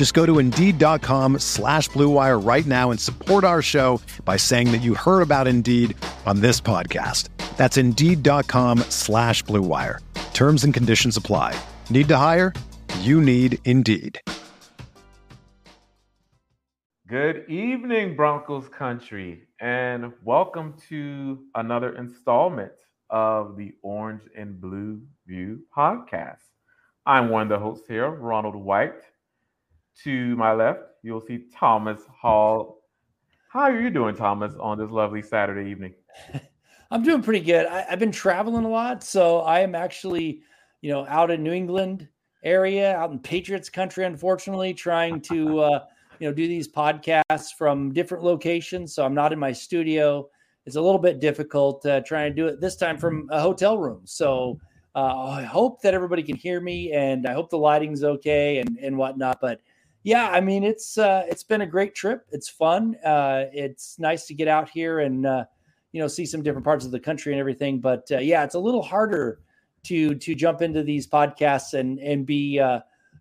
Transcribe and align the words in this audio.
Just 0.00 0.14
go 0.14 0.24
to 0.24 0.38
Indeed.com 0.38 1.40
slash 1.40 1.90
BlueWire 1.90 2.42
right 2.42 2.64
now 2.64 2.90
and 2.90 2.98
support 2.98 3.44
our 3.44 3.60
show 3.60 4.00
by 4.24 4.38
saying 4.38 4.72
that 4.72 4.80
you 4.80 4.94
heard 4.94 5.20
about 5.20 5.46
Indeed 5.46 5.94
on 6.24 6.40
this 6.40 6.58
podcast. 6.58 7.28
That's 7.58 7.76
Indeed.com 7.76 8.78
slash 8.88 9.44
BlueWire. 9.44 9.98
Terms 10.32 10.64
and 10.64 10.72
conditions 10.72 11.18
apply. 11.18 11.54
Need 11.90 12.08
to 12.08 12.16
hire? 12.16 12.54
You 13.00 13.20
need 13.20 13.58
Indeed. 13.66 14.18
Good 17.06 17.44
evening, 17.50 18.16
Broncos 18.16 18.70
country, 18.70 19.48
and 19.60 20.14
welcome 20.24 20.76
to 20.88 21.40
another 21.54 21.94
installment 21.96 22.72
of 23.10 23.58
the 23.58 23.72
Orange 23.82 24.22
and 24.34 24.58
Blue 24.58 25.02
View 25.26 25.58
podcast. 25.76 26.38
I'm 27.04 27.28
one 27.28 27.42
of 27.42 27.48
the 27.50 27.58
hosts 27.58 27.86
here, 27.86 28.08
Ronald 28.08 28.56
White. 28.56 29.02
To 30.04 30.34
my 30.36 30.52
left, 30.52 30.80
you'll 31.02 31.20
see 31.20 31.44
Thomas 31.54 32.00
Hall. 32.08 32.82
How 33.50 33.62
are 33.62 33.80
you 33.80 33.90
doing, 33.90 34.14
Thomas, 34.14 34.54
on 34.58 34.78
this 34.78 34.90
lovely 34.90 35.20
Saturday 35.20 35.70
evening? 35.70 35.94
I'm 36.90 37.02
doing 37.02 37.22
pretty 37.22 37.44
good. 37.44 37.66
I, 37.66 37.82
have 37.82 37.98
been 37.98 38.12
traveling 38.12 38.64
a 38.64 38.68
lot, 38.68 39.04
so 39.04 39.40
I 39.40 39.60
am 39.60 39.74
actually, 39.74 40.40
you 40.80 40.90
know, 40.90 41.06
out 41.06 41.30
in 41.30 41.42
New 41.42 41.52
England 41.52 42.08
area, 42.42 42.96
out 42.96 43.10
in 43.10 43.18
Patriots 43.18 43.68
country, 43.68 44.04
unfortunately, 44.04 44.74
trying 44.74 45.20
to. 45.22 45.60
Uh, 45.60 45.80
you 46.20 46.28
know 46.28 46.34
do 46.34 46.46
these 46.46 46.68
podcasts 46.68 47.54
from 47.56 47.92
different 47.92 48.22
locations 48.22 48.94
so 48.94 49.04
i'm 49.04 49.14
not 49.14 49.32
in 49.32 49.38
my 49.38 49.50
studio 49.50 50.28
it's 50.66 50.76
a 50.76 50.80
little 50.80 50.98
bit 50.98 51.18
difficult 51.18 51.84
uh, 51.86 52.00
trying 52.02 52.30
to 52.30 52.36
do 52.36 52.46
it 52.46 52.60
this 52.60 52.76
time 52.76 52.98
from 52.98 53.26
a 53.30 53.40
hotel 53.40 53.78
room 53.78 54.02
so 54.04 54.60
uh, 54.94 55.30
i 55.30 55.42
hope 55.42 55.80
that 55.80 55.94
everybody 55.94 56.22
can 56.22 56.36
hear 56.36 56.60
me 56.60 56.92
and 56.92 57.26
i 57.26 57.32
hope 57.32 57.48
the 57.48 57.56
lighting's 57.56 58.04
okay 58.04 58.58
and 58.58 58.78
and 58.82 58.96
whatnot 58.96 59.38
but 59.40 59.60
yeah 60.02 60.30
i 60.30 60.40
mean 60.40 60.64
it's 60.64 60.98
uh, 60.98 61.24
it's 61.28 61.44
been 61.44 61.60
a 61.60 61.66
great 61.66 61.94
trip 61.94 62.26
it's 62.30 62.48
fun 62.48 62.96
uh, 63.04 63.44
it's 63.52 63.98
nice 63.98 64.26
to 64.26 64.34
get 64.34 64.48
out 64.48 64.68
here 64.68 65.00
and 65.00 65.26
uh, 65.26 65.44
you 65.92 66.00
know 66.00 66.08
see 66.08 66.26
some 66.26 66.42
different 66.42 66.64
parts 66.64 66.84
of 66.84 66.90
the 66.90 67.00
country 67.00 67.32
and 67.32 67.40
everything 67.40 67.80
but 67.80 68.06
uh, 68.12 68.18
yeah 68.18 68.44
it's 68.44 68.54
a 68.54 68.58
little 68.58 68.82
harder 68.82 69.40
to 69.82 70.14
to 70.16 70.34
jump 70.34 70.62
into 70.62 70.82
these 70.82 71.06
podcasts 71.06 71.74
and 71.74 71.98
and 72.00 72.26
be 72.26 72.60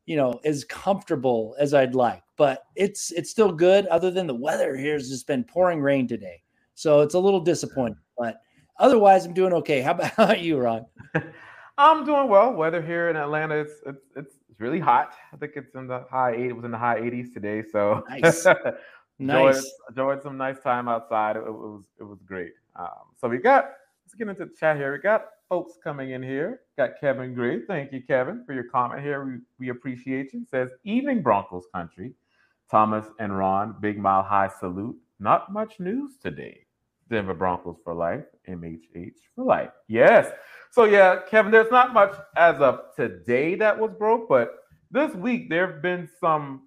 you 0.10 0.16
know 0.16 0.40
as 0.44 0.66
comfortable 0.66 1.56
as 1.60 1.74
I'd 1.74 1.96
like. 1.96 2.24
But 2.36 2.64
it's 2.76 3.12
it's 3.12 3.30
still 3.30 3.52
good. 3.52 3.86
Other 3.88 4.10
than 4.12 4.28
the 4.28 4.36
weather 4.36 4.76
here 4.76 4.94
has 4.94 5.08
just 5.08 5.28
been 5.28 5.44
pouring 5.44 5.82
rain 5.82 6.08
today, 6.08 6.42
so 6.74 7.02
it's 7.02 7.14
a 7.14 7.20
little 7.20 7.40
disappointing. 7.40 8.00
But 8.18 8.42
otherwise, 8.80 9.26
I'm 9.26 9.34
doing 9.34 9.54
okay. 9.54 9.82
How 9.82 9.92
about, 9.92 10.12
how 10.12 10.24
about 10.26 10.42
you, 10.42 10.58
Ron? 10.58 10.86
I'm 11.78 12.06
doing 12.06 12.28
well. 12.28 12.52
Weather 12.54 12.82
here 12.82 13.10
in 13.10 13.16
Atlanta, 13.16 13.56
it's 13.56 13.76
it's 13.86 14.06
it's 14.16 14.36
really 14.60 14.80
hot. 14.80 15.14
I 15.34 15.38
think 15.38 15.54
it's 15.56 15.76
in 15.76 15.88
the 15.88 16.06
high 16.10 16.34
eight. 16.36 16.48
It 16.48 16.56
was 16.56 16.66
in 16.66 16.72
the 16.72 16.78
high 16.78 17.00
80s 17.00 17.34
today. 17.34 17.64
So 17.72 18.04
nice, 18.10 18.46
nice. 19.20 19.58
Enjoyed, 19.58 19.64
enjoyed, 19.90 20.24
some 20.24 20.38
nice 20.38 20.60
time 20.60 20.88
outside. 20.88 21.36
It, 21.36 21.44
it 21.44 21.52
was 21.52 21.84
it 22.00 22.04
was 22.04 22.20
great. 22.26 22.54
Um, 22.76 23.14
so 23.20 23.28
we 23.28 23.38
got 23.38 23.72
let's 24.06 24.16
get 24.18 24.28
into 24.28 24.46
the 24.46 24.56
chat 24.60 24.78
here. 24.78 24.92
We 24.94 25.00
got 25.00 25.26
folks 25.50 25.74
coming 25.84 26.12
in 26.12 26.24
here. 26.24 26.62
Got 26.78 26.92
Kevin 27.02 27.34
Gray. 27.34 27.62
Thank 27.66 27.92
you, 27.92 28.02
Kevin, 28.02 28.44
for 28.46 28.54
your 28.54 28.66
comment 28.66 29.02
here. 29.02 29.26
We, 29.26 29.40
we 29.58 29.70
appreciate 29.70 30.34
you. 30.34 30.46
Says, 30.50 30.70
Evening 30.84 31.22
Broncos 31.22 31.66
country. 31.74 32.14
Thomas 32.70 33.08
and 33.20 33.36
Ron, 33.36 33.76
Big 33.82 33.98
Mile 33.98 34.22
High 34.22 34.50
salute. 34.60 34.96
Not 35.20 35.52
much 35.52 35.80
news 35.80 36.18
today. 36.22 36.66
Denver 37.10 37.34
Broncos 37.34 37.78
for 37.84 37.94
life. 37.94 38.24
MHH 38.48 39.14
for 39.36 39.46
life. 39.46 39.72
Yes. 39.88 40.32
So, 40.72 40.84
yeah, 40.84 41.22
Kevin, 41.30 41.52
there's 41.52 41.72
not 41.72 41.94
much 41.94 42.14
as 42.38 42.56
of 42.62 42.82
today 42.96 43.56
that 43.56 43.78
was 43.78 43.92
broke, 43.98 44.30
but 44.30 44.52
this 44.92 45.14
week 45.16 45.50
there 45.50 45.72
have 45.72 45.82
been 45.82 46.08
some 46.20 46.64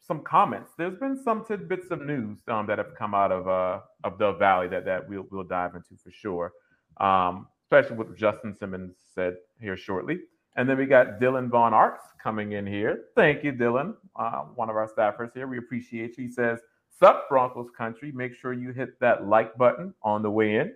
some 0.00 0.22
comments. 0.22 0.70
There's 0.78 0.98
been 0.98 1.20
some 1.20 1.44
tidbits 1.44 1.90
of 1.90 2.00
news 2.00 2.38
um, 2.48 2.66
that 2.68 2.78
have 2.78 2.94
come 2.94 3.12
out 3.12 3.32
of 3.32 3.48
uh, 3.48 3.80
of 4.04 4.18
the 4.18 4.32
Valley 4.34 4.68
that 4.68 4.84
that 4.84 5.08
we'll 5.08 5.26
we'll 5.30 5.44
dive 5.44 5.74
into 5.74 5.96
for 6.02 6.10
sure. 6.10 6.52
Um, 6.98 7.48
especially 7.66 7.96
what 7.96 8.16
Justin 8.16 8.54
Simmons 8.54 8.94
said 9.14 9.34
here 9.60 9.76
shortly. 9.76 10.20
And 10.56 10.68
then 10.68 10.78
we 10.78 10.86
got 10.86 11.20
Dylan 11.20 11.48
Von 11.50 11.74
Arx 11.74 12.02
coming 12.22 12.52
in 12.52 12.66
here. 12.66 13.04
Thank 13.14 13.44
you, 13.44 13.52
Dylan, 13.52 13.94
uh, 14.14 14.42
one 14.54 14.70
of 14.70 14.76
our 14.76 14.88
staffers 14.88 15.34
here. 15.34 15.46
We 15.46 15.58
appreciate 15.58 16.16
you. 16.16 16.24
He 16.24 16.30
says, 16.30 16.60
Sup, 16.98 17.28
Broncos 17.28 17.68
country. 17.76 18.12
Make 18.12 18.34
sure 18.34 18.52
you 18.52 18.72
hit 18.72 18.98
that 19.00 19.26
like 19.26 19.56
button 19.56 19.94
on 20.02 20.22
the 20.22 20.30
way 20.30 20.56
in. 20.56 20.74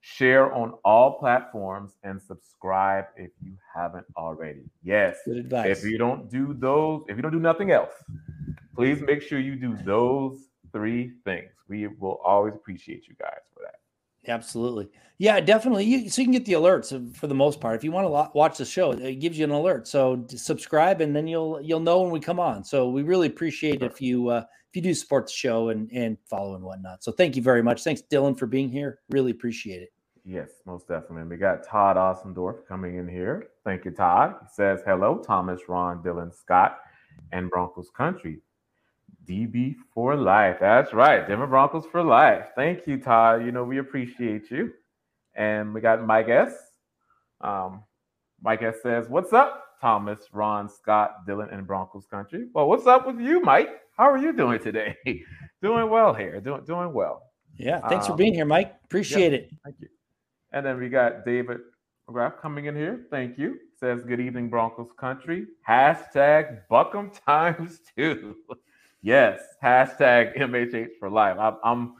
Share 0.00 0.52
on 0.52 0.74
all 0.84 1.18
platforms 1.18 1.92
and 2.02 2.20
subscribe 2.20 3.06
if 3.16 3.30
you 3.40 3.54
haven't 3.74 4.06
already. 4.16 4.64
Yes. 4.82 5.16
Good 5.24 5.38
advice. 5.38 5.78
If 5.78 5.84
you 5.84 5.96
don't 5.96 6.30
do 6.30 6.54
those, 6.54 7.04
if 7.08 7.16
you 7.16 7.22
don't 7.22 7.32
do 7.32 7.40
nothing 7.40 7.70
else, 7.70 7.92
please 8.74 9.00
make 9.00 9.22
sure 9.22 9.38
you 9.38 9.56
do 9.56 9.76
those 9.84 10.48
three 10.72 11.12
things. 11.24 11.50
We 11.68 11.86
will 11.86 12.20
always 12.24 12.54
appreciate 12.54 13.06
you 13.08 13.14
guys 13.18 13.40
for 13.54 13.60
that. 13.62 13.76
Absolutely. 14.26 14.88
Yeah, 15.18 15.38
definitely. 15.40 15.84
You, 15.84 16.08
so 16.10 16.22
you 16.22 16.26
can 16.26 16.32
get 16.32 16.44
the 16.44 16.54
alerts 16.54 17.16
for 17.16 17.26
the 17.28 17.34
most 17.34 17.60
part. 17.60 17.76
If 17.76 17.84
you 17.84 17.92
want 17.92 18.06
to 18.06 18.36
watch 18.36 18.58
the 18.58 18.64
show, 18.64 18.92
it 18.92 19.20
gives 19.20 19.38
you 19.38 19.44
an 19.44 19.52
alert. 19.52 19.86
So 19.86 20.26
subscribe, 20.28 21.00
and 21.00 21.14
then 21.14 21.28
you'll 21.28 21.60
you'll 21.60 21.80
know 21.80 22.02
when 22.02 22.10
we 22.10 22.20
come 22.20 22.40
on. 22.40 22.64
So 22.64 22.88
we 22.88 23.02
really 23.02 23.28
appreciate 23.28 23.82
if 23.82 24.00
you 24.00 24.28
uh, 24.28 24.44
if 24.70 24.76
you 24.76 24.82
do 24.82 24.92
support 24.92 25.26
the 25.26 25.32
show 25.32 25.68
and 25.68 25.90
and 25.92 26.18
follow 26.28 26.56
and 26.56 26.64
whatnot. 26.64 27.04
So 27.04 27.12
thank 27.12 27.36
you 27.36 27.42
very 27.42 27.62
much. 27.62 27.84
Thanks, 27.84 28.02
Dylan, 28.10 28.36
for 28.36 28.46
being 28.46 28.70
here. 28.70 28.98
Really 29.10 29.30
appreciate 29.30 29.82
it. 29.82 29.90
Yes, 30.24 30.50
most 30.66 30.88
definitely. 30.88 31.28
We 31.28 31.36
got 31.36 31.66
Todd 31.66 31.96
Osendorf 31.96 32.66
coming 32.66 32.96
in 32.96 33.06
here. 33.06 33.48
Thank 33.62 33.84
you, 33.84 33.90
Todd. 33.90 34.36
He 34.40 34.48
says 34.52 34.80
hello, 34.86 35.18
Thomas, 35.18 35.60
Ron, 35.68 36.02
Dylan, 36.02 36.34
Scott, 36.34 36.78
and 37.30 37.50
Broncos 37.50 37.90
Country. 37.96 38.40
DB 39.26 39.74
for 39.92 40.16
life. 40.16 40.58
That's 40.60 40.92
right. 40.92 41.26
Denver 41.26 41.46
Broncos 41.46 41.86
for 41.86 42.02
life. 42.02 42.46
Thank 42.56 42.86
you, 42.86 42.98
Todd. 42.98 43.44
You 43.44 43.52
know, 43.52 43.64
we 43.64 43.78
appreciate 43.78 44.50
you. 44.50 44.72
And 45.34 45.74
we 45.74 45.80
got 45.80 46.04
Mike 46.06 46.28
S. 46.28 46.54
Um, 47.40 47.82
Mike 48.42 48.62
S 48.62 48.76
says, 48.82 49.08
What's 49.08 49.32
up, 49.32 49.64
Thomas, 49.80 50.20
Ron, 50.32 50.68
Scott, 50.68 51.26
Dylan, 51.26 51.52
and 51.52 51.66
Broncos 51.66 52.06
country? 52.06 52.46
Well, 52.54 52.68
what's 52.68 52.86
up 52.86 53.06
with 53.06 53.20
you, 53.20 53.40
Mike? 53.40 53.68
How 53.96 54.10
are 54.10 54.18
you 54.18 54.32
doing 54.32 54.60
today? 54.60 54.96
doing 55.62 55.88
well 55.88 56.12
here. 56.12 56.40
Doing 56.40 56.64
doing 56.64 56.92
well. 56.92 57.22
Yeah. 57.56 57.86
Thanks 57.88 58.06
um, 58.06 58.12
for 58.12 58.16
being 58.16 58.34
here, 58.34 58.44
Mike. 58.44 58.74
Appreciate 58.84 59.32
yeah, 59.32 59.38
it. 59.38 59.50
Thank 59.64 59.76
you. 59.80 59.88
And 60.52 60.64
then 60.64 60.78
we 60.78 60.88
got 60.88 61.24
David 61.24 61.58
McGrath 62.08 62.40
coming 62.40 62.66
in 62.66 62.76
here. 62.76 63.06
Thank 63.10 63.38
you. 63.38 63.58
Says, 63.78 64.04
Good 64.04 64.20
evening, 64.20 64.48
Broncos 64.48 64.90
country. 64.98 65.46
Hashtag 65.68 66.60
Buck 66.68 66.94
'Em 66.94 67.10
times 67.26 67.80
two. 67.96 68.36
Yes, 69.04 69.42
hashtag 69.62 70.34
MHH 70.38 70.98
for 70.98 71.10
life. 71.10 71.36
I, 71.38 71.52
I'm, 71.62 71.92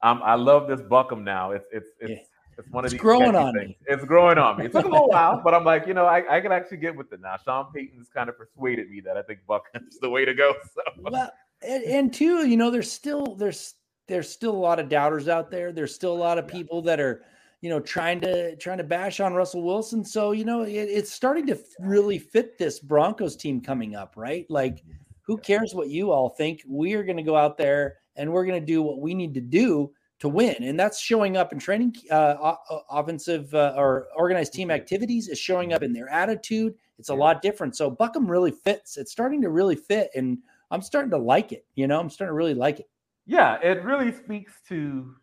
I'm, 0.00 0.22
I 0.22 0.36
love 0.36 0.68
this 0.68 0.80
Buck 0.80 1.12
'Em 1.12 1.22
now. 1.22 1.50
It's, 1.50 1.66
it's, 1.70 1.90
it's, 2.00 2.10
yeah. 2.10 2.16
it's 2.56 2.70
one 2.70 2.82
of 2.82 2.86
it's 2.86 2.94
these 2.94 3.00
growing 3.02 3.36
on 3.36 3.52
things. 3.52 3.68
me. 3.68 3.76
It's 3.86 4.06
growing 4.06 4.38
on 4.38 4.56
me. 4.56 4.64
It 4.64 4.72
took 4.72 4.86
a 4.86 4.88
little 4.88 5.10
while, 5.10 5.42
but 5.44 5.52
I'm 5.52 5.64
like, 5.64 5.86
you 5.86 5.92
know, 5.92 6.06
I, 6.06 6.38
I 6.38 6.40
can 6.40 6.50
actually 6.50 6.78
get 6.78 6.96
with 6.96 7.12
it 7.12 7.20
now. 7.20 7.36
Sean 7.44 7.70
Payton's 7.74 8.08
kind 8.08 8.30
of 8.30 8.38
persuaded 8.38 8.88
me 8.88 9.02
that 9.02 9.18
I 9.18 9.22
think 9.22 9.40
Buck 9.46 9.64
'Em's 9.74 9.98
the 10.00 10.08
way 10.08 10.24
to 10.24 10.32
go. 10.32 10.54
So. 10.74 10.80
Well, 10.98 11.30
and, 11.60 11.84
and 11.84 12.14
two, 12.14 12.48
you 12.48 12.56
know, 12.56 12.70
there's 12.70 12.90
still 12.90 13.36
there's 13.36 13.74
there's 14.08 14.30
still 14.30 14.52
a 14.52 14.56
lot 14.56 14.80
of 14.80 14.88
doubters 14.88 15.28
out 15.28 15.50
there. 15.50 15.72
There's 15.72 15.94
still 15.94 16.14
a 16.14 16.16
lot 16.16 16.38
of 16.38 16.48
people 16.48 16.80
that 16.82 17.00
are 17.00 17.22
you 17.60 17.68
know 17.68 17.80
trying 17.80 18.18
to 18.22 18.56
trying 18.56 18.78
to 18.78 18.84
bash 18.84 19.20
on 19.20 19.34
Russell 19.34 19.62
Wilson. 19.62 20.06
So 20.06 20.32
you 20.32 20.46
know 20.46 20.62
it, 20.62 20.72
it's 20.72 21.12
starting 21.12 21.46
to 21.48 21.58
really 21.80 22.18
fit 22.18 22.56
this 22.56 22.80
Broncos 22.80 23.36
team 23.36 23.60
coming 23.60 23.94
up, 23.94 24.14
right? 24.16 24.46
Like 24.48 24.82
who 25.30 25.38
cares 25.38 25.76
what 25.76 25.88
you 25.88 26.10
all 26.10 26.28
think? 26.28 26.60
We 26.66 26.94
are 26.94 27.04
going 27.04 27.16
to 27.16 27.22
go 27.22 27.36
out 27.36 27.56
there 27.56 27.98
and 28.16 28.32
we're 28.32 28.44
going 28.44 28.60
to 28.60 28.66
do 28.66 28.82
what 28.82 28.98
we 28.98 29.14
need 29.14 29.32
to 29.34 29.40
do 29.40 29.92
to 30.18 30.28
win, 30.28 30.56
and 30.60 30.78
that's 30.78 31.00
showing 31.00 31.36
up 31.36 31.52
in 31.52 31.60
training, 31.60 31.94
uh, 32.10 32.56
offensive 32.90 33.54
uh, 33.54 33.74
or 33.76 34.08
organized 34.16 34.52
team 34.52 34.72
activities. 34.72 35.28
Is 35.28 35.38
showing 35.38 35.72
up 35.72 35.84
in 35.84 35.92
their 35.92 36.08
attitude. 36.08 36.74
It's 36.98 37.10
a 37.10 37.14
lot 37.14 37.42
different. 37.42 37.76
So 37.76 37.88
Buck 37.88 38.16
'Em 38.16 38.28
really 38.28 38.50
fits. 38.50 38.96
It's 38.96 39.12
starting 39.12 39.40
to 39.42 39.50
really 39.50 39.76
fit, 39.76 40.10
and 40.16 40.38
I'm 40.72 40.82
starting 40.82 41.12
to 41.12 41.16
like 41.16 41.52
it. 41.52 41.64
You 41.76 41.86
know, 41.86 42.00
I'm 42.00 42.10
starting 42.10 42.32
to 42.32 42.36
really 42.36 42.54
like 42.54 42.80
it. 42.80 42.90
Yeah, 43.24 43.60
it 43.62 43.84
really 43.84 44.10
speaks 44.10 44.54
to 44.68 45.14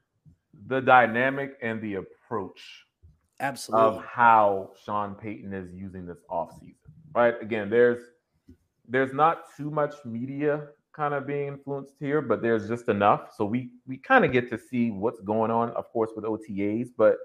the 0.67 0.79
dynamic 0.79 1.57
and 1.61 1.81
the 1.81 1.95
approach 1.95 2.85
absolutely 3.41 3.97
of 3.97 4.05
how 4.05 4.71
Sean 4.85 5.15
Payton 5.15 5.53
is 5.53 5.69
using 5.75 6.05
this 6.07 6.23
offseason. 6.31 6.75
Right? 7.13 7.35
Again, 7.41 7.69
there's 7.69 8.03
there's 8.87 9.13
not 9.13 9.55
too 9.55 9.69
much 9.69 9.93
media 10.05 10.67
kind 10.93 11.13
of 11.13 11.27
being 11.27 11.47
influenced 11.47 11.93
here, 11.99 12.21
but 12.21 12.41
there's 12.41 12.67
just 12.67 12.89
enough. 12.89 13.35
So 13.35 13.45
we 13.45 13.69
we 13.85 13.97
kind 13.97 14.25
of 14.25 14.31
get 14.31 14.49
to 14.49 14.57
see 14.57 14.91
what's 14.91 15.19
going 15.21 15.51
on, 15.51 15.69
of 15.71 15.91
course, 15.91 16.11
with 16.15 16.25
OTAs, 16.25 16.89
but 16.97 17.17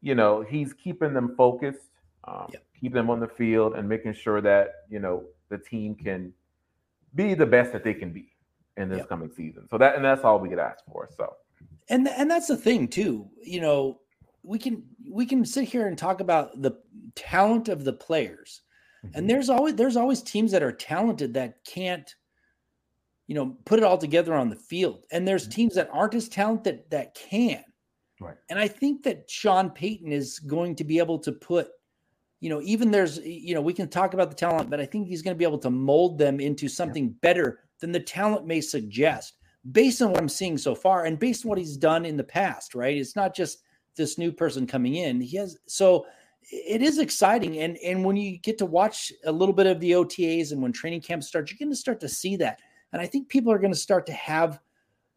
you 0.00 0.14
know, 0.14 0.42
he's 0.42 0.72
keeping 0.72 1.12
them 1.12 1.34
focused, 1.36 1.90
um, 2.24 2.48
yep. 2.52 2.64
keep 2.78 2.92
them 2.92 3.10
on 3.10 3.20
the 3.20 3.28
field 3.28 3.74
and 3.74 3.88
making 3.88 4.14
sure 4.14 4.40
that, 4.40 4.68
you 4.88 4.98
know, 4.98 5.24
the 5.50 5.58
team 5.58 5.94
can 5.94 6.32
be 7.14 7.34
the 7.34 7.44
best 7.44 7.72
that 7.72 7.84
they 7.84 7.92
can 7.92 8.12
be 8.12 8.32
in 8.76 8.88
this 8.88 9.04
coming 9.06 9.30
season. 9.30 9.68
So 9.68 9.76
that 9.78 9.96
and 9.96 10.04
that's 10.04 10.24
all 10.24 10.38
we 10.38 10.48
could 10.48 10.58
ask 10.58 10.84
for. 10.90 11.08
So 11.16 11.34
and 11.88 12.08
and 12.08 12.30
that's 12.30 12.46
the 12.46 12.56
thing 12.56 12.88
too. 12.88 13.28
You 13.42 13.60
know, 13.60 14.00
we 14.42 14.58
can 14.58 14.84
we 15.10 15.26
can 15.26 15.44
sit 15.44 15.68
here 15.68 15.86
and 15.86 15.98
talk 15.98 16.20
about 16.20 16.62
the 16.62 16.72
talent 17.14 17.68
of 17.68 17.84
the 17.84 17.92
players. 17.92 18.62
Mm-hmm. 19.04 19.18
And 19.18 19.30
there's 19.30 19.48
always 19.48 19.74
there's 19.74 19.96
always 19.96 20.22
teams 20.22 20.52
that 20.52 20.62
are 20.62 20.72
talented 20.72 21.34
that 21.34 21.64
can't 21.64 22.14
you 23.26 23.34
know 23.34 23.56
put 23.64 23.78
it 23.78 23.84
all 23.84 23.98
together 23.98 24.34
on 24.34 24.48
the 24.48 24.56
field. 24.56 25.04
And 25.12 25.26
there's 25.26 25.44
mm-hmm. 25.44 25.52
teams 25.52 25.74
that 25.74 25.90
aren't 25.92 26.14
as 26.14 26.28
talented 26.28 26.84
that 26.90 27.14
can. 27.14 27.64
Right. 28.20 28.36
And 28.50 28.58
I 28.58 28.68
think 28.68 29.02
that 29.04 29.30
Sean 29.30 29.70
Payton 29.70 30.12
is 30.12 30.38
going 30.38 30.76
to 30.76 30.84
be 30.84 30.98
able 30.98 31.18
to 31.20 31.32
put 31.32 31.68
you 32.40 32.48
know, 32.48 32.60
even 32.62 32.90
there's, 32.90 33.18
you 33.18 33.54
know, 33.54 33.60
we 33.60 33.74
can 33.74 33.88
talk 33.88 34.14
about 34.14 34.30
the 34.30 34.36
talent, 34.36 34.70
but 34.70 34.80
I 34.80 34.86
think 34.86 35.06
he's 35.06 35.20
going 35.22 35.34
to 35.34 35.38
be 35.38 35.44
able 35.44 35.58
to 35.58 35.70
mold 35.70 36.18
them 36.18 36.40
into 36.40 36.68
something 36.68 37.04
yeah. 37.04 37.14
better 37.20 37.60
than 37.80 37.92
the 37.92 38.00
talent 38.00 38.46
may 38.46 38.62
suggest 38.62 39.34
based 39.72 40.00
on 40.00 40.10
what 40.10 40.20
I'm 40.20 40.28
seeing 40.28 40.56
so 40.56 40.74
far 40.74 41.04
and 41.04 41.18
based 41.18 41.44
on 41.44 41.50
what 41.50 41.58
he's 41.58 41.76
done 41.76 42.06
in 42.06 42.16
the 42.16 42.24
past, 42.24 42.74
right? 42.74 42.96
It's 42.96 43.14
not 43.14 43.36
just 43.36 43.58
this 43.96 44.16
new 44.16 44.32
person 44.32 44.66
coming 44.66 44.94
in. 44.94 45.20
He 45.20 45.36
has 45.36 45.58
so 45.66 46.06
it 46.50 46.82
is 46.82 46.98
exciting. 46.98 47.58
And 47.58 47.76
and 47.78 48.04
when 48.04 48.16
you 48.16 48.38
get 48.38 48.58
to 48.58 48.66
watch 48.66 49.12
a 49.24 49.32
little 49.32 49.54
bit 49.54 49.66
of 49.66 49.80
the 49.80 49.92
OTAs 49.92 50.52
and 50.52 50.62
when 50.62 50.72
training 50.72 51.00
camp 51.02 51.22
starts, 51.22 51.50
you're 51.50 51.58
going 51.58 51.72
to 51.72 51.76
start 51.76 52.00
to 52.00 52.08
see 52.08 52.36
that. 52.36 52.60
And 52.92 53.00
I 53.00 53.06
think 53.06 53.28
people 53.28 53.52
are 53.52 53.58
going 53.58 53.72
to 53.72 53.78
start 53.78 54.06
to 54.06 54.12
have 54.12 54.60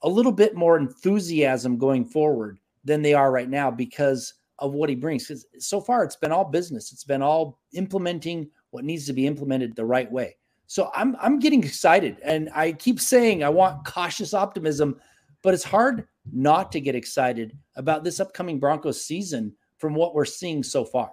a 0.04 0.10
little 0.10 0.32
bit 0.32 0.56
more 0.56 0.78
enthusiasm 0.78 1.78
going 1.78 2.06
forward 2.06 2.60
than 2.84 3.02
they 3.02 3.14
are 3.14 3.32
right 3.32 3.50
now 3.50 3.72
because 3.72 4.34
of 4.60 4.74
what 4.74 4.90
he 4.90 4.96
brings. 4.96 5.28
Because 5.28 5.46
so 5.60 5.82
far 5.82 6.04
it's 6.04 6.16
been 6.16 6.32
all 6.32 6.46
business. 6.46 6.92
It's 6.92 7.04
been 7.04 7.22
all 7.22 7.60
implementing 7.74 8.50
what 8.72 8.84
needs 8.84 9.06
to 9.08 9.14
be 9.14 9.26
implemented 9.26 9.76
the 9.76 9.86
right 9.86 10.12
way. 10.12 10.36
So 10.68 10.92
I'm 10.96 11.16
I'm 11.22 11.40
getting 11.40 11.64
excited, 11.64 12.18
and 12.24 12.50
I 12.56 12.72
keep 12.72 13.00
saying 13.00 13.44
I 13.44 13.50
want 13.50 13.86
cautious 13.86 14.34
optimism, 14.34 15.00
but 15.42 15.54
it's 15.54 15.64
hard 15.64 16.08
not 16.32 16.72
to 16.72 16.82
get 16.82 16.96
excited 16.96 17.58
about 17.76 18.04
this 18.04 18.20
upcoming 18.20 18.60
Broncos 18.60 19.04
season 19.04 19.54
from 19.84 19.96
what 19.96 20.16
we're 20.16 20.24
seeing 20.24 20.64
so 20.64 20.86
far. 20.86 21.12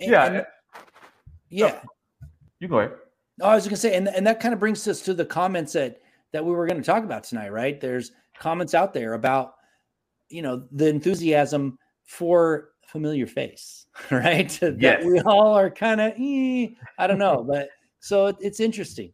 And, 0.00 0.10
yeah, 0.10 0.26
and, 0.26 0.46
yeah. 1.50 1.80
Oh, 1.84 1.88
you 2.58 2.66
go 2.66 2.80
ahead. 2.80 2.96
No, 3.38 3.46
I 3.46 3.54
was 3.54 3.62
going 3.62 3.76
to 3.76 3.80
say, 3.80 3.94
and 3.94 4.08
and 4.08 4.26
that 4.26 4.40
kind 4.40 4.52
of 4.52 4.58
brings 4.58 4.88
us 4.88 5.02
to 5.02 5.14
the 5.14 5.24
comments 5.24 5.74
that 5.74 6.00
that 6.32 6.44
we 6.44 6.50
were 6.50 6.66
going 6.66 6.80
to 6.80 6.84
talk 6.84 7.04
about 7.04 7.22
tonight, 7.22 7.52
right? 7.52 7.80
There's 7.80 8.10
comments 8.40 8.74
out 8.74 8.92
there 8.92 9.12
about 9.12 9.54
you 10.30 10.42
know 10.42 10.66
the 10.72 10.88
enthusiasm 10.88 11.78
for 12.02 12.70
familiar 12.88 13.28
face, 13.28 13.86
right? 14.10 14.50
Yes. 14.62 14.80
that 14.80 15.04
we 15.04 15.20
all 15.20 15.54
are 15.54 15.70
kind 15.70 16.00
of, 16.00 16.12
eh, 16.18 16.70
I 16.98 17.06
don't 17.06 17.18
know, 17.18 17.44
but 17.48 17.68
so 18.00 18.26
it, 18.26 18.36
it's 18.40 18.58
interesting. 18.58 19.12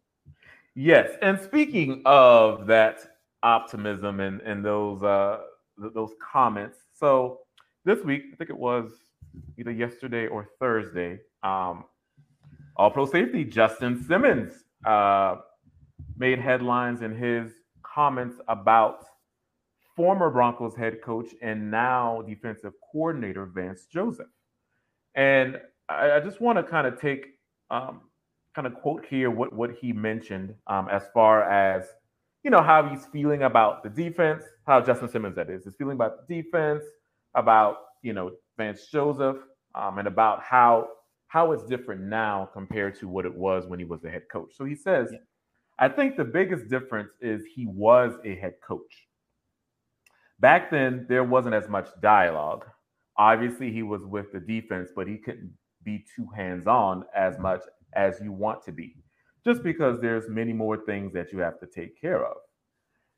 Yes, 0.73 1.11
and 1.21 1.39
speaking 1.39 2.01
of 2.05 2.65
that 2.65 3.01
optimism 3.43 4.19
and 4.19 4.41
and 4.41 4.65
those 4.65 5.03
uh 5.03 5.41
those 5.77 6.15
comments, 6.19 6.79
so 6.91 7.41
this 7.85 8.03
week 8.03 8.23
I 8.33 8.35
think 8.35 8.49
it 8.49 8.57
was 8.57 8.91
either 9.57 9.71
yesterday 9.71 10.27
or 10.27 10.47
Thursday, 10.59 11.19
um, 11.43 11.85
All 12.75 12.91
Pro 12.91 13.05
safety 13.05 13.43
Justin 13.43 14.03
Simmons 14.03 14.53
uh, 14.85 15.37
made 16.17 16.39
headlines 16.39 17.01
in 17.01 17.15
his 17.15 17.51
comments 17.83 18.37
about 18.47 19.05
former 19.95 20.29
Broncos 20.29 20.75
head 20.75 21.01
coach 21.01 21.29
and 21.41 21.69
now 21.69 22.23
defensive 22.27 22.73
coordinator 22.91 23.45
Vance 23.45 23.85
Joseph. 23.85 24.27
And 25.15 25.59
I, 25.89 26.13
I 26.13 26.19
just 26.19 26.41
want 26.41 26.57
to 26.57 26.63
kind 26.63 26.87
of 26.87 26.99
take 26.99 27.37
um, 27.69 28.01
kind 28.55 28.67
of 28.67 28.75
quote 28.75 29.05
here 29.05 29.29
what 29.29 29.53
what 29.53 29.71
he 29.71 29.93
mentioned 29.93 30.55
um, 30.67 30.87
as 30.89 31.03
far 31.13 31.43
as 31.49 31.85
you 32.43 32.51
know 32.51 32.61
how 32.61 32.87
he's 32.87 33.05
feeling 33.05 33.43
about 33.43 33.83
the 33.83 33.89
defense, 33.89 34.43
how 34.65 34.81
Justin 34.81 35.09
Simmons 35.09 35.35
that 35.35 35.49
is, 35.49 35.65
is 35.65 35.75
feeling 35.75 35.95
about 35.95 36.27
the 36.27 36.41
defense, 36.41 36.83
about 37.35 37.77
you 38.01 38.13
know 38.13 38.31
Vance 38.57 38.87
Joseph, 38.91 39.37
um, 39.75 39.97
and 39.97 40.07
about 40.07 40.43
how 40.43 40.87
how 41.27 41.51
it's 41.51 41.63
different 41.63 42.01
now 42.01 42.47
compared 42.53 42.99
to 42.99 43.07
what 43.07 43.25
it 43.25 43.33
was 43.33 43.65
when 43.65 43.79
he 43.79 43.85
was 43.85 44.01
the 44.01 44.09
head 44.09 44.23
coach. 44.31 44.53
So 44.55 44.65
he 44.65 44.75
says, 44.75 45.09
yeah. 45.11 45.17
I 45.79 45.89
think 45.89 46.15
the 46.15 46.23
biggest 46.23 46.69
difference 46.69 47.09
is 47.21 47.43
he 47.55 47.65
was 47.65 48.13
a 48.23 48.35
head 48.35 48.53
coach. 48.65 49.07
Back 50.39 50.69
then, 50.69 51.07
there 51.09 51.23
wasn't 51.23 51.55
as 51.55 51.67
much 51.67 51.87
dialogue. 52.01 52.65
Obviously, 53.17 53.71
he 53.71 53.81
was 53.81 54.03
with 54.03 54.31
the 54.31 54.39
defense, 54.39 54.89
but 54.95 55.07
he 55.07 55.17
couldn't 55.17 55.51
be 55.83 56.05
too 56.15 56.27
hands 56.35 56.67
on 56.67 57.03
as 57.15 57.39
much 57.39 57.61
as 57.95 58.19
you 58.21 58.31
want 58.31 58.63
to 58.65 58.71
be, 58.71 58.95
just 59.43 59.63
because 59.63 59.99
there's 59.99 60.29
many 60.29 60.53
more 60.53 60.77
things 60.77 61.13
that 61.13 61.31
you 61.31 61.39
have 61.39 61.59
to 61.59 61.65
take 61.65 61.99
care 61.99 62.25
of. 62.25 62.37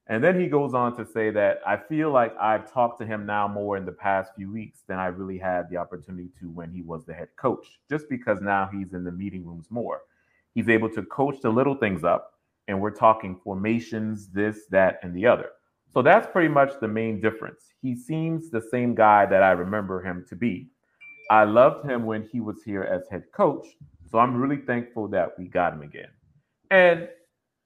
And 0.07 0.23
then 0.23 0.39
he 0.39 0.47
goes 0.47 0.75
on 0.75 0.95
to 0.97 1.05
say 1.05 1.31
that 1.31 1.61
I 1.65 1.77
feel 1.77 2.11
like 2.11 2.35
I've 2.37 2.71
talked 2.71 2.99
to 2.99 3.05
him 3.07 3.25
now 3.25 3.47
more 3.47 3.75
in 3.75 3.85
the 3.85 3.91
past 3.91 4.31
few 4.35 4.51
weeks 4.51 4.81
than 4.87 4.99
I 4.99 5.07
really 5.07 5.39
had 5.39 5.67
the 5.69 5.77
opportunity 5.77 6.29
to 6.39 6.49
when 6.51 6.71
he 6.71 6.81
was 6.81 7.05
the 7.05 7.13
head 7.13 7.29
coach, 7.37 7.79
just 7.89 8.07
because 8.07 8.39
now 8.39 8.69
he's 8.71 8.93
in 8.93 9.03
the 9.03 9.11
meeting 9.11 9.43
rooms 9.43 9.65
more. 9.71 10.01
He's 10.53 10.69
able 10.69 10.89
to 10.91 11.03
coach 11.03 11.41
the 11.41 11.49
little 11.49 11.75
things 11.75 12.03
up, 12.03 12.33
and 12.67 12.79
we're 12.79 12.91
talking 12.91 13.39
formations, 13.43 14.27
this, 14.27 14.67
that, 14.69 14.99
and 15.01 15.15
the 15.15 15.25
other. 15.25 15.49
So 15.91 16.03
that's 16.03 16.27
pretty 16.31 16.49
much 16.49 16.79
the 16.79 16.87
main 16.87 17.19
difference. 17.19 17.73
He 17.81 17.95
seems 17.95 18.49
the 18.49 18.61
same 18.61 18.93
guy 18.93 19.25
that 19.25 19.41
I 19.41 19.51
remember 19.51 20.01
him 20.03 20.23
to 20.29 20.35
be. 20.35 20.69
I 21.31 21.45
loved 21.45 21.89
him 21.89 22.05
when 22.05 22.21
he 22.31 22.41
was 22.41 22.62
here 22.63 22.83
as 22.83 23.07
head 23.09 23.24
coach, 23.31 23.65
so 24.12 24.19
I'm 24.19 24.35
really 24.39 24.57
thankful 24.57 25.07
that 25.09 25.38
we 25.39 25.47
got 25.47 25.74
him 25.74 25.81
again. 25.81 26.09
And 26.69 27.09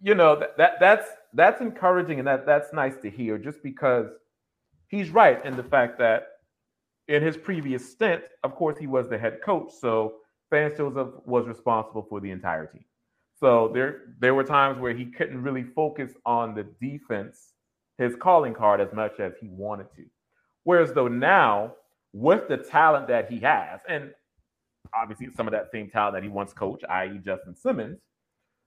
you 0.02 0.16
know 0.16 0.40
that, 0.40 0.58
that 0.58 0.80
that's 0.80 1.10
that's 1.34 1.62
encouraging 1.62 2.20
and 2.20 2.28
that 2.28 2.46
that's 2.46 2.74
nice 2.74 2.96
to 3.02 3.10
hear 3.10 3.38
just 3.38 3.62
because 3.64 4.08
he's 4.88 5.10
right 5.10 5.44
in 5.46 5.56
the 5.56 5.64
fact 5.64 6.00
that 6.00 6.28
in 7.08 7.24
his 7.24 7.38
previous 7.38 7.92
stint, 7.92 8.22
of 8.44 8.56
course, 8.56 8.78
he 8.78 8.88
was 8.88 9.10
the 9.10 9.18
head 9.18 9.40
coach. 9.44 9.72
So 9.80 10.16
Vance 10.52 10.78
Joseph 10.78 11.10
was 11.26 11.48
responsible 11.48 12.06
for 12.08 12.20
the 12.20 12.32
entire 12.32 12.68
team. 12.68 12.86
So 13.40 13.72
there 13.74 14.16
there 14.20 14.36
were 14.36 14.44
times 14.44 14.80
where 14.80 14.94
he 14.94 15.06
couldn't 15.06 15.42
really 15.42 15.64
focus 15.64 16.12
on 16.26 16.56
the 16.56 16.66
defense, 16.82 17.54
his 17.98 18.16
calling 18.16 18.54
card 18.54 18.82
as 18.82 18.94
much 18.94 19.20
as 19.20 19.34
he 19.40 19.48
wanted 19.50 19.88
to. 19.96 20.06
Whereas 20.64 20.94
though 20.94 21.08
now, 21.08 21.74
with 22.14 22.48
the 22.48 22.58
talent 22.58 23.08
that 23.08 23.32
he 23.32 23.40
has, 23.40 23.80
and 23.88 24.12
obviously 24.94 25.30
some 25.36 25.48
of 25.48 25.52
that 25.54 25.72
same 25.72 25.90
talent 25.90 26.16
that 26.16 26.24
he 26.24 26.30
once 26.30 26.54
coached, 26.54 26.84
i.e., 26.90 27.20
Justin 27.24 27.56
Simmons. 27.56 28.00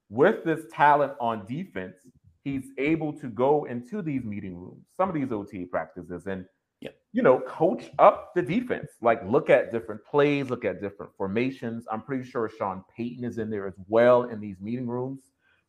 With 0.09 0.45
this 0.45 0.67
talent 0.71 1.15
on 1.21 1.47
defense, 1.47 1.97
he's 2.45 2.71
able 2.79 3.13
to 3.15 3.29
go 3.29 3.65
into 3.65 4.03
these 4.03 4.25
meeting 4.25 4.57
rooms, 4.57 4.87
some 4.97 5.09
of 5.09 5.15
these 5.15 5.31
OTA 5.31 5.67
practices, 5.71 6.27
and 6.27 6.45
yep. 6.81 6.95
you 7.13 7.23
know, 7.23 7.41
coach 7.41 7.91
up 7.99 8.33
the 8.35 8.43
defense. 8.43 8.91
Like 9.01 9.23
look 9.25 9.51
at 9.51 9.73
different 9.73 10.05
plays, 10.05 10.51
look 10.51 10.65
at 10.65 10.81
different 10.81 11.13
formations. 11.17 11.85
I'm 11.91 12.03
pretty 12.03 12.29
sure 12.29 12.49
Sean 12.49 12.85
Payton 12.97 13.25
is 13.25 13.39
in 13.39 13.51
there 13.51 13.67
as 13.67 13.75
well 13.89 14.25
in 14.25 14.41
these 14.41 14.61
meeting 14.61 14.87
rooms, 14.87 15.21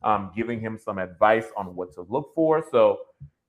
um, 0.02 0.32
giving 0.36 0.60
him 0.60 0.78
some 0.78 0.98
advice 0.98 1.46
on 1.56 1.74
what 1.76 1.92
to 1.94 2.06
look 2.08 2.34
for. 2.34 2.64
So 2.70 2.98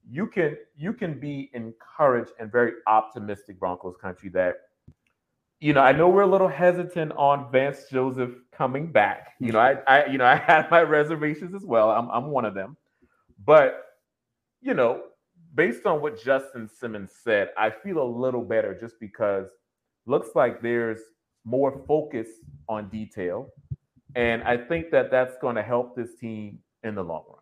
you 0.09 0.27
can 0.27 0.57
you 0.77 0.93
can 0.93 1.19
be 1.19 1.49
encouraged 1.53 2.31
and 2.39 2.51
very 2.51 2.73
optimistic, 2.87 3.59
Broncos 3.59 3.95
country, 4.01 4.29
that 4.29 4.55
you 5.59 5.73
know, 5.73 5.81
I 5.81 5.93
know 5.93 6.09
we're 6.09 6.21
a 6.21 6.27
little 6.27 6.47
hesitant 6.47 7.11
on 7.13 7.51
Vance 7.51 7.85
Joseph 7.89 8.31
coming 8.51 8.91
back. 8.91 9.33
You 9.39 9.51
know, 9.51 9.59
I, 9.59 9.77
I, 9.87 10.05
you 10.05 10.17
know, 10.17 10.25
I 10.25 10.35
had 10.35 10.69
my 10.69 10.81
reservations 10.81 11.55
as 11.55 11.63
well. 11.63 11.89
I'm, 11.91 12.09
I'm 12.11 12.27
one 12.27 12.45
of 12.45 12.53
them, 12.53 12.77
but 13.45 13.83
you 14.61 14.73
know, 14.73 15.03
based 15.53 15.85
on 15.85 16.01
what 16.01 16.21
Justin 16.21 16.67
Simmons 16.67 17.11
said, 17.23 17.49
I 17.57 17.69
feel 17.69 18.01
a 18.01 18.03
little 18.03 18.41
better 18.41 18.77
just 18.79 18.99
because 18.99 19.47
looks 20.05 20.29
like 20.35 20.61
there's 20.61 20.99
more 21.43 21.83
focus 21.87 22.27
on 22.67 22.89
detail, 22.89 23.49
and 24.15 24.43
I 24.43 24.57
think 24.57 24.91
that 24.91 25.11
that's 25.11 25.35
going 25.41 25.55
to 25.55 25.63
help 25.63 25.95
this 25.95 26.15
team 26.15 26.59
in 26.83 26.95
the 26.95 27.03
long 27.03 27.23
run. 27.27 27.39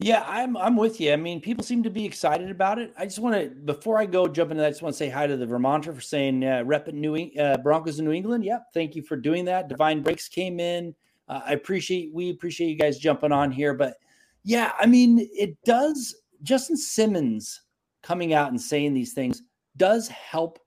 Yeah, 0.00 0.24
I'm 0.28 0.56
I'm 0.56 0.76
with 0.76 1.00
you. 1.00 1.12
I 1.12 1.16
mean, 1.16 1.40
people 1.40 1.64
seem 1.64 1.82
to 1.82 1.90
be 1.90 2.04
excited 2.04 2.50
about 2.50 2.78
it. 2.78 2.92
I 2.96 3.04
just 3.04 3.18
want 3.18 3.34
to 3.34 3.48
before 3.48 3.98
I 3.98 4.06
go 4.06 4.28
jump 4.28 4.52
into 4.52 4.60
that, 4.60 4.68
I 4.68 4.70
just 4.70 4.82
want 4.82 4.94
to 4.94 4.98
say 4.98 5.08
hi 5.08 5.26
to 5.26 5.36
the 5.36 5.46
Vermonter 5.46 5.92
for 5.92 6.00
saying 6.00 6.44
uh, 6.44 6.62
rep 6.64 6.86
New 6.88 7.16
uh, 7.16 7.56
Broncos 7.58 7.98
in 7.98 8.04
New 8.04 8.12
England. 8.12 8.44
Yep, 8.44 8.66
thank 8.74 8.94
you 8.94 9.02
for 9.02 9.16
doing 9.16 9.44
that. 9.46 9.68
Divine 9.68 10.02
Breaks 10.02 10.28
came 10.28 10.60
in. 10.60 10.94
Uh, 11.26 11.40
I 11.46 11.52
appreciate 11.52 12.12
we 12.14 12.30
appreciate 12.30 12.68
you 12.68 12.76
guys 12.76 12.98
jumping 12.98 13.32
on 13.32 13.50
here, 13.50 13.74
but 13.74 13.96
yeah, 14.44 14.72
I 14.78 14.86
mean, 14.86 15.28
it 15.32 15.56
does. 15.64 16.14
Justin 16.42 16.76
Simmons 16.76 17.62
coming 18.02 18.32
out 18.32 18.50
and 18.50 18.60
saying 18.60 18.94
these 18.94 19.12
things 19.12 19.42
does 19.76 20.08
help 20.08 20.58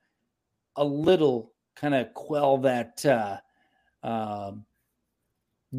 a 0.75 0.83
little 0.83 1.53
kind 1.75 1.95
of 1.95 2.13
quell 2.13 2.57
that 2.59 3.05
uh, 3.05 3.37
uh, 4.03 4.51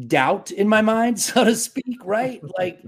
doubt 0.07 0.51
in 0.51 0.67
my 0.67 0.81
mind, 0.81 1.19
so 1.19 1.43
to 1.43 1.55
speak. 1.55 1.99
Right, 2.03 2.41
like 2.57 2.81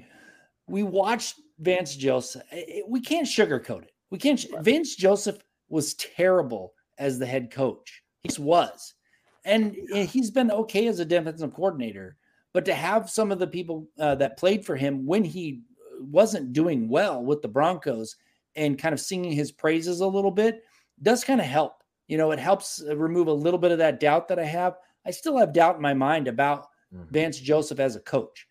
we 0.67 0.83
watched 0.83 1.39
Vance 1.59 1.95
Joseph. 1.95 2.43
We 2.87 3.01
can't 3.01 3.27
sugarcoat 3.27 3.83
it. 3.83 3.93
We 4.09 4.17
can't. 4.17 4.43
Vance 4.61 4.95
Joseph 4.95 5.37
was 5.69 5.93
terrible 5.95 6.73
as 6.97 7.19
the 7.19 7.25
head 7.25 7.51
coach. 7.51 8.01
He 8.23 8.41
was, 8.41 8.95
and 9.43 9.75
he's 9.91 10.31
been 10.31 10.51
okay 10.51 10.87
as 10.87 10.99
a 10.99 11.05
defensive 11.05 11.53
coordinator. 11.53 12.17
But 12.55 12.65
to 12.65 12.73
have 12.73 13.09
some 13.09 13.31
of 13.31 13.37
the 13.37 13.47
people 13.47 13.87
uh, 13.99 14.15
that 14.15 14.37
played 14.37 14.65
for 14.65 14.75
him 14.75 15.05
when 15.05 15.23
he 15.23 15.61
wasn't 15.99 16.53
doing 16.53 16.89
well 16.89 17.23
with 17.23 17.41
the 17.41 17.47
Broncos 17.47 18.15
and 18.55 18.79
kind 18.79 18.93
of 18.93 18.99
singing 18.99 19.33
his 19.33 19.51
praises 19.51 19.99
a 19.99 20.07
little 20.07 20.31
bit 20.31 20.63
does 21.03 21.23
kind 21.23 21.41
of 21.41 21.45
help. 21.45 21.83
You 22.07 22.17
know, 22.17 22.31
it 22.31 22.39
helps 22.39 22.81
uh, 22.81 22.95
remove 22.95 23.27
a 23.27 23.33
little 23.33 23.59
bit 23.59 23.71
of 23.71 23.77
that 23.79 23.99
doubt 23.99 24.29
that 24.29 24.39
I 24.39 24.45
have. 24.45 24.77
I 25.05 25.11
still 25.11 25.37
have 25.37 25.53
doubt 25.53 25.75
in 25.75 25.81
my 25.81 25.93
mind 25.93 26.27
about 26.27 26.67
mm-hmm. 26.91 27.11
Vance 27.11 27.37
Joseph 27.37 27.79
as 27.79 27.95
a 27.95 27.99
coach 27.99 28.47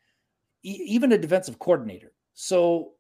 even 0.65 1.13
a 1.13 1.19
defensive 1.19 1.59
coordinator. 1.59 2.13
So, 2.33 2.93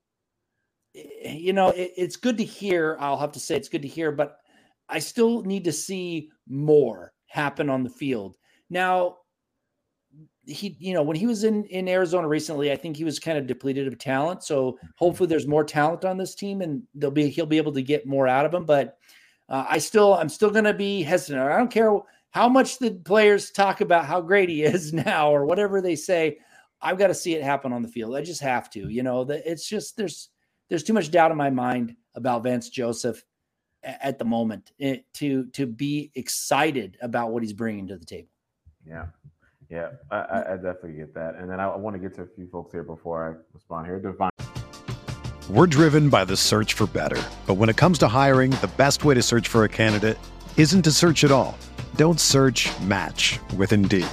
you 0.94 1.52
know, 1.52 1.70
it, 1.70 1.92
it's 1.96 2.16
good 2.16 2.38
to 2.38 2.44
hear. 2.44 2.96
I'll 3.00 3.16
have 3.16 3.32
to 3.32 3.40
say 3.40 3.56
it's 3.56 3.68
good 3.68 3.82
to 3.82 3.88
hear, 3.88 4.12
but 4.12 4.38
I 4.88 4.98
still 4.98 5.42
need 5.42 5.64
to 5.64 5.72
see 5.72 6.30
more 6.46 7.12
happen 7.26 7.70
on 7.70 7.82
the 7.82 7.90
field. 7.90 8.36
Now, 8.70 9.16
he, 10.46 10.76
you 10.78 10.94
know, 10.94 11.02
when 11.02 11.16
he 11.16 11.26
was 11.26 11.44
in 11.44 11.64
in 11.64 11.88
Arizona 11.88 12.28
recently, 12.28 12.72
I 12.72 12.76
think 12.76 12.96
he 12.96 13.04
was 13.04 13.18
kind 13.18 13.38
of 13.38 13.46
depleted 13.46 13.86
of 13.86 13.98
talent. 13.98 14.42
So 14.42 14.78
hopefully, 14.96 15.28
there's 15.28 15.46
more 15.46 15.64
talent 15.64 16.04
on 16.04 16.18
this 16.18 16.34
team, 16.34 16.60
and 16.60 16.82
they'll 16.94 17.10
be 17.10 17.28
he'll 17.28 17.46
be 17.46 17.56
able 17.56 17.72
to 17.72 17.82
get 17.82 18.06
more 18.06 18.28
out 18.28 18.46
of 18.46 18.54
him. 18.54 18.64
But 18.64 18.98
uh, 19.48 19.66
I 19.68 19.78
still, 19.78 20.14
I'm 20.14 20.28
still 20.28 20.50
going 20.50 20.64
to 20.64 20.74
be 20.74 21.02
hesitant. 21.02 21.40
I 21.40 21.56
don't 21.56 21.70
care 21.70 21.98
how 22.30 22.48
much 22.48 22.78
the 22.78 22.90
players 22.90 23.50
talk 23.50 23.80
about 23.80 24.06
how 24.06 24.20
great 24.20 24.48
he 24.48 24.62
is 24.64 24.92
now 24.92 25.30
or 25.30 25.44
whatever 25.44 25.80
they 25.80 25.96
say. 25.96 26.38
I've 26.80 26.98
got 26.98 27.06
to 27.06 27.14
see 27.14 27.34
it 27.34 27.42
happen 27.42 27.72
on 27.72 27.82
the 27.82 27.88
field. 27.88 28.14
I 28.14 28.22
just 28.22 28.42
have 28.42 28.68
to. 28.70 28.88
You 28.88 29.02
know, 29.02 29.24
that 29.24 29.50
it's 29.50 29.68
just 29.68 29.96
there's 29.96 30.30
there's 30.68 30.84
too 30.84 30.92
much 30.92 31.10
doubt 31.10 31.30
in 31.30 31.36
my 31.36 31.50
mind 31.50 31.96
about 32.14 32.42
Vance 32.42 32.68
Joseph 32.68 33.24
at 33.82 34.18
the 34.18 34.24
moment 34.24 34.72
eh, 34.80 34.98
to 35.14 35.46
to 35.46 35.66
be 35.66 36.10
excited 36.14 36.96
about 37.00 37.30
what 37.30 37.42
he's 37.42 37.52
bringing 37.52 37.86
to 37.88 37.96
the 37.96 38.04
table. 38.04 38.28
Yeah, 38.86 39.06
yeah, 39.74 39.88
I, 40.12 40.52
I 40.52 40.54
definitely 40.54 40.92
get 40.92 41.12
that. 41.14 41.34
And 41.34 41.50
then 41.50 41.58
I, 41.58 41.74
want 41.74 41.94
to 41.94 42.00
get 42.00 42.14
to 42.14 42.22
a 42.22 42.26
few 42.36 42.46
folks 42.46 42.70
here 42.70 42.84
before 42.84 43.28
I 43.28 43.34
respond 43.52 43.86
here. 43.86 43.98
Divine. 43.98 44.30
We're 45.50 45.66
driven 45.66 46.08
by 46.08 46.24
the 46.24 46.36
search 46.36 46.74
for 46.74 46.86
better, 46.86 47.20
but 47.46 47.54
when 47.54 47.68
it 47.68 47.76
comes 47.76 47.98
to 47.98 48.08
hiring, 48.08 48.52
the 48.52 48.70
best 48.76 49.04
way 49.04 49.14
to 49.14 49.22
search 49.22 49.48
for 49.48 49.64
a 49.64 49.68
candidate 49.68 50.16
isn't 50.56 50.82
to 50.82 50.92
search 50.92 51.24
at 51.24 51.32
all. 51.32 51.58
Don't 51.96 52.20
search. 52.20 52.70
Match 52.82 53.40
with 53.56 53.72
Indeed. 53.72 54.06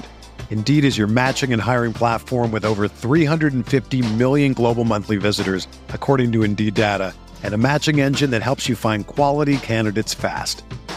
Indeed 0.49 0.83
is 0.83 0.97
your 0.97 1.07
matching 1.07 1.53
and 1.53 1.61
hiring 1.61 1.93
platform 1.93 2.51
with 2.51 2.65
over 2.65 2.87
350 2.87 4.01
million 4.15 4.53
global 4.53 4.83
monthly 4.83 5.17
visitors, 5.17 5.67
according 5.89 6.31
to 6.33 6.43
Indeed 6.43 6.73
data, 6.73 7.13
and 7.43 7.53
a 7.53 7.57
matching 7.57 8.01
engine 8.01 8.31
that 8.31 8.41
helps 8.41 8.67
you 8.67 8.75
find 8.75 9.05
quality 9.05 9.57
candidates 9.57 10.13
fast. 10.13 10.63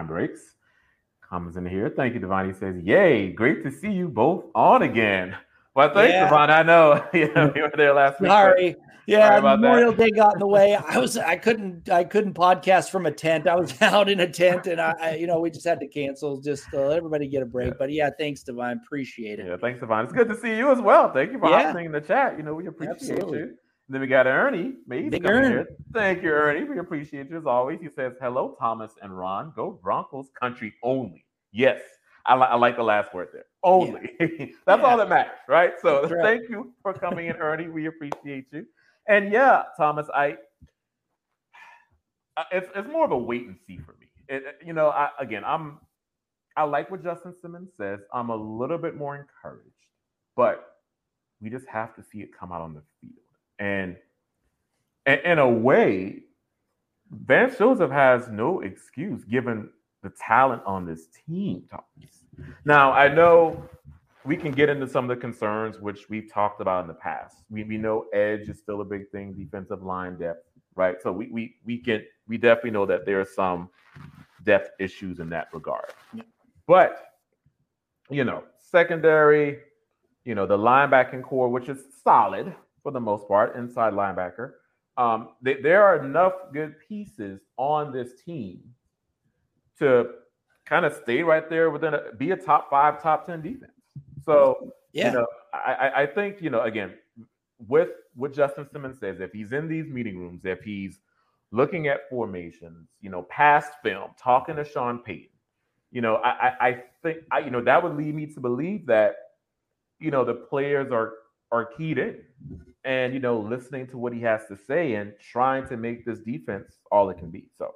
breaks. 0.00 0.40
Comments 1.28 1.56
in 1.56 1.66
here. 1.66 1.92
Thank 1.94 2.14
you, 2.14 2.20
Divine. 2.20 2.52
He 2.52 2.58
says, 2.58 2.76
Yay, 2.82 3.32
great 3.32 3.62
to 3.64 3.70
see 3.70 3.90
you 3.90 4.08
both 4.08 4.44
on 4.54 4.82
again. 4.82 5.36
Well, 5.74 5.92
thanks, 5.94 6.12
yeah. 6.12 6.24
Divine. 6.24 6.50
I 6.50 6.62
know. 6.62 7.04
yeah, 7.14 7.50
we 7.54 7.62
were 7.62 7.72
there 7.76 7.94
last 7.94 8.20
week. 8.20 8.30
Sorry. 8.30 8.76
Yeah, 9.06 9.40
Memorial 9.40 9.92
that. 9.92 9.98
Day 9.98 10.10
got 10.10 10.34
in 10.34 10.38
the 10.38 10.46
way. 10.46 10.76
I 10.76 10.98
was 10.98 11.16
I 11.16 11.36
couldn't 11.36 11.90
I 11.90 12.04
couldn't 12.04 12.34
podcast 12.34 12.90
from 12.90 13.06
a 13.06 13.10
tent. 13.10 13.48
I 13.48 13.56
was 13.56 13.80
out 13.82 14.08
in 14.08 14.20
a 14.20 14.30
tent, 14.30 14.66
and 14.68 14.80
I, 14.80 14.94
I 15.00 15.14
you 15.16 15.26
know 15.26 15.40
we 15.40 15.50
just 15.50 15.66
had 15.66 15.80
to 15.80 15.88
cancel 15.88 16.40
just 16.40 16.70
to 16.70 16.80
let 16.80 16.98
everybody 16.98 17.26
get 17.26 17.42
a 17.42 17.46
break. 17.46 17.68
Yeah. 17.68 17.74
But 17.78 17.92
yeah, 17.92 18.10
thanks, 18.16 18.42
Divine. 18.42 18.80
Appreciate 18.84 19.40
it. 19.40 19.46
Yeah, 19.46 19.56
thanks, 19.60 19.80
Divine. 19.80 20.04
It's 20.04 20.12
good 20.12 20.28
to 20.28 20.38
see 20.38 20.56
you 20.56 20.70
as 20.70 20.80
well. 20.80 21.12
Thank 21.12 21.32
you 21.32 21.38
for 21.38 21.50
yeah. 21.50 21.76
in 21.76 21.90
the 21.90 22.00
chat. 22.00 22.36
You 22.36 22.44
know 22.44 22.54
we 22.54 22.66
appreciate 22.66 22.94
Absolutely. 22.94 23.38
you. 23.38 23.54
Then 23.88 24.00
we 24.00 24.06
got 24.06 24.26
Ernie. 24.26 24.74
Big 24.88 25.26
Ernie. 25.26 25.64
Thank 25.92 26.22
you, 26.22 26.30
Ernie. 26.30 26.64
We 26.64 26.78
appreciate 26.78 27.28
you 27.28 27.36
as 27.36 27.46
always. 27.46 27.80
He 27.80 27.88
says, 27.94 28.14
Hello, 28.20 28.56
Thomas 28.58 28.92
and 29.02 29.16
Ron. 29.16 29.52
Go 29.54 29.78
Broncos 29.82 30.28
country 30.40 30.72
only. 30.82 31.24
Yes. 31.52 31.80
I, 32.24 32.36
li- 32.36 32.46
I 32.48 32.56
like 32.56 32.76
the 32.76 32.84
last 32.84 33.12
word 33.12 33.28
there. 33.32 33.46
Only. 33.62 34.12
Yeah. 34.20 34.46
That's 34.66 34.80
yeah. 34.80 34.86
all 34.86 34.96
that 34.96 35.08
matters, 35.08 35.38
right? 35.48 35.72
So 35.82 36.02
right. 36.08 36.22
thank 36.22 36.48
you 36.48 36.72
for 36.82 36.94
coming 36.94 37.26
in, 37.26 37.36
Ernie. 37.36 37.68
We 37.68 37.86
appreciate 37.86 38.46
you. 38.52 38.66
And 39.08 39.32
yeah, 39.32 39.64
Thomas, 39.76 40.06
I 40.14 40.36
it's 42.50 42.68
it's 42.74 42.88
more 42.88 43.04
of 43.04 43.10
a 43.10 43.18
wait 43.18 43.46
and 43.46 43.56
see 43.66 43.78
for 43.78 43.96
me. 44.00 44.06
It, 44.28 44.58
you 44.64 44.72
know, 44.72 44.88
I, 44.88 45.10
again, 45.18 45.42
I'm 45.44 45.78
I 46.56 46.64
like 46.64 46.90
what 46.90 47.02
Justin 47.02 47.34
Simmons 47.40 47.70
says. 47.76 48.00
I'm 48.12 48.30
a 48.30 48.36
little 48.36 48.78
bit 48.78 48.96
more 48.96 49.16
encouraged, 49.16 49.70
but 50.36 50.76
we 51.40 51.50
just 51.50 51.66
have 51.66 51.94
to 51.96 52.02
see 52.02 52.18
it 52.18 52.30
come 52.38 52.52
out 52.52 52.60
on 52.60 52.74
the 52.74 52.82
field. 53.00 53.14
And 53.58 53.96
in 55.06 55.38
a 55.38 55.48
way, 55.48 56.22
Vance 57.10 57.58
Joseph 57.58 57.90
has 57.90 58.28
no 58.28 58.60
excuse 58.60 59.24
given 59.24 59.68
the 60.02 60.10
talent 60.10 60.62
on 60.66 60.86
this 60.86 61.06
team. 61.26 61.64
Now, 62.64 62.92
I 62.92 63.08
know 63.08 63.68
we 64.24 64.36
can 64.36 64.52
get 64.52 64.68
into 64.68 64.88
some 64.88 65.08
of 65.08 65.16
the 65.16 65.20
concerns 65.20 65.78
which 65.78 66.08
we've 66.08 66.32
talked 66.32 66.60
about 66.60 66.82
in 66.82 66.88
the 66.88 66.94
past. 66.94 67.36
We, 67.50 67.64
we 67.64 67.76
know 67.76 68.06
edge 68.12 68.48
is 68.48 68.58
still 68.58 68.80
a 68.80 68.84
big 68.84 69.10
thing, 69.10 69.32
defensive 69.34 69.82
line 69.82 70.18
depth, 70.18 70.46
right? 70.74 70.96
So 71.02 71.12
we 71.12 71.28
we 71.28 71.56
we 71.64 71.78
can 71.78 72.04
we 72.28 72.38
definitely 72.38 72.70
know 72.70 72.86
that 72.86 73.04
there 73.04 73.20
are 73.20 73.26
some 73.26 73.68
depth 74.44 74.70
issues 74.80 75.18
in 75.18 75.28
that 75.30 75.48
regard. 75.52 75.92
But 76.66 77.08
you 78.10 78.24
know, 78.24 78.44
secondary, 78.58 79.58
you 80.24 80.34
know, 80.34 80.46
the 80.46 80.58
linebacking 80.58 81.22
core, 81.22 81.48
which 81.48 81.68
is 81.68 81.78
solid, 82.02 82.54
for 82.82 82.92
the 82.92 83.00
most 83.00 83.28
part, 83.28 83.56
inside 83.56 83.92
linebacker. 83.92 84.52
Um, 84.96 85.30
they, 85.40 85.54
there 85.54 85.82
are 85.82 86.04
enough 86.04 86.34
good 86.52 86.74
pieces 86.88 87.40
on 87.56 87.92
this 87.92 88.22
team 88.24 88.60
to 89.78 90.10
kind 90.66 90.84
of 90.84 90.94
stay 91.02 91.22
right 91.22 91.48
there 91.48 91.70
within 91.70 91.94
a, 91.94 92.12
be 92.16 92.30
a 92.32 92.36
top 92.36 92.68
five, 92.68 93.02
top 93.02 93.26
10 93.26 93.42
defense. 93.42 93.72
So 94.24 94.72
yeah. 94.92 95.08
you 95.08 95.18
know, 95.18 95.26
I, 95.52 96.02
I 96.02 96.06
think 96.06 96.40
you 96.40 96.50
know 96.50 96.62
again 96.62 96.94
with 97.68 97.90
what 98.14 98.34
Justin 98.34 98.66
Simmons 98.72 98.98
says, 98.98 99.20
if 99.20 99.32
he's 99.32 99.52
in 99.52 99.68
these 99.68 99.86
meeting 99.86 100.18
rooms, 100.18 100.42
if 100.44 100.62
he's 100.62 100.98
looking 101.50 101.88
at 101.88 102.08
formations, 102.10 102.88
you 103.00 103.10
know, 103.10 103.22
past 103.24 103.72
film, 103.82 104.10
talking 104.18 104.56
to 104.56 104.64
Sean 104.64 104.98
Payton, 104.98 105.28
you 105.90 106.00
know, 106.00 106.16
I, 106.16 106.30
I, 106.30 106.68
I 106.68 106.82
think 107.02 107.18
I, 107.30 107.40
you 107.40 107.50
know, 107.50 107.62
that 107.62 107.82
would 107.82 107.96
lead 107.96 108.14
me 108.14 108.26
to 108.26 108.40
believe 108.40 108.86
that, 108.86 109.14
you 109.98 110.10
know, 110.10 110.24
the 110.24 110.34
players 110.34 110.90
are 110.90 111.14
are 111.50 111.66
keyed 111.66 111.98
in 111.98 112.20
and 112.84 113.14
you 113.14 113.20
know, 113.20 113.38
listening 113.38 113.86
to 113.88 113.98
what 113.98 114.12
he 114.12 114.20
has 114.20 114.46
to 114.46 114.56
say 114.56 114.94
and 114.94 115.12
trying 115.20 115.66
to 115.68 115.76
make 115.76 116.04
this 116.04 116.20
defense 116.20 116.78
all 116.90 117.10
it 117.10 117.18
can 117.18 117.30
be. 117.30 117.48
So 117.58 117.72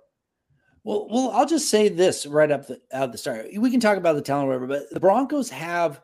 well, 0.84 1.08
well, 1.10 1.30
I'll 1.30 1.46
just 1.46 1.68
say 1.68 1.88
this 1.88 2.26
right 2.26 2.50
up 2.50 2.66
the 2.66 2.80
out 2.92 3.12
the 3.12 3.18
start. 3.18 3.46
We 3.56 3.70
can 3.70 3.80
talk 3.80 3.98
about 3.98 4.14
the 4.14 4.22
talent, 4.22 4.48
whatever, 4.48 4.66
but 4.66 4.90
the 4.90 5.00
Broncos 5.00 5.50
have 5.50 6.00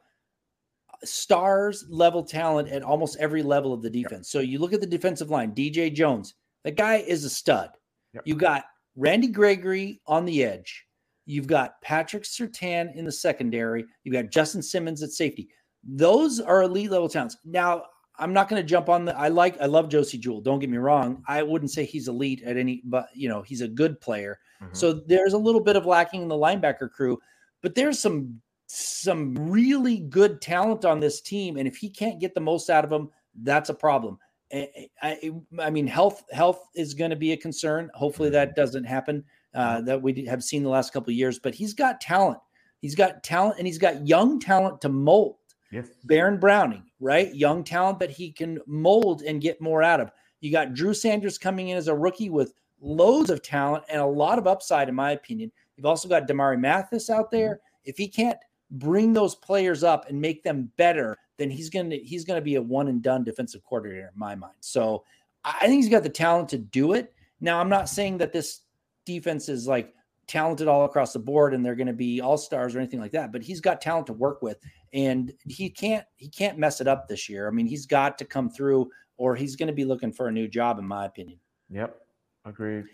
stars 1.05 1.85
level 1.89 2.23
talent 2.25 2.69
at 2.69 2.83
almost 2.83 3.17
every 3.19 3.43
level 3.43 3.73
of 3.73 3.83
the 3.83 3.91
defense. 3.91 4.31
So 4.31 4.41
you 4.41 4.59
look 4.59 4.73
at 4.73 4.81
the 4.81 4.87
defensive 4.87 5.31
line, 5.31 5.55
DJ 5.55 5.93
Jones, 5.93 6.35
that 6.65 6.77
guy 6.77 6.97
is 6.97 7.25
a 7.25 7.31
stud. 7.31 7.71
Yep. 8.15 8.23
You 8.27 8.35
got 8.35 8.65
Randy 8.97 9.29
Gregory 9.29 10.01
on 10.07 10.25
the 10.25 10.45
edge. 10.45 10.85
You've 11.27 11.47
got 11.47 11.81
Patrick 11.83 12.25
Surtain 12.25 12.95
in 12.97 13.05
the 13.05 13.13
secondary. 13.13 13.85
You've 14.05 14.15
got 14.15 14.31
Justin 14.31 14.63
Simmons 14.63 15.03
at 15.03 15.11
safety. 15.11 15.49
Those 15.85 16.41
are 16.41 16.63
elite 16.63 16.91
level 16.91 17.09
talents. 17.09 17.37
Now, 17.45 17.85
I'm 18.19 18.33
not 18.33 18.49
going 18.49 18.63
to 18.63 18.67
jump 18.67 18.89
on 18.89 19.05
the. 19.05 19.17
I 19.17 19.29
like, 19.29 19.61
I 19.61 19.67
love 19.67 19.89
Josey 19.89 20.19
Jewell. 20.19 20.41
Don't 20.41 20.59
get 20.59 20.71
me 20.71 20.79
wrong. 20.79 21.23
I 21.27 21.43
wouldn't 21.43 21.71
say 21.71 21.85
he's 21.85 22.09
elite 22.09 22.43
at 22.45 22.57
any, 22.57 22.83
but 22.85 23.09
you 23.15 23.29
know, 23.29 23.43
he's 23.43 23.63
a 23.63 23.69
good 23.69 24.01
player. 24.01 24.39
Mm-hmm. 24.63 24.75
So 24.75 24.93
there's 24.93 25.33
a 25.33 25.39
little 25.39 25.63
bit 25.63 25.77
of 25.77 25.87
lacking 25.87 26.23
in 26.23 26.29
the 26.29 26.35
linebacker 26.35 26.91
crew, 26.91 27.19
but 27.63 27.75
there's 27.75 27.99
some 27.99 28.41
some 28.67 29.35
really 29.35 29.99
good 29.99 30.41
talent 30.41 30.85
on 30.85 31.01
this 31.01 31.21
team, 31.21 31.57
and 31.57 31.69
if 31.69 31.77
he 31.77 31.91
can't 31.91 32.21
get 32.21 32.35
the 32.35 32.41
most 32.41 32.71
out 32.71 32.85
of 32.85 32.91
them, 32.91 33.11
that's 33.43 33.69
a 33.69 33.75
problem. 33.75 34.19
I, 34.53 34.89
I, 35.03 35.31
I 35.59 35.71
mean, 35.71 35.87
health 35.87 36.25
health 36.33 36.69
is 36.75 36.95
going 36.95 37.11
to 37.11 37.17
be 37.17 37.33
a 37.33 37.37
concern. 37.37 37.91
Hopefully, 37.95 38.31
that 38.31 38.49
mm-hmm. 38.49 38.61
doesn't 38.61 38.85
happen. 38.85 39.25
Uh, 39.55 39.83
that 39.83 40.01
we 40.01 40.25
have 40.25 40.43
seen 40.43 40.63
the 40.63 40.71
last 40.71 40.95
couple 40.95 41.11
of 41.11 41.17
years, 41.17 41.39
but 41.39 41.55
he's 41.55 41.75
got 41.75 42.01
talent. 42.01 42.39
He's 42.81 42.95
got 42.95 43.23
talent, 43.23 43.57
and 43.59 43.67
he's 43.67 43.79
got 43.79 44.07
young 44.07 44.41
talent 44.41 44.81
to 44.81 44.89
mold. 44.89 45.37
Yes, 45.73 45.89
Baron 46.05 46.39
Browning, 46.39 46.85
right? 47.01 47.35
Young 47.35 47.65
talent 47.65 47.99
that 48.01 48.11
he 48.11 48.31
can 48.31 48.61
mold 48.67 49.23
and 49.23 49.41
get 49.41 49.61
more 49.61 49.83
out 49.83 50.01
of. 50.01 50.11
You 50.41 50.53
got 50.53 50.75
Drew 50.75 50.93
Sanders 50.93 51.39
coming 51.39 51.69
in 51.69 51.77
as 51.77 51.89
a 51.89 51.95
rookie 51.95 52.31
with 52.31 52.55
loads 52.81 53.31
of 53.31 53.43
talent 53.43 53.85
and 53.89 54.01
a 54.01 54.07
lot 54.07 54.39
of 54.39 54.47
upside, 54.47 54.89
in 54.89 54.95
my 54.95 55.13
opinion. 55.13 55.51
You've 55.77 55.87
also 55.87 56.09
got 56.09 56.29
Damarri 56.29 56.61
Mathis 56.61 57.09
out 57.09 57.31
there. 57.31 57.55
Mm-hmm. 57.55 57.91
If 57.91 57.97
he 57.97 58.09
can't 58.09 58.39
bring 58.73 59.13
those 59.13 59.35
players 59.35 59.83
up 59.83 60.09
and 60.09 60.21
make 60.21 60.43
them 60.43 60.71
better, 60.77 61.17
then 61.39 61.51
he's 61.51 61.71
gonna 61.71 61.97
he's 61.97 62.25
gonna 62.25 62.41
be 62.41 62.57
a 62.57 62.63
one 62.63 62.89
and 62.89 63.03
done 63.03 63.25
defensive 63.25 63.65
coordinator 63.65 64.11
in 64.13 64.19
my 64.19 64.35
mind. 64.35 64.57
So 64.61 65.05
I 65.45 65.67
think 65.67 65.83
he's 65.83 65.89
got 65.89 66.03
the 66.03 66.09
talent 66.09 66.49
to 66.51 66.59
do 66.59 66.93
it. 66.93 67.15
Now 67.41 67.61
I'm 67.61 67.69
not 67.69 67.89
saying 67.89 68.19
that 68.19 68.33
this 68.33 68.61
defense 69.05 69.49
is 69.49 69.67
like 69.67 69.95
talented 70.27 70.69
all 70.69 70.85
across 70.85 71.13
the 71.13 71.19
board 71.19 71.55
and 71.55 71.65
they're 71.65 71.75
going 71.75 71.87
to 71.87 71.93
be 71.93 72.21
all 72.21 72.39
stars 72.39 72.75
or 72.75 72.79
anything 72.79 73.01
like 73.01 73.13
that, 73.13 73.33
but 73.33 73.43
he's 73.43 73.61
got 73.61 73.81
talent 73.81 74.07
to 74.07 74.13
work 74.13 74.41
with, 74.43 74.59
and 74.93 75.33
he 75.47 75.71
can't 75.71 76.05
he 76.17 76.29
can't 76.29 76.59
mess 76.59 76.81
it 76.81 76.89
up 76.89 77.09
this 77.09 77.29
year. 77.29 77.49
I 77.49 77.51
mean, 77.51 77.67
he's 77.67 77.87
got 77.87 78.19
to 78.19 78.25
come 78.25 78.51
through, 78.51 78.91
or 79.17 79.35
he's 79.35 79.57
going 79.57 79.69
to 79.69 79.73
be 79.73 79.85
looking 79.85 80.13
for 80.13 80.29
a 80.29 80.33
new 80.33 80.49
job, 80.49 80.79
in 80.79 80.87
my 80.87 81.07
opinion. 81.07 81.39
Yep, 81.71 81.97
agreed. 82.45 82.85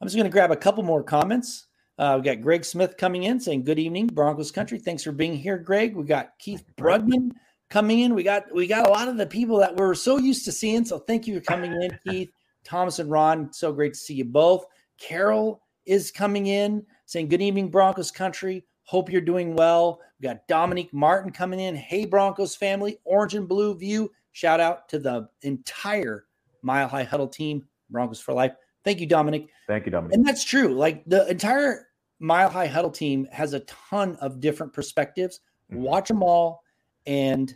I'm 0.00 0.06
just 0.06 0.16
going 0.16 0.28
to 0.28 0.32
grab 0.32 0.50
a 0.50 0.56
couple 0.56 0.82
more 0.82 1.02
comments. 1.02 1.66
Uh, 1.98 2.16
we 2.18 2.24
got 2.24 2.42
Greg 2.42 2.64
Smith 2.64 2.96
coming 2.98 3.24
in 3.24 3.40
saying, 3.40 3.64
Good 3.64 3.78
evening, 3.78 4.08
Broncos 4.08 4.50
country. 4.50 4.78
Thanks 4.78 5.02
for 5.02 5.12
being 5.12 5.34
here, 5.34 5.58
Greg. 5.58 5.96
We 5.96 6.04
got 6.04 6.38
Keith 6.38 6.64
Brudman 6.76 7.30
coming 7.70 8.00
in. 8.00 8.14
We 8.14 8.22
got 8.22 8.54
we 8.54 8.66
got 8.66 8.86
a 8.86 8.90
lot 8.90 9.08
of 9.08 9.16
the 9.16 9.26
people 9.26 9.58
that 9.58 9.76
we're 9.76 9.94
so 9.94 10.18
used 10.18 10.44
to 10.44 10.52
seeing. 10.52 10.84
So 10.84 10.98
thank 10.98 11.26
you 11.26 11.34
for 11.34 11.40
coming 11.40 11.72
in, 11.72 11.98
Keith, 12.06 12.30
Thomas, 12.64 12.98
and 12.98 13.10
Ron. 13.10 13.50
So 13.52 13.72
great 13.72 13.94
to 13.94 13.98
see 13.98 14.14
you 14.14 14.26
both. 14.26 14.66
Carol 14.98 15.62
is 15.86 16.10
coming 16.10 16.48
in 16.48 16.84
saying, 17.06 17.28
Good 17.28 17.42
evening, 17.42 17.70
Broncos 17.70 18.10
country. 18.10 18.64
Hope 18.84 19.10
you're 19.10 19.22
doing 19.22 19.54
well. 19.56 20.00
We 20.20 20.28
got 20.28 20.46
Dominique 20.48 20.92
Martin 20.92 21.30
coming 21.30 21.60
in. 21.60 21.76
Hey, 21.76 22.06
Broncos 22.06 22.56
family, 22.56 22.98
orange 23.04 23.34
and 23.34 23.48
blue 23.48 23.74
view. 23.76 24.10
Shout 24.32 24.60
out 24.60 24.88
to 24.90 24.98
the 24.98 25.28
entire 25.42 26.26
Mile 26.62 26.88
High 26.88 27.04
Huddle 27.04 27.28
team, 27.28 27.66
Broncos 27.90 28.20
for 28.20 28.32
Life. 28.32 28.52
Thank 28.84 29.00
you, 29.00 29.06
Dominic. 29.06 29.48
Thank 29.66 29.86
you, 29.86 29.92
Dominic. 29.92 30.14
And 30.14 30.26
that's 30.26 30.44
true. 30.44 30.74
Like 30.74 31.04
the 31.06 31.28
entire 31.28 31.88
Mile 32.18 32.48
High 32.48 32.66
Huddle 32.66 32.90
team 32.90 33.26
has 33.32 33.52
a 33.52 33.60
ton 33.60 34.16
of 34.16 34.40
different 34.40 34.72
perspectives. 34.72 35.40
Mm-hmm. 35.72 35.82
Watch 35.82 36.08
them 36.08 36.22
all 36.22 36.62
and 37.06 37.54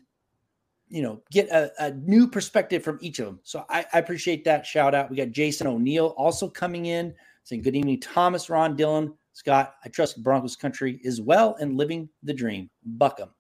you 0.88 1.02
know 1.02 1.22
get 1.30 1.48
a, 1.50 1.72
a, 1.78 1.92
new 1.92 2.28
perspective 2.28 2.82
from 2.82 2.98
each 3.00 3.20
of 3.20 3.26
them. 3.26 3.40
So 3.42 3.64
I, 3.68 3.84
I, 3.92 3.98
appreciate 3.98 4.44
that 4.44 4.66
shout 4.66 4.94
out. 4.94 5.10
We 5.10 5.16
got 5.16 5.30
Jason 5.30 5.66
O'Neill 5.66 6.14
also 6.16 6.48
coming 6.48 6.86
in 6.86 7.14
saying 7.44 7.62
good 7.62 7.76
evening, 7.76 8.00
Thomas, 8.00 8.50
Ron, 8.50 8.76
Dylan, 8.76 9.14
Scott. 9.40 9.76
I 9.82 9.88
trust 9.88 10.22
Broncos 10.22 10.54
country 10.54 11.00
is 11.02 11.18
well 11.22 11.56
and 11.60 11.78
living 11.78 12.10
the 12.22 12.34
dream. 12.34 12.68
Buck 12.84 13.18
'Em. 13.20 13.30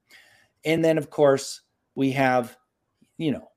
And 0.64 0.82
then 0.82 0.96
of 0.96 1.10
course 1.10 1.60
we 1.94 2.10
have, 2.12 2.56
you 3.18 3.32
know, 3.32 3.50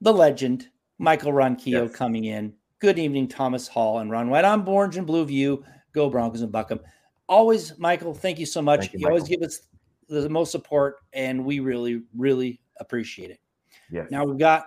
the 0.00 0.12
legend 0.12 0.70
Michael 0.98 1.32
Ronquillo 1.32 1.82
yes. 1.86 1.94
coming 1.94 2.24
in 2.24 2.54
Good 2.78 2.98
evening, 2.98 3.28
Thomas 3.28 3.68
Hall 3.68 3.98
and 4.00 4.10
Ron 4.10 4.28
White. 4.30 4.44
I'm 4.44 4.66
Orange 4.66 4.96
and 4.96 5.06
Blue 5.06 5.24
View. 5.24 5.64
Go 5.92 6.08
Broncos 6.08 6.40
and 6.40 6.50
Buck 6.50 6.72
'Em. 6.72 6.80
Always, 7.28 7.78
Michael, 7.78 8.14
thank 8.14 8.38
you 8.38 8.46
so 8.46 8.62
much. 8.62 8.92
You, 8.92 9.00
you 9.00 9.06
always 9.06 9.28
give 9.28 9.42
us 9.42 9.60
the 10.08 10.28
most 10.28 10.50
support, 10.50 10.96
and 11.12 11.44
we 11.44 11.60
really, 11.60 12.02
really 12.16 12.60
appreciate 12.80 13.30
it. 13.30 13.38
Yes. 13.90 14.10
Now 14.10 14.24
we've 14.24 14.38
got 14.38 14.66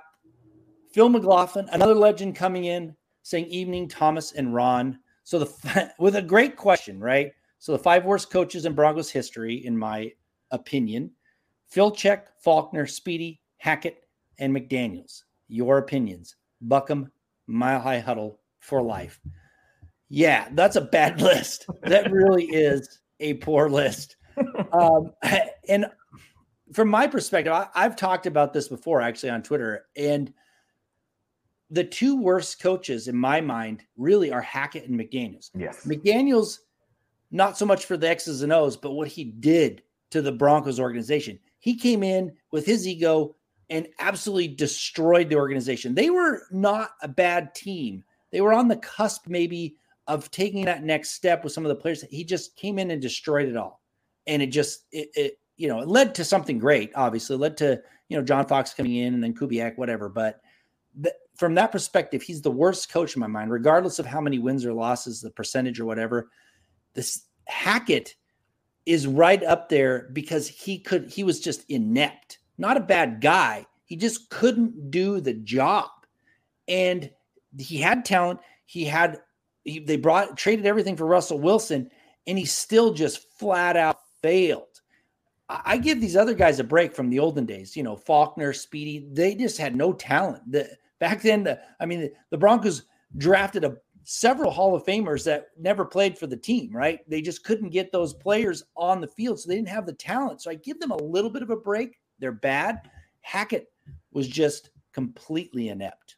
Phil 0.94 1.10
McLaughlin, 1.10 1.68
another 1.72 1.96
legend 1.96 2.36
coming 2.36 2.66
in, 2.66 2.96
saying 3.24 3.48
evening, 3.48 3.90
Thomas 3.90 4.32
and 4.32 4.54
Ron. 4.54 5.00
So 5.26 5.40
the 5.40 5.92
with 6.00 6.16
a 6.16 6.22
great 6.22 6.56
question, 6.56 7.00
right? 7.02 7.34
So 7.60 7.74
the 7.74 7.80
five 7.80 8.06
worst 8.06 8.32
coaches 8.32 8.66
in 8.66 8.74
Broncos 8.74 9.10
history, 9.10 9.66
in 9.66 9.78
my 9.78 10.12
opinion, 10.52 11.12
Filchock, 11.74 12.28
Faulkner, 12.42 12.86
Speedie, 12.86 13.40
Hackett, 13.58 14.08
and 14.38 14.56
McDaniels. 14.56 15.24
Your 15.50 15.80
opinions. 15.80 16.36
Buck 16.62 16.90
'Em, 16.90 17.12
Mile 17.48 17.82
High 17.82 18.00
Huddle 18.00 18.40
for 18.60 18.82
life. 18.82 19.20
Yeah, 20.10 20.48
that's 20.52 20.76
a 20.76 20.82
bad 20.82 21.20
list. 21.30 21.66
That 21.84 22.12
really 22.12 22.46
is 22.46 23.02
a 23.20 23.34
poor 23.36 23.68
list. 23.68 24.18
Um, 24.72 25.12
and 25.68 25.88
from 26.72 26.88
my 26.88 27.08
perspective, 27.08 27.52
I, 27.52 27.68
I've 27.74 27.96
talked 27.96 28.28
about 28.28 28.54
this 28.54 28.68
before 28.68 29.02
actually 29.02 29.32
on 29.32 29.42
Twitter, 29.42 29.86
and 29.98 30.32
the 31.76 31.84
two 31.84 32.16
worst 32.16 32.62
coaches 32.62 33.10
in 33.10 33.18
my 33.18 33.42
mind 33.42 33.84
really 33.98 34.32
are 34.32 34.42
Hackett 34.42 34.88
and 34.88 34.98
McDaniels. 34.98 35.52
Yes. 35.54 35.86
McDaniels, 35.86 36.60
not 37.32 37.58
so 37.58 37.66
much 37.66 37.86
for 37.86 37.98
the 37.98 38.08
X's 38.08 38.44
and 38.44 38.54
O's, 38.54 38.78
but 38.78 38.94
what 38.94 39.10
he 39.10 39.26
did 39.26 39.84
to 40.12 40.22
the 40.22 40.32
Broncos 40.32 40.80
organization. 40.80 41.38
He 41.60 41.76
came 41.76 42.02
in 42.02 42.32
with 42.52 42.66
his 42.66 42.88
ego 42.88 43.36
and 43.70 43.88
absolutely 44.00 44.48
destroyed 44.48 45.28
the 45.28 45.36
organization. 45.36 45.94
They 45.94 46.10
were 46.10 46.44
not 46.50 46.92
a 47.02 47.10
bad 47.10 47.54
team. 47.54 48.06
They 48.32 48.40
were 48.40 48.54
on 48.54 48.70
the 48.70 48.78
cusp, 48.78 49.28
maybe, 49.28 49.76
of 50.08 50.32
taking 50.32 50.64
that 50.66 50.86
next 50.86 51.10
step 51.10 51.44
with 51.44 51.52
some 51.52 51.66
of 51.66 51.70
the 51.70 51.76
players. 51.76 52.06
He 52.10 52.24
just 52.24 52.56
came 52.56 52.80
in 52.80 52.90
and 52.90 53.02
destroyed 53.02 53.50
it 53.50 53.58
all, 53.58 53.82
and 54.28 54.42
it 54.42 54.48
just 54.48 54.86
it, 54.94 55.10
it 55.16 55.40
you 55.58 55.68
know 55.68 55.82
it 55.82 55.90
led 55.90 56.16
to 56.16 56.24
something 56.24 56.58
great. 56.58 56.92
Obviously, 56.96 57.36
it 57.36 57.40
led 57.40 57.58
to 57.58 57.82
you 58.08 58.16
know 58.16 58.24
John 58.24 58.46
Fox 58.46 58.74
coming 58.74 58.96
in 58.96 59.14
and 59.14 59.24
then 59.24 59.34
Kubiak, 59.34 59.78
whatever. 59.78 60.08
But 60.08 60.40
the, 60.96 61.14
from 61.36 61.56
that 61.56 61.72
perspective, 61.72 62.22
he's 62.22 62.42
the 62.42 62.52
worst 62.52 62.92
coach 62.92 63.16
in 63.16 63.20
my 63.20 63.28
mind, 63.28 63.52
regardless 63.52 64.00
of 64.00 64.06
how 64.06 64.22
many 64.22 64.40
wins 64.40 64.66
or 64.66 64.74
losses, 64.74 65.22
the 65.22 65.32
percentage 65.32 65.80
or 65.80 65.86
whatever. 65.86 66.30
This 66.94 67.26
Hackett 67.48 68.16
is 68.86 69.08
right 69.08 69.44
up 69.44 69.70
there 69.70 70.10
because 70.14 70.48
he 70.48 70.80
could 70.80 71.10
he 71.10 71.24
was 71.24 71.40
just 71.40 71.70
inept 71.70 72.40
not 72.58 72.78
a 72.78 72.82
bad 72.82 73.22
guy. 73.22 73.66
He 73.86 73.96
just 73.96 74.30
couldn't 74.30 74.92
do 74.92 75.20
the 75.22 75.34
job. 75.34 75.90
And 76.68 77.10
he 77.58 77.78
had 77.78 78.06
talent. 78.06 78.40
He 78.66 78.86
had, 78.86 79.20
he, 79.64 79.80
they 79.80 79.98
brought, 79.98 80.38
traded 80.38 80.66
everything 80.66 80.96
for 80.96 81.06
Russell 81.06 81.40
Wilson, 81.40 81.90
and 82.26 82.38
he 82.38 82.46
still 82.46 82.94
just 82.94 83.30
flat 83.38 83.78
out 83.78 83.98
failed. 84.22 84.64
I, 85.48 85.78
give 85.78 86.02
these 86.02 86.16
other 86.16 86.34
guys 86.34 86.60
a 86.60 86.64
break 86.64 86.96
from 86.96 87.12
the 87.12 87.20
olden 87.20 87.46
days, 87.46 87.78
you 87.78 87.84
know, 87.84 87.96
Faulkner, 87.96 88.52
Speedie, 88.52 89.14
they 89.14 89.36
just 89.36 89.60
had 89.60 89.76
no 89.76 89.94
talent. 89.94 90.42
The, 90.52 90.68
back 91.06 91.22
then, 91.22 91.44
the, 91.44 91.60
I 91.80 91.86
mean, 91.86 92.00
the, 92.02 92.14
the 92.32 92.38
Broncos 92.38 92.86
drafted 93.18 93.64
a 93.64 93.78
several 94.06 94.50
Hall 94.50 94.76
of 94.76 94.84
Famers 94.86 95.24
that 95.26 95.50
never 95.56 95.86
played 95.86 96.18
for 96.18 96.26
the 96.26 96.36
team, 96.36 96.76
right? 96.76 97.08
They 97.08 97.22
just 97.22 97.44
couldn't 97.44 97.70
get 97.70 97.92
those 97.92 98.12
players 98.12 98.64
on 98.76 99.02
the 99.02 99.08
field. 99.08 99.40
So 99.40 99.48
they 99.48 99.56
didn't 99.56 99.70
have 99.70 99.86
the 99.86 99.94
talent. 99.94 100.42
So 100.42 100.50
I 100.50 100.56
give 100.56 100.80
them 100.80 100.90
a 100.90 100.98
little 100.98 101.30
bit 101.30 101.44
of 101.44 101.52
a 101.52 101.56
break. 101.56 102.00
They're 102.18 102.32
bad. 102.32 102.90
Hackett 103.22 103.72
was 104.14 104.28
just 104.28 104.72
completely 104.94 105.70
inept. 105.70 106.16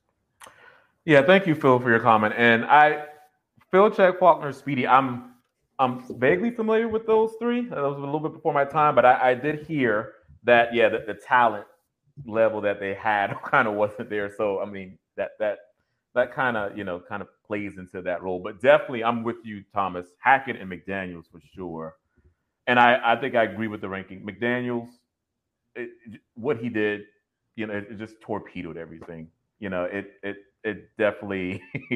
Yeah, 1.04 1.22
thank 1.22 1.46
you, 1.46 1.56
Phil, 1.56 1.80
for 1.80 1.90
your 1.90 2.00
comment. 2.00 2.34
And 2.38 2.64
I, 2.64 3.08
Filchock, 3.74 4.20
Faulkner, 4.20 4.54
Speedie, 4.54 4.88
I'm 4.88 5.34
I'm 5.80 6.02
vaguely 6.18 6.50
familiar 6.50 6.88
with 6.88 7.06
those 7.06 7.34
three. 7.40 7.68
That 7.68 7.82
was 7.82 7.98
a 7.98 8.02
little 8.02 8.22
bit 8.22 8.34
before 8.34 8.54
my 8.54 8.66
time, 8.66 8.96
but 8.96 9.06
I, 9.06 9.32
I 9.32 9.34
did 9.36 9.68
hear 9.68 10.14
that 10.44 10.74
yeah, 10.74 10.90
the, 10.90 11.04
the 11.06 11.14
talent 11.14 11.66
level 12.26 12.62
that 12.62 12.80
they 12.80 12.94
had 12.94 13.34
kind 13.46 13.68
of 13.68 13.76
wasn't 13.76 14.10
there. 14.10 14.32
So 14.36 14.60
I 14.62 14.66
mean 14.66 14.98
that 15.18 15.32
that 15.40 15.60
that 16.16 16.34
kind 16.34 16.58
of 16.58 16.78
you 16.78 16.84
know 16.84 17.02
kind 17.08 17.22
of 17.22 17.28
plays 17.46 17.78
into 17.78 18.02
that 18.04 18.24
role. 18.24 18.40
But 18.44 18.62
definitely, 18.62 19.04
I'm 19.04 19.24
with 19.24 19.38
you, 19.44 19.64
Thomas 19.74 20.08
Hackett 20.20 20.58
and 20.58 20.72
McDaniels 20.72 21.26
for 21.32 21.42
sure. 21.56 21.96
And 22.68 22.80
I 22.80 23.14
I 23.14 23.20
think 23.20 23.36
I 23.36 23.44
agree 23.44 23.68
with 23.68 23.82
the 23.82 23.90
ranking. 23.90 24.22
McDaniels 24.26 24.90
it, 25.76 25.90
what 26.36 26.58
he 26.58 26.70
did, 26.70 27.04
you 27.56 27.68
know, 27.68 27.76
it, 27.76 27.88
it 27.92 27.98
just 27.98 28.22
torpedoed 28.22 28.78
everything. 28.78 29.30
You 29.60 29.70
know, 29.70 29.86
it 29.86 30.14
it 30.24 30.38
it 30.64 30.90
definitely 30.98 31.62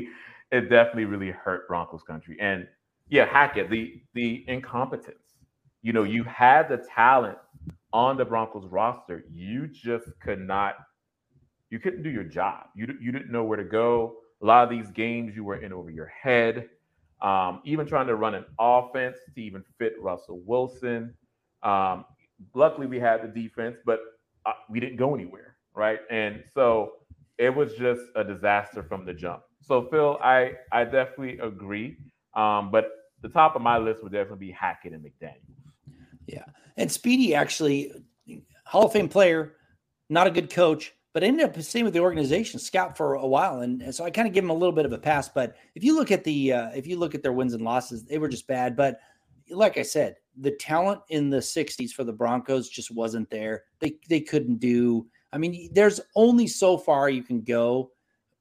it 0.51 0.69
definitely 0.69 1.05
really 1.05 1.31
hurt 1.31 1.67
Broncos 1.67 2.03
country. 2.03 2.37
And 2.39 2.67
yeah, 3.09 3.25
Hackett, 3.25 3.69
the 3.69 4.01
the 4.13 4.45
incompetence. 4.47 5.17
You 5.83 5.93
know, 5.93 6.03
you 6.03 6.23
had 6.23 6.69
the 6.69 6.77
talent 6.95 7.37
on 7.93 8.17
the 8.17 8.25
Broncos 8.25 8.65
roster. 8.67 9.25
You 9.31 9.67
just 9.67 10.07
could 10.21 10.39
not 10.39 10.75
you 11.71 11.79
couldn't 11.79 12.03
do 12.03 12.09
your 12.09 12.23
job. 12.23 12.67
You, 12.75 12.87
you 13.01 13.11
didn't 13.11 13.31
know 13.31 13.43
where 13.43 13.57
to 13.57 13.63
go. 13.63 14.17
A 14.43 14.45
lot 14.45 14.63
of 14.63 14.69
these 14.69 14.91
games 14.91 15.35
you 15.35 15.43
were 15.43 15.57
in 15.57 15.73
over 15.73 15.89
your 15.89 16.07
head. 16.07 16.69
Um, 17.21 17.61
even 17.65 17.87
trying 17.87 18.07
to 18.07 18.15
run 18.15 18.35
an 18.35 18.45
offense 18.59 19.17
to 19.35 19.41
even 19.41 19.63
fit 19.79 19.93
Russell 20.01 20.41
Wilson. 20.45 21.13
Um, 21.63 22.05
luckily, 22.53 22.87
we 22.87 22.99
had 22.99 23.23
the 23.23 23.27
defense, 23.27 23.77
but 23.85 23.99
uh, 24.45 24.53
we 24.69 24.79
didn't 24.79 24.97
go 24.97 25.15
anywhere, 25.15 25.55
right? 25.75 25.99
And 26.09 26.43
so 26.53 26.93
it 27.37 27.55
was 27.55 27.73
just 27.75 28.01
a 28.15 28.23
disaster 28.23 28.83
from 28.83 29.05
the 29.05 29.13
jump. 29.13 29.43
So 29.61 29.87
Phil, 29.89 30.17
I 30.23 30.53
I 30.71 30.83
definitely 30.83 31.39
agree. 31.39 31.97
Um, 32.35 32.71
but 32.71 32.89
the 33.21 33.29
top 33.29 33.55
of 33.55 33.61
my 33.61 33.77
list 33.77 34.03
would 34.03 34.11
definitely 34.11 34.47
be 34.47 34.51
Hackett 34.51 34.93
and 34.93 35.03
McDaniels. 35.05 35.60
Yeah, 36.27 36.45
and 36.77 36.89
Speedie 36.89 37.33
actually 37.33 37.91
Hall 38.65 38.85
of 38.85 38.93
Fame 38.93 39.09
player, 39.09 39.53
not 40.09 40.27
a 40.27 40.31
good 40.31 40.49
coach, 40.49 40.93
but 41.13 41.23
ended 41.23 41.45
up 41.45 41.61
staying 41.61 41.85
with 41.85 41.93
the 41.93 41.99
organization, 41.99 42.59
scout 42.59 42.95
for 42.95 43.15
a 43.15 43.27
while, 43.27 43.59
and, 43.61 43.93
so 43.93 44.05
I 44.05 44.11
kind 44.11 44.27
of 44.27 44.33
give 44.33 44.43
him 44.43 44.49
a 44.49 44.55
little 44.55 44.71
bit 44.71 44.85
of 44.85 44.93
a 44.93 44.97
pass. 44.97 45.27
But 45.27 45.57
if 45.75 45.83
you 45.83 45.95
look 45.95 46.11
at 46.11 46.23
the 46.23 46.53
uh, 46.53 46.69
if 46.69 46.87
you 46.87 46.97
look 46.97 47.13
at 47.15 47.21
their 47.21 47.33
wins 47.33 47.53
and 47.53 47.63
losses, 47.63 48.05
they 48.05 48.17
were 48.17 48.29
just 48.29 48.47
bad. 48.47 48.75
But 48.75 48.99
like 49.49 49.77
I 49.77 49.81
said, 49.81 50.15
the 50.37 50.51
talent 50.51 51.01
in 51.09 51.29
the 51.29 51.37
'60s 51.37 51.91
for 51.91 52.03
the 52.03 52.13
Broncos 52.13 52.69
just 52.69 52.91
wasn't 52.91 53.29
there. 53.29 53.63
They 53.79 53.95
they 54.07 54.21
couldn't 54.21 54.59
do. 54.59 55.07
I 55.33 55.37
mean, 55.37 55.69
there's 55.73 55.99
only 56.15 56.47
so 56.47 56.77
far 56.77 57.09
you 57.09 57.23
can 57.23 57.41
go 57.41 57.91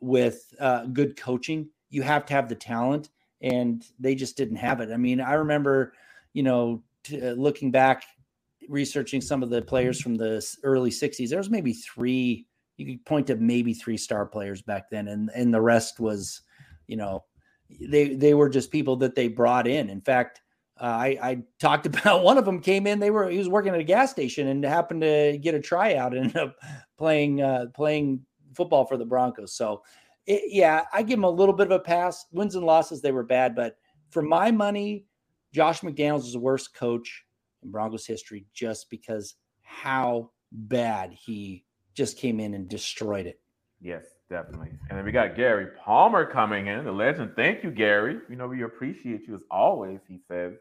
with 0.00 0.54
uh, 0.60 0.86
good 0.86 1.16
coaching. 1.16 1.68
You 1.88 2.02
have 2.02 2.24
to 2.26 2.34
have 2.34 2.48
the 2.48 2.54
talent, 2.54 3.10
and 3.42 3.84
they 3.98 4.14
just 4.14 4.36
didn't 4.36 4.56
have 4.56 4.80
it. 4.80 4.90
I 4.92 4.96
mean, 4.96 5.20
I 5.20 5.34
remember, 5.34 5.92
you 6.32 6.42
know, 6.42 6.82
t- 7.04 7.20
uh, 7.20 7.32
looking 7.32 7.70
back, 7.70 8.04
researching 8.68 9.20
some 9.20 9.42
of 9.42 9.50
the 9.50 9.62
players 9.62 10.00
from 10.00 10.16
the 10.16 10.44
early 10.62 10.90
'60s. 10.90 11.28
There 11.28 11.38
was 11.38 11.50
maybe 11.50 11.72
three 11.72 12.46
you 12.80 12.86
could 12.86 13.04
point 13.04 13.26
to 13.26 13.36
maybe 13.36 13.74
three 13.74 13.98
star 13.98 14.24
players 14.24 14.62
back 14.62 14.88
then, 14.90 15.08
and 15.08 15.30
and 15.34 15.52
the 15.52 15.60
rest 15.60 16.00
was, 16.00 16.40
you 16.86 16.96
know, 16.96 17.24
they 17.80 18.14
they 18.14 18.34
were 18.34 18.48
just 18.48 18.70
people 18.70 18.96
that 18.96 19.14
they 19.14 19.28
brought 19.28 19.66
in. 19.66 19.90
In 19.90 20.00
fact, 20.00 20.40
uh, 20.80 20.84
I 20.84 21.18
I 21.22 21.42
talked 21.60 21.86
about 21.86 22.24
one 22.24 22.38
of 22.38 22.46
them 22.46 22.60
came 22.60 22.86
in. 22.86 22.98
They 22.98 23.10
were 23.10 23.28
he 23.28 23.38
was 23.38 23.50
working 23.50 23.74
at 23.74 23.80
a 23.80 23.84
gas 23.84 24.10
station 24.10 24.48
and 24.48 24.64
happened 24.64 25.02
to 25.02 25.38
get 25.40 25.54
a 25.54 25.60
tryout 25.60 26.14
and 26.14 26.24
ended 26.24 26.38
up 26.38 26.56
playing 26.96 27.42
uh, 27.42 27.66
playing 27.74 28.22
football 28.54 28.86
for 28.86 28.96
the 28.96 29.04
Broncos. 29.04 29.54
So, 29.54 29.82
it, 30.26 30.44
yeah, 30.46 30.84
I 30.92 31.02
give 31.02 31.18
him 31.18 31.24
a 31.24 31.30
little 31.30 31.54
bit 31.54 31.66
of 31.66 31.72
a 31.72 31.80
pass. 31.80 32.26
Wins 32.32 32.54
and 32.54 32.64
losses 32.64 33.02
they 33.02 33.12
were 33.12 33.24
bad, 33.24 33.54
but 33.54 33.76
for 34.08 34.22
my 34.22 34.50
money, 34.50 35.04
Josh 35.52 35.80
McDaniels 35.80 36.26
is 36.26 36.32
the 36.32 36.38
worst 36.40 36.74
coach 36.74 37.24
in 37.62 37.70
Broncos 37.70 38.06
history 38.06 38.46
just 38.54 38.88
because 38.90 39.34
how 39.62 40.30
bad 40.52 41.12
he 41.12 41.64
just 41.94 42.18
came 42.18 42.40
in 42.40 42.54
and 42.54 42.68
destroyed 42.68 43.26
it. 43.26 43.40
Yes, 43.80 44.04
definitely. 44.28 44.70
And 44.88 44.98
then 44.98 45.04
we 45.04 45.12
got 45.12 45.36
Gary 45.36 45.68
Palmer 45.82 46.24
coming 46.26 46.66
in, 46.66 46.84
the 46.84 46.92
legend. 46.92 47.32
Thank 47.34 47.64
you, 47.64 47.70
Gary. 47.70 48.18
You 48.28 48.36
know, 48.36 48.46
we 48.46 48.62
appreciate 48.62 49.26
you 49.26 49.34
as 49.34 49.42
always. 49.50 50.00
He 50.06 50.18
says, 50.28 50.54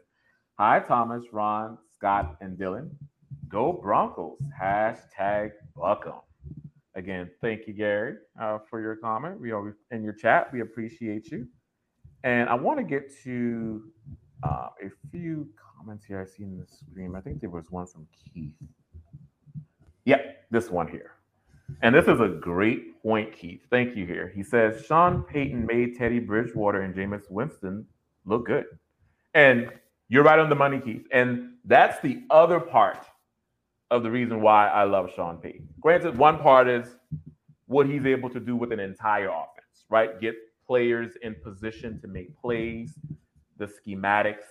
Hi, 0.58 0.80
Thomas, 0.80 1.24
Ron, 1.32 1.78
Scott, 1.94 2.36
and 2.40 2.58
Dylan. 2.58 2.90
Go 3.48 3.72
Broncos. 3.72 4.38
Hashtag 4.60 5.52
Buck 5.76 6.04
'Em. 6.06 6.20
Again, 6.94 7.30
thank 7.40 7.66
you, 7.66 7.72
Gary, 7.72 8.16
uh, 8.40 8.58
for 8.68 8.80
your 8.80 8.96
comment. 8.96 9.40
We 9.40 9.52
are 9.52 9.76
in 9.90 10.02
your 10.02 10.12
chat. 10.12 10.52
We 10.52 10.60
appreciate 10.60 11.30
you. 11.30 11.46
And 12.24 12.48
I 12.48 12.54
want 12.54 12.78
to 12.78 12.84
get 12.84 13.10
to 13.22 13.90
uh, 14.42 14.68
a 14.82 14.90
few 15.10 15.48
comments 15.76 16.04
here 16.04 16.20
I 16.20 16.24
see 16.24 16.44
in 16.44 16.58
the 16.58 16.66
screen. 16.66 17.14
I 17.16 17.20
think 17.20 17.40
there 17.40 17.50
was 17.50 17.70
one 17.70 17.86
from 17.86 18.06
Keith. 18.12 18.52
Yep, 20.04 20.22
yeah, 20.24 20.32
this 20.50 20.70
one 20.70 20.88
here. 20.88 21.12
And 21.82 21.94
this 21.94 22.08
is 22.08 22.20
a 22.20 22.28
great 22.28 23.00
point, 23.02 23.32
Keith. 23.36 23.60
Thank 23.70 23.96
you 23.96 24.06
here. 24.06 24.32
He 24.34 24.42
says 24.42 24.84
Sean 24.86 25.22
Payton 25.22 25.66
made 25.66 25.96
Teddy 25.96 26.18
Bridgewater 26.18 26.82
and 26.82 26.94
Jameis 26.94 27.30
Winston 27.30 27.86
look 28.24 28.46
good. 28.46 28.66
And 29.34 29.70
you're 30.08 30.24
right 30.24 30.38
on 30.38 30.48
the 30.48 30.56
money, 30.56 30.80
Keith. 30.80 31.06
And 31.12 31.54
that's 31.64 32.00
the 32.00 32.22
other 32.30 32.60
part 32.60 33.06
of 33.90 34.02
the 34.02 34.10
reason 34.10 34.40
why 34.40 34.68
I 34.68 34.84
love 34.84 35.10
Sean 35.14 35.38
Payton. 35.38 35.68
Granted, 35.80 36.18
one 36.18 36.38
part 36.38 36.68
is 36.68 36.96
what 37.66 37.86
he's 37.86 38.06
able 38.06 38.30
to 38.30 38.40
do 38.40 38.56
with 38.56 38.72
an 38.72 38.80
entire 38.80 39.28
offense, 39.28 39.84
right? 39.88 40.20
Get 40.20 40.34
players 40.66 41.12
in 41.22 41.36
position 41.36 42.00
to 42.00 42.08
make 42.08 42.36
plays, 42.36 42.98
the 43.60 43.66
schematics. 43.66 44.46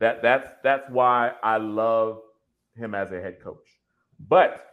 That 0.00 0.22
that's 0.22 0.48
that's 0.64 0.90
why 0.90 1.32
I 1.44 1.58
love 1.58 2.20
him 2.74 2.94
as 2.94 3.12
a 3.12 3.20
head 3.20 3.40
coach. 3.40 3.68
But 4.28 4.66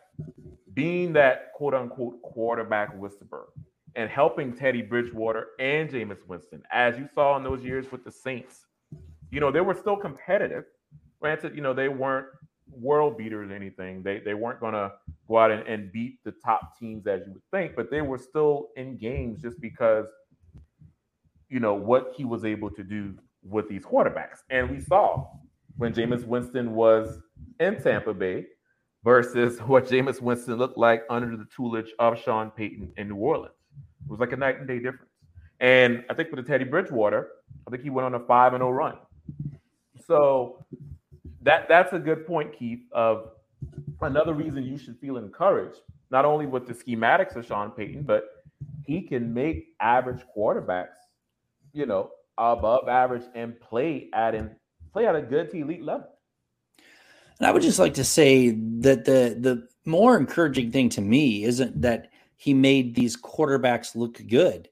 being 0.74 1.14
that 1.14 1.54
quote 1.54 1.76
unquote 1.76 2.22
quarterback 2.24 2.98
whisperer 2.98 3.50
and 3.96 4.10
helping 4.10 4.56
Teddy 4.56 4.82
Bridgewater 4.82 5.50
and 5.60 5.90
Jameis 5.90 6.26
Winston, 6.28 6.64
as 6.72 6.98
you 6.98 7.08
saw 7.14 7.38
in 7.38 7.44
those 7.44 7.64
years 7.64 7.92
with 7.92 8.04
the 8.04 8.12
Saints, 8.12 8.66
you 9.32 9.40
know, 9.40 9.52
they 9.52 9.62
were 9.62 9.76
still 9.76 9.98
competitive. 9.98 10.64
Granted, 11.20 11.56
you 11.56 11.62
know, 11.62 11.74
they 11.74 11.90
weren't 11.90 12.28
world 12.72 13.18
beaters 13.18 13.52
or 13.52 13.54
anything. 13.54 14.02
They 14.04 14.20
they 14.20 14.34
weren't 14.34 14.62
gonna 14.62 14.94
go 15.28 15.40
out 15.40 15.52
and, 15.52 15.68
and 15.68 15.92
beat 15.92 16.24
the 16.24 16.32
top 16.32 16.80
teams 16.80 17.06
as 17.06 17.22
you 17.28 17.34
would 17.34 17.44
think, 17.52 17.76
but 17.76 17.92
they 17.92 18.02
were 18.02 18.18
still 18.18 18.70
in 18.78 18.98
games 18.98 19.42
just 19.42 19.60
because 19.60 20.06
you 21.50 21.60
know 21.60 21.74
what 21.74 22.14
he 22.16 22.26
was 22.26 22.46
able 22.46 22.70
to 22.70 22.84
do 22.84 23.14
with 23.50 23.70
these 23.70 23.84
quarterbacks. 23.84 24.40
And 24.50 24.70
we 24.70 24.82
saw 24.82 25.28
when 25.78 25.94
Jameis 25.94 26.26
Winston 26.26 26.74
was 26.74 27.20
in 27.60 27.82
Tampa 27.82 28.14
Bay, 28.14 28.46
versus 29.08 29.60
what 29.68 29.88
Jameis 29.88 30.22
Winston 30.22 30.56
looked 30.56 30.78
like 30.78 31.04
under 31.10 31.38
the 31.38 31.46
tutelage 31.56 31.94
of 31.98 32.20
Sean 32.20 32.52
Payton 32.52 32.92
in 32.98 33.08
New 33.08 33.16
Orleans. 33.16 33.56
It 34.06 34.12
was 34.12 34.20
like 34.20 34.34
a 34.34 34.38
night 34.38 34.60
and 34.60 34.68
day 34.68 34.80
difference. 34.80 35.12
And 35.62 36.04
I 36.10 36.14
think 36.14 36.30
for 36.30 36.36
the 36.36 36.44
Teddy 36.44 36.66
Bridgewater, 36.66 37.30
I 37.66 37.72
think 37.72 37.84
he 37.84 37.90
went 37.90 38.06
on 38.06 38.14
a 38.16 38.20
5 38.20 38.54
and 38.54 38.62
0 38.62 38.72
run. 38.72 38.98
So 40.06 40.66
that 41.42 41.70
that's 41.70 41.94
a 41.94 42.00
good 42.00 42.28
point, 42.28 42.54
Keith, 42.58 42.82
of 42.92 43.30
another 44.02 44.34
reason 44.34 44.64
you 44.64 44.78
should 44.78 45.00
feel 45.00 45.18
encouraged, 45.18 45.80
not 46.12 46.26
only 46.26 46.46
with 46.46 46.68
the 46.68 46.74
schematics 46.74 47.36
of 47.36 47.46
Sean 47.46 47.72
Payton, 47.72 48.04
but 48.04 48.26
he 48.86 49.02
can 49.02 49.34
make 49.34 49.70
average 49.80 50.22
quarterbacks, 50.36 50.98
you 51.74 51.86
know, 51.86 52.12
above 52.38 52.88
average 52.88 53.24
and 53.36 53.60
play 53.60 54.10
at 54.14 54.36
an 54.36 54.56
play 54.94 55.06
at 55.06 55.16
a 55.16 55.22
good 55.22 55.52
to 55.52 55.58
elite 55.58 55.84
level. 55.84 56.08
And 57.40 57.48
I 57.48 57.52
would 57.52 57.62
just 57.62 57.80
like 57.80 57.94
to 57.96 58.04
say 58.04 58.50
that 58.80 59.06
the 59.06 59.38
the 59.40 59.68
more 59.86 60.18
encouraging 60.18 60.72
thing 60.72 60.90
to 60.90 61.02
me 61.02 61.44
isn't 61.44 61.82
that 61.82 62.10
he 62.36 62.54
made 62.54 62.96
these 62.96 63.18
quarterbacks 63.18 63.96
look 63.96 64.22
good. 64.28 64.70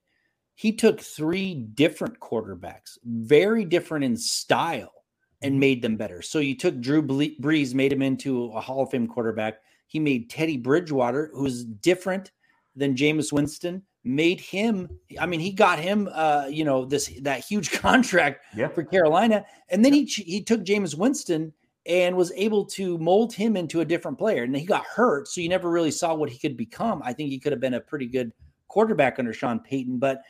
He 0.56 0.71
took 0.71 1.01
three 1.01 1.54
different 1.54 2.19
quarterbacks, 2.19 2.97
very 3.04 3.65
different 3.65 4.06
in 4.06 4.15
style, 4.15 4.93
and 5.41 5.54
mm-hmm. 5.54 5.60
made 5.60 5.82
them 5.82 5.97
better. 5.97 6.21
So 6.21 6.39
you 6.39 6.56
took 6.56 6.80
Drew 6.80 7.01
Brees, 7.01 7.73
made 7.73 7.91
him 7.91 8.01
into 8.01 8.45
a 8.45 8.62
Hall 8.62 8.84
of 8.84 8.91
Fame 8.91 9.08
quarterback. 9.08 9.56
He 9.88 9.99
made 9.99 10.30
Teddy 10.30 10.58
Bridgewater, 10.58 11.32
who's 11.34 11.63
different 11.63 12.32
than 12.75 12.95
Jameis 12.95 13.32
Winston, 13.32 13.84
made 14.06 14.39
him. 14.39 14.88
I 15.20 15.26
mean, 15.26 15.39
he 15.39 15.52
got 15.52 15.80
him, 15.80 16.08
uh, 16.13 16.46
you 16.50 16.63
know, 16.63 16.86
this 16.86 17.12
that 17.22 17.44
huge 17.44 17.72
contract 17.82 18.46
yeah. 18.56 18.68
for 18.70 18.84
Carolina, 18.84 19.44
and 19.70 19.84
then 19.84 19.91
he 19.91 20.06
he 20.06 20.41
took 20.41 20.63
Jameis 20.63 20.98
Winston 20.98 21.52
and 21.88 22.15
was 22.15 22.32
able 22.36 22.65
to 22.65 22.98
mold 22.98 23.34
him 23.34 23.56
into 23.56 23.82
a 23.82 23.86
different 23.86 24.18
player. 24.18 24.44
And 24.44 24.56
he 24.56 24.65
got 24.65 24.86
hurt, 24.86 25.28
so 25.28 25.41
you 25.41 25.50
never 25.50 25.70
really 25.70 25.91
saw 25.91 26.15
what 26.15 26.30
he 26.30 26.39
could 26.39 26.58
become. 26.58 27.02
I 27.04 27.13
think 27.13 27.30
he 27.30 27.39
could 27.39 27.52
have 27.52 27.62
been 27.62 27.76
a 27.76 27.82
pretty 27.82 28.08
good 28.08 28.32
quarterback 28.68 29.20
under 29.20 29.34
Sean 29.34 29.60
Payton, 29.60 30.00
but 30.00 30.22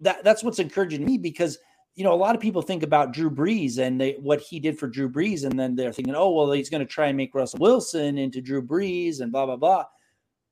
that 0.00 0.24
that's 0.24 0.42
what's 0.42 0.58
encouraging 0.58 1.04
me 1.04 1.18
because 1.18 1.58
you 1.94 2.04
know 2.04 2.12
a 2.12 2.16
lot 2.16 2.34
of 2.34 2.40
people 2.40 2.62
think 2.62 2.82
about 2.82 3.12
Drew 3.12 3.30
Brees 3.30 3.78
and 3.78 4.00
they, 4.00 4.12
what 4.14 4.40
he 4.40 4.58
did 4.58 4.78
for 4.78 4.88
Drew 4.88 5.10
Brees, 5.10 5.44
and 5.44 5.58
then 5.58 5.76
they're 5.76 5.92
thinking, 5.92 6.14
oh 6.14 6.30
well, 6.30 6.52
he's 6.52 6.70
going 6.70 6.86
to 6.86 6.92
try 6.92 7.08
and 7.08 7.16
make 7.16 7.34
Russell 7.34 7.58
Wilson 7.60 8.16
into 8.16 8.40
Drew 8.40 8.62
Brees 8.62 9.20
and 9.20 9.30
blah 9.30 9.44
blah 9.44 9.56
blah. 9.56 9.84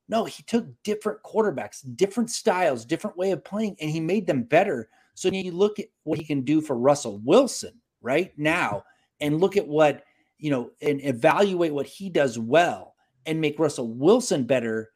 No, 0.09 0.25
he 0.25 0.43
took 0.43 0.65
different 0.83 1.21
quarterbacks, 1.23 1.83
different 1.95 2.31
styles, 2.31 2.85
different 2.85 3.17
way 3.17 3.31
of 3.31 3.43
playing, 3.43 3.75
and 3.81 3.89
he 3.89 3.99
made 3.99 4.25
them 4.25 4.43
better. 4.43 4.89
So 5.15 5.29
you 5.29 5.51
look 5.51 5.79
at 5.79 5.87
what 6.03 6.19
he 6.19 6.25
can 6.25 6.41
do 6.41 6.61
for 6.61 6.77
Russell 6.77 7.19
Wilson 7.23 7.73
right 8.01 8.31
now, 8.37 8.83
and 9.19 9.39
look 9.39 9.57
at 9.57 9.67
what 9.67 10.03
you 10.37 10.51
know, 10.51 10.71
and 10.81 11.03
evaluate 11.03 11.73
what 11.73 11.87
he 11.87 12.09
does 12.09 12.37
well 12.37 12.95
and 13.25 13.41
make 13.41 13.59
Russell 13.59 13.93
Wilson 13.93 14.43
better 14.43 14.91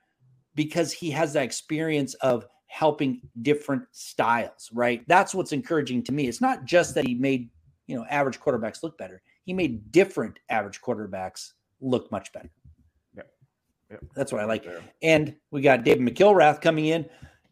because 0.56 0.91
he 0.91 1.10
has 1.12 1.34
that 1.34 1.43
experience 1.43 2.13
of 2.15 2.45
helping 2.67 3.21
different 3.41 3.84
styles, 3.91 4.69
right? 4.74 5.04
That's 5.08 5.34
what's 5.34 5.52
encouraging 5.52 6.04
to 6.04 6.12
me. 6.12 6.28
It's 6.28 6.41
not 6.41 6.65
just 6.65 6.95
that 6.95 7.06
he 7.06 7.15
made, 7.15 7.50
you 7.88 7.95
know, 7.95 8.06
average 8.10 8.39
quarterbacks 8.39 8.84
look 8.84 8.97
better. 8.97 9.21
He 9.43 9.54
made 9.54 9.91
different 9.91 10.39
average 10.50 10.80
quarterbacks 10.82 11.52
look 11.82 12.12
much 12.12 12.32
better. 12.32 12.50
That's 14.15 14.32
what 14.32 14.41
I 14.41 14.45
like. 14.45 14.65
And 15.01 15.36
we 15.51 15.62
got 15.62 15.84
David 15.84 16.06
McIlrath 16.06 16.62
coming 16.62 16.86
in. 16.86 17.08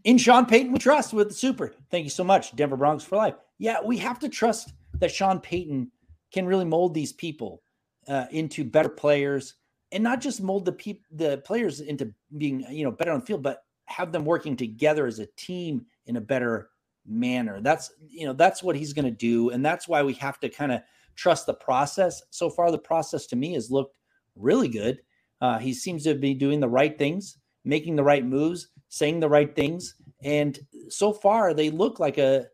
In 0.05 0.17
Sean 0.17 0.45
Payton, 0.45 0.71
we 0.71 0.79
trust 0.79 1.13
with 1.13 1.29
the 1.29 1.33
super. 1.33 1.73
Thank 1.91 2.05
you 2.05 2.09
so 2.09 2.23
much, 2.23 2.55
Denver 2.55 2.77
Broncos 2.77 3.03
for 3.03 3.17
life. 3.17 3.35
Yeah, 3.57 3.79
we 3.83 3.97
have 3.97 4.19
to 4.19 4.29
trust 4.29 4.73
that 4.99 5.11
Sean 5.11 5.39
Payton 5.39 5.91
can 6.31 6.45
really 6.45 6.65
mold 6.65 6.93
these 6.93 7.11
people 7.11 7.61
uh, 8.07 8.25
into 8.31 8.63
better 8.63 8.89
players, 8.89 9.55
and 9.91 10.03
not 10.03 10.21
just 10.21 10.41
mold 10.41 10.65
the 10.65 10.71
people, 10.71 11.03
the 11.11 11.39
players 11.39 11.81
into 11.81 12.13
being 12.37 12.65
you 12.69 12.83
know 12.83 12.91
better 12.91 13.11
on 13.11 13.19
the 13.19 13.25
field, 13.25 13.43
but 13.43 13.63
have 13.85 14.11
them 14.11 14.23
working 14.23 14.55
together 14.55 15.05
as 15.05 15.19
a 15.19 15.25
team 15.35 15.85
in 16.05 16.15
a 16.15 16.21
better 16.21 16.69
manner. 17.05 17.59
That's 17.59 17.91
you 18.07 18.25
know 18.25 18.33
that's 18.33 18.63
what 18.63 18.75
he's 18.75 18.93
going 18.93 19.05
to 19.05 19.11
do, 19.11 19.49
and 19.49 19.65
that's 19.65 19.87
why 19.87 20.01
we 20.03 20.13
have 20.13 20.39
to 20.39 20.49
kind 20.49 20.71
of 20.71 20.81
trust 21.15 21.45
the 21.45 21.53
process. 21.53 22.21
So 22.29 22.49
far, 22.49 22.71
the 22.71 22.77
process 22.77 23.25
to 23.27 23.35
me 23.35 23.53
has 23.53 23.69
looked 23.69 23.97
really 24.35 24.69
good. 24.69 25.01
Uh, 25.41 25.57
he 25.57 25.73
seems 25.73 26.03
to 26.03 26.15
be 26.15 26.33
doing 26.33 26.59
the 26.59 26.67
right 26.67 26.97
things, 26.97 27.37
making 27.63 27.95
the 27.95 28.03
right 28.03 28.25
moves, 28.25 28.69
saying 28.89 29.19
the 29.19 29.29
right 29.29 29.55
things, 29.55 29.95
and 30.23 30.59
so 30.89 31.13
far 31.13 31.53
they 31.53 31.69
look 31.69 31.99
like 31.99 32.17
a 32.17 32.45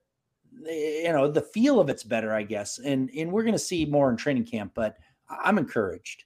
you 0.67 1.11
know 1.11 1.29
the 1.29 1.41
feel 1.41 1.79
of 1.79 1.89
it's 1.89 2.03
better, 2.03 2.33
I 2.33 2.43
guess. 2.43 2.79
And 2.79 3.09
and 3.15 3.31
we're 3.31 3.43
going 3.43 3.53
to 3.53 3.59
see 3.59 3.85
more 3.85 4.09
in 4.09 4.17
training 4.17 4.45
camp, 4.45 4.73
but 4.75 4.97
I'm 5.29 5.57
encouraged. 5.57 6.23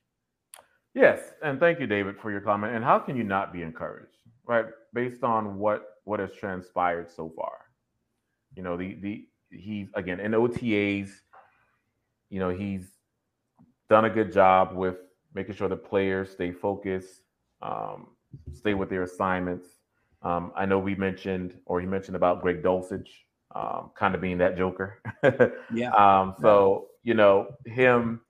Yes, 0.94 1.20
and 1.42 1.60
thank 1.60 1.78
you, 1.78 1.86
David, 1.86 2.16
for 2.18 2.30
your 2.32 2.40
comment. 2.40 2.74
And 2.74 2.84
how 2.84 2.98
can 2.98 3.16
you 3.16 3.22
not 3.22 3.52
be 3.52 3.62
encouraged? 3.62 4.20
right? 4.50 4.66
Based 4.92 5.22
on 5.22 5.58
what 5.58 5.84
what 6.04 6.18
has 6.18 6.32
transpired 6.32 7.08
so 7.08 7.32
far, 7.36 7.52
you 8.56 8.64
know, 8.64 8.76
the 8.76 8.94
the 9.00 9.28
he's 9.50 9.88
again 9.94 10.18
in 10.18 10.32
OTAs, 10.32 11.10
you 12.30 12.40
know, 12.40 12.50
he's 12.50 12.90
done 13.88 14.06
a 14.06 14.10
good 14.10 14.32
job 14.32 14.74
with 14.74 14.96
making 15.34 15.54
sure 15.54 15.68
the 15.68 15.76
players 15.76 16.30
stay 16.30 16.52
focused, 16.52 17.22
um, 17.62 18.08
stay 18.52 18.74
with 18.74 18.90
their 18.90 19.02
assignments. 19.02 19.66
Um, 20.22 20.52
I 20.54 20.66
know 20.66 20.78
we 20.78 20.94
mentioned, 20.94 21.58
or 21.66 21.80
he 21.80 21.86
mentioned 21.86 22.16
about 22.16 22.42
Greg 22.42 22.62
Dulcich, 22.62 23.08
um, 23.54 23.90
kind 23.96 24.14
of 24.14 24.20
being 24.20 24.38
that 24.38 24.56
joker. 24.56 25.00
yeah. 25.74 25.90
Um, 25.92 26.34
so 26.40 26.88
you 27.02 27.14
know 27.14 27.48
him 27.64 28.20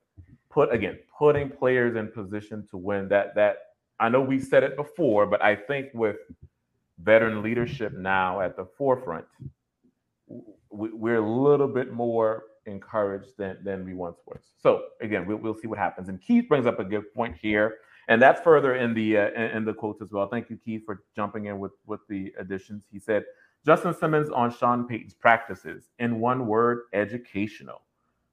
put 0.49 0.73
again 0.73 0.97
putting 1.17 1.49
players 1.49 1.95
in 1.95 2.07
position 2.07 2.65
to 2.71 2.77
win 2.77 3.07
that 3.09 3.35
that 3.35 3.57
I 3.99 4.09
know 4.09 4.21
we 4.21 4.39
said 4.39 4.63
it 4.63 4.75
before, 4.75 5.27
but 5.27 5.43
I 5.43 5.55
think 5.55 5.89
with 5.93 6.17
veteran 6.99 7.43
leadership 7.43 7.93
now 7.93 8.41
at 8.41 8.55
the 8.55 8.65
forefront, 8.77 9.25
we're 10.71 11.17
a 11.17 11.41
little 11.41 11.67
bit 11.67 11.93
more 11.93 12.45
encouraged 12.65 13.37
than, 13.37 13.57
than 13.63 13.85
we 13.85 13.93
once 13.93 14.17
were. 14.25 14.41
So 14.61 14.85
again, 15.01 15.25
we'll, 15.25 15.37
we'll 15.37 15.55
see 15.55 15.67
what 15.67 15.79
happens. 15.79 16.09
And 16.09 16.21
Keith 16.21 16.47
brings 16.47 16.65
up 16.65 16.79
a 16.79 16.83
good 16.83 17.13
point 17.13 17.35
here, 17.41 17.77
and 18.07 18.21
that's 18.21 18.41
further 18.41 18.75
in 18.75 18.93
the 18.93 19.17
uh, 19.17 19.29
in, 19.31 19.57
in 19.57 19.65
the 19.65 19.73
quotes 19.73 20.01
as 20.01 20.11
well. 20.11 20.27
Thank 20.27 20.49
you, 20.49 20.57
Keith, 20.63 20.83
for 20.85 21.03
jumping 21.15 21.45
in 21.45 21.59
with 21.59 21.73
with 21.85 22.01
the 22.09 22.33
additions. 22.39 22.83
He 22.91 22.99
said 22.99 23.23
Justin 23.65 23.93
Simmons 23.93 24.29
on 24.29 24.51
Sean 24.51 24.87
Payton's 24.87 25.13
practices. 25.13 25.89
In 25.99 26.19
one 26.19 26.47
word, 26.47 26.83
educational. 26.93 27.81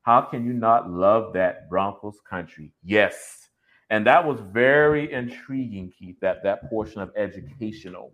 How 0.02 0.22
can 0.22 0.44
you 0.46 0.54
not 0.54 0.90
love 0.90 1.34
that 1.34 1.68
Broncos 1.68 2.18
country? 2.28 2.72
Yes. 2.82 3.48
And 3.90 4.06
that 4.06 4.26
was 4.26 4.40
very 4.40 5.12
intriguing, 5.12 5.92
Keith, 5.98 6.16
that, 6.20 6.42
that 6.44 6.68
portion 6.68 7.00
of 7.00 7.10
educational. 7.16 8.12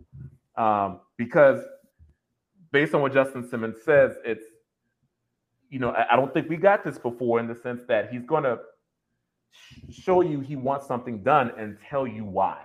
Um, 0.57 1.01
because 1.17 1.61
based 2.71 2.93
on 2.93 3.01
what 3.01 3.13
Justin 3.13 3.47
Simmons 3.47 3.77
says, 3.83 4.15
it's, 4.25 4.45
you 5.69 5.79
know, 5.79 5.89
I, 5.89 6.13
I 6.13 6.15
don't 6.15 6.33
think 6.33 6.49
we 6.49 6.57
got 6.57 6.83
this 6.83 6.97
before 6.97 7.39
in 7.39 7.47
the 7.47 7.55
sense 7.55 7.81
that 7.87 8.11
he's 8.11 8.25
going 8.25 8.43
to 8.43 8.59
show 9.89 10.21
you 10.21 10.39
he 10.39 10.55
wants 10.55 10.87
something 10.87 11.23
done 11.23 11.51
and 11.57 11.77
tell 11.89 12.05
you 12.05 12.25
why. 12.25 12.61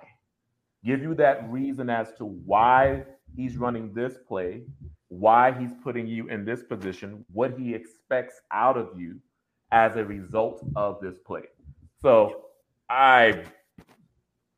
Give 0.85 1.03
you 1.03 1.15
that 1.17 1.49
reason 1.51 1.91
as 1.91 2.13
to 2.19 2.25
why 2.25 3.05
he's 3.37 3.57
running 3.57 3.93
this 3.95 4.15
play, 4.27 4.63
why 5.09 5.53
he's 5.53 5.73
putting 5.83 6.07
you 6.07 6.29
in 6.29 6.45
this 6.45 6.63
position, 6.63 7.25
what 7.33 7.59
he 7.59 7.75
expects 7.75 8.41
out 8.53 8.77
of 8.77 8.89
you 8.99 9.21
as 9.73 9.97
a 9.97 10.05
result 10.05 10.65
of 10.77 11.01
this 11.01 11.19
play. 11.19 11.43
So 12.01 12.47
I 12.89 13.45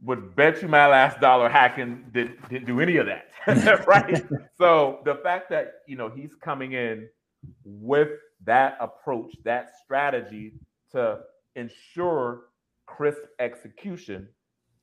would 0.03 0.35
bet 0.35 0.63
you 0.63 0.69
my 0.69 0.87
last 0.87 1.21
dollar 1.21 1.49
Hackett 1.49 2.13
did, 2.13 2.37
didn't 2.49 2.67
do 2.67 2.81
any 2.81 2.97
of 2.97 3.07
that. 3.07 3.29
right. 3.87 4.23
so 4.59 5.01
the 5.05 5.17
fact 5.17 5.51
that 5.51 5.75
you 5.87 5.97
know 5.97 6.09
he's 6.09 6.35
coming 6.35 6.73
in 6.73 7.09
with 7.65 8.11
that 8.45 8.77
approach, 8.81 9.35
that 9.45 9.73
strategy 9.85 10.55
to 10.93 11.21
ensure 11.57 12.45
crisp 12.87 13.21
execution 13.39 14.29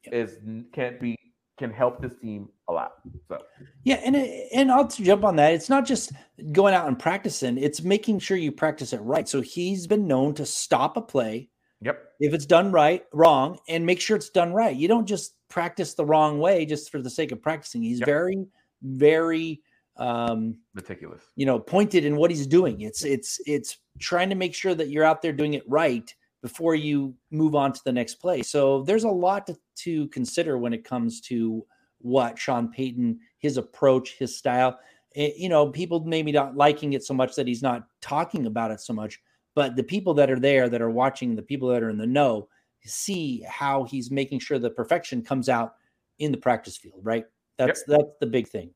is 0.06 0.38
can't 0.74 1.00
be 1.00 1.16
can 1.58 1.72
help 1.72 2.02
this 2.02 2.14
team 2.22 2.48
a 2.70 2.74
lot. 2.74 2.94
So 3.28 3.40
yeah, 3.84 4.02
and 4.06 4.16
and 4.16 4.72
I'll 4.72 4.88
jump 4.88 5.24
on 5.26 5.36
that. 5.38 5.54
It's 5.54 5.70
not 5.70 5.86
just 5.86 6.14
going 6.52 6.74
out 6.74 6.88
and 6.88 6.98
practicing; 6.98 7.58
it's 7.58 7.82
making 7.82 8.20
sure 8.20 8.38
you 8.38 8.52
practice 8.52 8.94
it 8.94 9.02
right. 9.02 9.28
So 9.28 9.42
he's 9.42 9.88
been 9.88 10.08
known 10.08 10.34
to 10.36 10.46
stop 10.46 10.96
a 10.96 11.02
play, 11.02 11.50
Yep. 11.82 12.12
If 12.20 12.34
it's 12.34 12.46
done 12.46 12.72
right, 12.72 13.06
wrong, 13.14 13.60
and 13.68 13.86
make 13.86 14.02
sure 14.02 14.18
it's 14.18 14.30
done 14.30 14.54
right. 14.54 14.76
You 14.76 14.88
don't 14.88 15.06
just 15.06 15.36
practice 15.50 15.94
the 15.94 16.06
wrong 16.06 16.40
way 16.40 16.66
just 16.66 16.92
for 16.92 17.02
the 17.02 17.10
sake 17.10 17.32
of 17.32 17.42
practicing. 17.42 17.82
He's 17.82 18.00
yep. 18.00 18.08
very, 18.08 18.46
very 18.84 19.62
um 20.00 20.58
meticulous. 20.74 21.24
You 21.36 21.46
know, 21.46 21.60
pointed 21.60 22.06
in 22.06 22.16
what 22.16 22.32
he's 22.32 22.48
doing. 22.48 22.82
It's 22.82 23.04
it's 23.04 23.40
it's 23.46 23.78
trying 24.00 24.30
to 24.30 24.36
make 24.36 24.56
sure 24.56 24.74
that 24.74 24.90
you're 24.90 25.04
out 25.04 25.22
there 25.22 25.34
doing 25.34 25.54
it 25.54 25.64
right 25.68 26.14
before 26.42 26.74
you 26.74 27.14
move 27.32 27.54
on 27.54 27.74
to 27.74 27.82
the 27.84 27.92
next 27.92 28.16
play. 28.16 28.42
So 28.42 28.84
there's 28.84 29.04
a 29.04 29.10
lot 29.10 29.46
to, 29.48 29.58
to 29.80 30.08
consider 30.08 30.58
when 30.58 30.74
it 30.74 30.86
comes 30.86 31.20
to 31.22 31.66
what 32.00 32.40
Sean 32.40 32.72
Payton, 32.72 33.20
his 33.40 33.58
approach, 33.58 34.18
his 34.18 34.38
style. 34.38 34.80
It, 35.14 35.36
you 35.36 35.50
know, 35.50 35.68
people 35.68 36.00
maybe 36.06 36.32
not 36.32 36.56
liking 36.56 36.94
it 36.94 37.04
so 37.04 37.14
much 37.14 37.36
that 37.36 37.46
he's 37.46 37.62
not 37.62 37.88
talking 38.00 38.46
about 38.46 38.72
it 38.72 38.80
so 38.80 38.94
much 38.94 39.20
but 39.60 39.76
the 39.76 39.84
people 39.84 40.14
that 40.14 40.32
are 40.32 40.40
there 40.40 40.70
that 40.70 40.82
are 40.82 40.90
watching 40.90 41.36
the 41.36 41.42
people 41.42 41.68
that 41.68 41.84
are 41.84 41.90
in 41.90 41.98
the 41.98 42.08
know 42.08 42.48
see 42.86 43.44
how 43.46 43.84
he's 43.84 44.10
making 44.10 44.40
sure 44.40 44.58
the 44.58 44.70
perfection 44.70 45.22
comes 45.22 45.50
out 45.50 45.74
in 46.20 46.32
the 46.32 46.38
practice 46.38 46.78
field 46.78 47.02
right 47.04 47.26
that's 47.58 47.84
yep. 47.88 47.98
that's 48.00 48.12
the 48.22 48.26
big 48.26 48.48
thing 48.48 48.72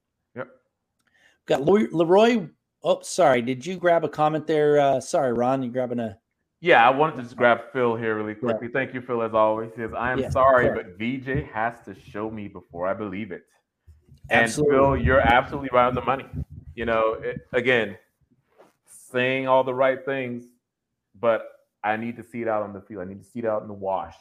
got 1.45 1.63
leroy 1.63 2.47
oh 2.83 3.01
sorry 3.01 3.41
did 3.41 3.65
you 3.65 3.77
grab 3.77 4.03
a 4.03 4.09
comment 4.09 4.47
there 4.47 4.79
uh 4.79 4.99
sorry 4.99 5.33
ron 5.33 5.63
you 5.63 5.69
grabbing 5.69 5.99
a 5.99 6.17
yeah, 6.59 6.87
I 6.87 6.91
wanted 6.91 7.17
to 7.17 7.23
just 7.23 7.35
grab 7.35 7.59
Phil 7.73 7.97
here 7.97 8.15
really 8.15 8.35
quickly. 8.35 8.67
Yeah. 8.67 8.71
Thank 8.71 8.93
you, 8.93 9.01
Phil, 9.01 9.21
as 9.21 9.33
always. 9.33 9.71
He 9.75 9.81
says, 9.81 9.91
I 9.93 10.13
am 10.13 10.19
yeah, 10.19 10.29
sorry, 10.29 10.69
but 10.69 10.97
VJ 10.97 11.45
has 11.51 11.81
to 11.81 11.93
show 11.93 12.31
me 12.31 12.47
before 12.47 12.87
I 12.87 12.93
believe 12.93 13.33
it. 13.33 13.43
And 14.29 14.43
absolutely. 14.45 14.77
Phil, 14.77 14.97
you're 15.05 15.19
absolutely 15.19 15.71
right 15.73 15.87
on 15.87 15.93
the 15.93 16.03
money. 16.03 16.23
You 16.73 16.85
know, 16.85 17.17
it, 17.21 17.41
again, 17.51 17.97
saying 18.87 19.45
all 19.45 19.65
the 19.65 19.73
right 19.73 20.05
things 20.05 20.45
but 21.19 21.47
I 21.83 21.97
need 21.97 22.17
to 22.17 22.23
see 22.23 22.41
it 22.41 22.47
out 22.47 22.63
on 22.63 22.73
the 22.73 22.81
field. 22.81 23.01
I 23.01 23.05
need 23.05 23.23
to 23.23 23.29
see 23.29 23.39
it 23.39 23.45
out 23.45 23.61
in 23.61 23.67
the 23.67 23.73
wash, 23.73 24.15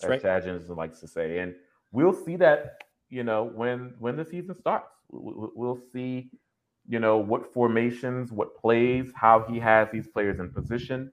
That's 0.00 0.04
as 0.04 0.10
right. 0.10 0.22
Chad 0.22 0.44
Jensen 0.44 0.76
likes 0.76 1.00
to 1.00 1.08
say. 1.08 1.38
And 1.38 1.54
we'll 1.92 2.14
see 2.14 2.36
that, 2.36 2.84
you 3.10 3.24
know, 3.24 3.44
when 3.44 3.94
when 3.98 4.16
the 4.16 4.24
season 4.24 4.56
starts. 4.58 4.93
We'll 5.10 5.80
see, 5.92 6.30
you 6.88 6.98
know, 6.98 7.18
what 7.18 7.52
formations, 7.52 8.32
what 8.32 8.56
plays, 8.56 9.12
how 9.14 9.44
he 9.48 9.58
has 9.58 9.88
these 9.92 10.06
players 10.06 10.40
in 10.40 10.50
position, 10.50 11.12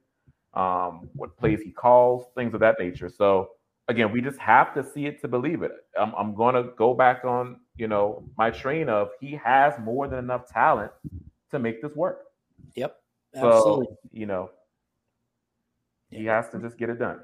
um, 0.53 1.09
what 1.13 1.37
plays 1.37 1.61
he 1.61 1.71
calls, 1.71 2.27
things 2.35 2.53
of 2.53 2.59
that 2.61 2.77
nature. 2.79 3.09
So 3.09 3.51
again, 3.87 4.11
we 4.11 4.21
just 4.21 4.39
have 4.39 4.73
to 4.73 4.83
see 4.83 5.05
it 5.05 5.21
to 5.21 5.27
believe 5.27 5.63
it. 5.63 5.71
I'm, 5.99 6.13
I'm 6.15 6.35
going 6.35 6.55
to 6.55 6.71
go 6.77 6.93
back 6.93 7.23
on, 7.25 7.59
you 7.75 7.87
know, 7.87 8.23
my 8.37 8.49
train 8.49 8.89
of 8.89 9.09
he 9.19 9.31
has 9.43 9.73
more 9.79 10.07
than 10.07 10.19
enough 10.19 10.47
talent 10.47 10.91
to 11.51 11.59
make 11.59 11.81
this 11.81 11.95
work. 11.95 12.25
Yep. 12.75 12.97
Absolutely. 13.35 13.85
So, 13.85 13.97
you 14.11 14.25
know, 14.25 14.49
he 16.09 16.25
has 16.25 16.49
to 16.49 16.59
just 16.59 16.77
get 16.77 16.89
it 16.89 16.99
done. 16.99 17.21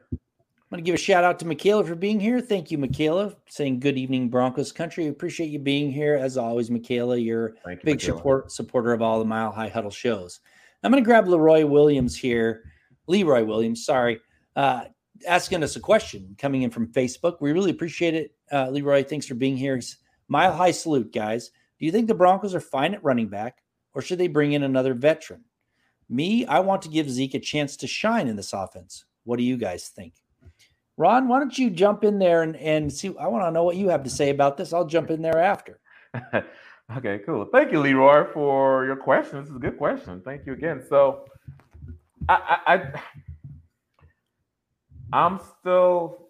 I'm 0.69 0.75
going 0.75 0.83
to 0.83 0.85
give 0.85 0.95
a 0.95 1.01
shout 1.01 1.23
out 1.23 1.39
to 1.39 1.47
Michaela 1.47 1.85
for 1.85 1.95
being 1.95 2.19
here. 2.19 2.41
Thank 2.41 2.71
you, 2.71 2.77
Michaela, 2.77 3.33
saying 3.47 3.79
good 3.79 3.97
evening, 3.97 4.27
Broncos 4.27 4.73
country. 4.73 5.07
Appreciate 5.07 5.47
you 5.47 5.59
being 5.59 5.93
here. 5.93 6.15
As 6.15 6.35
always, 6.35 6.69
Michaela, 6.69 7.15
you're 7.15 7.55
a 7.65 7.77
big 7.77 7.85
Michaela. 7.85 8.17
support 8.17 8.51
supporter 8.51 8.91
of 8.91 9.01
all 9.01 9.17
the 9.17 9.23
Mile 9.23 9.49
High 9.49 9.69
Huddle 9.69 9.91
shows. 9.91 10.41
I'm 10.83 10.91
going 10.91 11.01
to 11.01 11.07
grab 11.07 11.25
Leroy 11.25 11.65
Williams 11.65 12.17
here. 12.17 12.65
Leroy 13.07 13.45
Williams, 13.45 13.85
sorry, 13.85 14.19
uh, 14.57 14.85
asking 15.25 15.63
us 15.63 15.77
a 15.77 15.79
question 15.79 16.35
coming 16.37 16.63
in 16.63 16.69
from 16.69 16.87
Facebook. 16.87 17.37
We 17.39 17.53
really 17.53 17.71
appreciate 17.71 18.13
it. 18.13 18.35
Uh, 18.51 18.69
Leroy, 18.69 19.05
thanks 19.05 19.25
for 19.25 19.35
being 19.35 19.55
here. 19.55 19.79
Mile 20.27 20.51
High 20.51 20.71
salute, 20.71 21.13
guys. 21.13 21.51
Do 21.79 21.85
you 21.85 21.93
think 21.93 22.09
the 22.09 22.13
Broncos 22.13 22.53
are 22.53 22.59
fine 22.59 22.93
at 22.93 23.03
running 23.05 23.29
back, 23.29 23.59
or 23.93 24.01
should 24.01 24.17
they 24.17 24.27
bring 24.27 24.51
in 24.51 24.63
another 24.63 24.93
veteran? 24.93 25.45
Me, 26.09 26.45
I 26.45 26.59
want 26.59 26.81
to 26.81 26.89
give 26.89 27.09
Zeke 27.09 27.35
a 27.35 27.39
chance 27.39 27.77
to 27.77 27.87
shine 27.87 28.27
in 28.27 28.35
this 28.35 28.51
offense. 28.51 29.05
What 29.23 29.37
do 29.37 29.43
you 29.43 29.55
guys 29.55 29.87
think? 29.87 30.13
Ron, 30.97 31.27
why 31.27 31.39
don't 31.39 31.57
you 31.57 31.69
jump 31.69 32.03
in 32.03 32.17
there 32.17 32.41
and, 32.41 32.55
and 32.55 32.91
see? 32.91 33.15
I 33.19 33.27
want 33.27 33.45
to 33.45 33.51
know 33.51 33.63
what 33.63 33.75
you 33.75 33.89
have 33.89 34.03
to 34.03 34.09
say 34.09 34.29
about 34.29 34.57
this. 34.57 34.73
I'll 34.73 34.85
jump 34.85 35.11
in 35.11 35.21
there 35.21 35.39
after. 35.39 35.79
okay, 36.97 37.19
cool. 37.25 37.45
Thank 37.45 37.71
you, 37.71 37.79
Leroy, 37.79 38.25
for 38.33 38.85
your 38.85 38.95
question. 38.95 39.39
This 39.39 39.49
is 39.49 39.55
a 39.55 39.59
good 39.59 39.77
question. 39.77 40.21
Thank 40.25 40.47
you 40.47 40.53
again. 40.53 40.83
So, 40.89 41.25
I, 42.27 42.59
I, 42.65 42.73
I 42.73 43.01
I'm 45.13 45.39
still 45.59 46.29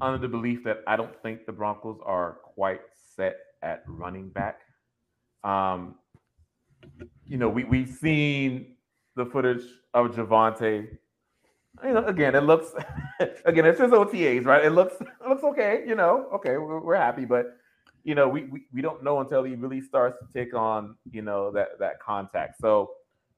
under 0.00 0.18
the 0.18 0.28
belief 0.28 0.64
that 0.64 0.82
I 0.86 0.96
don't 0.96 1.14
think 1.22 1.44
the 1.44 1.52
Broncos 1.52 1.98
are 2.04 2.38
quite 2.42 2.80
set 3.16 3.36
at 3.62 3.82
running 3.86 4.28
back. 4.30 4.60
Um, 5.44 5.96
you 7.26 7.36
know, 7.36 7.48
we 7.48 7.64
we've 7.64 7.90
seen 7.90 8.76
the 9.16 9.26
footage 9.26 9.64
of 9.92 10.12
Javonte. 10.12 10.88
You 11.84 11.94
know, 11.94 12.06
again, 12.06 12.34
it 12.34 12.42
looks 12.42 12.72
again, 13.44 13.66
it's 13.66 13.78
just 13.78 13.92
OTAs, 13.92 14.44
right? 14.44 14.64
It 14.64 14.70
looks 14.70 14.94
it 15.00 15.28
looks 15.28 15.44
okay, 15.44 15.84
you 15.86 15.94
know, 15.94 16.28
okay, 16.34 16.56
we're, 16.56 16.80
we're 16.80 16.96
happy, 16.96 17.24
but 17.24 17.56
you 18.04 18.14
know, 18.14 18.28
we, 18.28 18.44
we 18.44 18.62
we 18.72 18.80
don't 18.82 19.02
know 19.02 19.20
until 19.20 19.42
he 19.44 19.54
really 19.54 19.80
starts 19.80 20.16
to 20.20 20.32
take 20.32 20.54
on, 20.54 20.96
you 21.10 21.22
know, 21.22 21.50
that 21.52 21.78
that 21.78 22.00
contact. 22.00 22.60
So, 22.60 22.90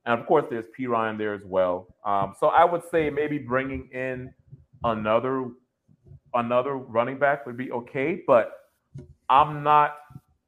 and 0.07 0.19
of 0.19 0.27
course, 0.27 0.47
there's 0.49 0.67
Perine 0.79 1.19
there 1.19 1.35
as 1.35 1.45
well. 1.45 1.95
Um, 2.05 2.35
so 2.39 2.49
I 2.49 2.65
would 2.65 2.83
say 2.91 3.11
maybe 3.11 3.39
bringing 3.39 3.89
in 3.93 4.33
another 4.85 5.49
another 6.35 6.77
running 6.77 7.19
back 7.19 7.47
would 7.47 7.57
be 7.57 7.73
okay, 7.73 8.23
but 8.27 8.53
I'm 9.29 9.63
not 9.63 9.97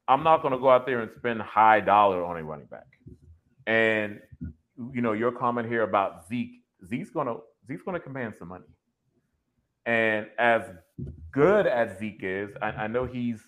I'm 0.09 0.23
not 0.23 0.43
going 0.43 0.53
to 0.53 0.59
go 0.59 0.71
out 0.71 0.87
there 0.87 1.01
and 1.01 1.11
spend 1.17 1.41
high 1.41 1.81
dollar 1.81 2.25
on 2.25 2.37
a 2.37 2.45
running 2.45 2.67
back. 2.67 2.87
And 3.67 4.21
you 4.93 5.01
know, 5.01 5.13
your 5.13 5.33
comment 5.33 5.69
here 5.69 5.83
about 5.83 6.29
Zeke, 6.29 6.63
Zeke's 6.87 7.11
going 7.11 7.29
to 7.29 7.41
Zeke's 7.73 7.85
going 7.85 7.99
to 7.99 8.05
command 8.05 8.35
some 8.39 8.49
money. 8.49 8.65
And 9.87 10.27
as 10.39 10.63
good 11.33 11.67
as 11.67 11.99
Zeke 11.99 12.21
is, 12.23 12.51
I, 12.61 12.67
I 12.69 12.87
know 12.87 13.05
he's 13.07 13.41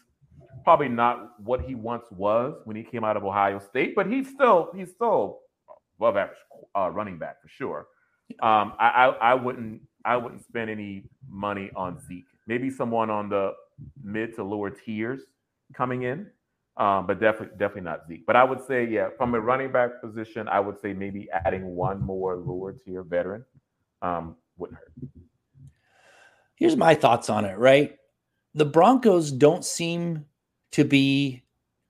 probably 0.65 0.89
not 0.89 1.41
what 1.41 1.61
he 1.61 1.75
once 1.75 2.07
was 2.11 2.55
when 2.65 2.77
he 2.77 2.83
came 2.83 3.05
out 3.05 3.17
of 3.17 3.25
Ohio 3.25 3.59
State, 3.59 3.95
but 3.95 4.07
he's 4.07 4.29
still 4.31 4.71
he's 4.75 4.91
still 4.91 5.41
above 5.99 6.17
average 6.17 6.39
uh, 6.77 6.91
running 6.91 7.19
back 7.19 7.41
for 7.41 7.49
sure. 7.49 7.87
Um, 8.43 8.73
I, 8.81 8.89
I, 8.89 9.07
I 9.33 9.35
wouldn't 9.35 9.83
I 10.05 10.17
wouldn't 10.17 10.45
spend 10.45 10.71
any 10.71 11.05
money 11.29 11.71
on 11.77 12.01
Zeke. 12.01 12.25
Maybe 12.47 12.71
someone 12.71 13.11
on 13.11 13.29
the 13.29 13.53
mid 14.03 14.35
to 14.37 14.45
lower 14.45 14.71
tiers 14.71 15.21
coming 15.73 16.03
in, 16.03 16.27
um, 16.79 17.07
but 17.07 17.21
definitely 17.21 17.57
definitely 17.59 17.83
not 17.83 18.09
Zeke. 18.09 18.27
But 18.27 18.37
I 18.37 18.43
would 18.43 18.65
say, 18.67 18.87
yeah, 18.87 19.11
from 19.17 19.35
a 19.35 19.41
running 19.41 19.71
back 19.71 20.01
position, 20.03 20.49
I 20.49 20.59
would 20.59 20.81
say 20.81 20.95
maybe 20.95 21.29
adding 21.45 21.65
one 21.77 22.01
more 22.01 22.37
lower 22.37 22.73
tier 22.73 23.03
veteran 23.03 23.45
um, 24.05 24.37
wouldn't 24.57 24.79
hurt. 24.79 24.93
Here's 26.57 26.77
my 26.77 26.95
thoughts 26.95 27.31
on 27.31 27.45
it. 27.45 27.59
Right, 27.59 27.97
the 28.55 28.65
Broncos 28.65 29.33
don't 29.33 29.65
seem 29.65 30.25
to 30.73 30.85
be 30.85 31.43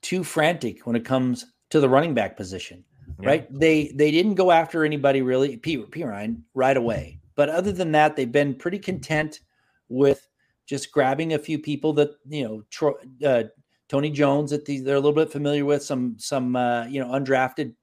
too 0.03 0.25
frantic 0.25 0.87
when 0.87 0.97
it 0.97 1.05
comes 1.05 1.47
to 1.71 1.81
the 1.81 1.89
running 1.89 2.15
back 2.15 2.37
position. 2.37 2.85
Yeah. 3.21 3.29
Right, 3.29 3.59
they 3.59 3.93
they 3.95 4.11
didn't 4.11 4.35
go 4.35 4.51
after 4.51 4.85
anybody 4.85 5.23
really, 5.23 5.57
P, 5.57 5.77
Perine, 5.79 6.43
right 6.55 6.77
away. 6.77 7.21
But 7.35 7.49
other 7.49 7.73
than 7.73 7.93
that, 7.93 8.17
they've 8.17 8.31
been 8.31 8.55
pretty 8.55 8.79
content 8.79 9.41
with 9.89 10.29
just 10.67 10.93
grabbing 10.93 11.35
a 11.35 11.39
few 11.39 11.59
people 11.59 11.93
that 11.95 12.11
you 12.29 12.45
know, 12.45 12.63
Tro- 12.71 12.99
uh, 13.25 13.45
Tony 13.89 14.11
Jones 14.11 14.51
that 14.51 14.65
they're 14.65 14.97
a 14.97 15.01
little 15.01 15.13
bit 15.13 15.31
familiar 15.31 15.65
with, 15.65 15.83
some 15.83 16.17
some 16.19 16.57
uh, 16.57 16.87
you 16.87 17.01
know 17.01 17.11
undrafted 17.11 17.75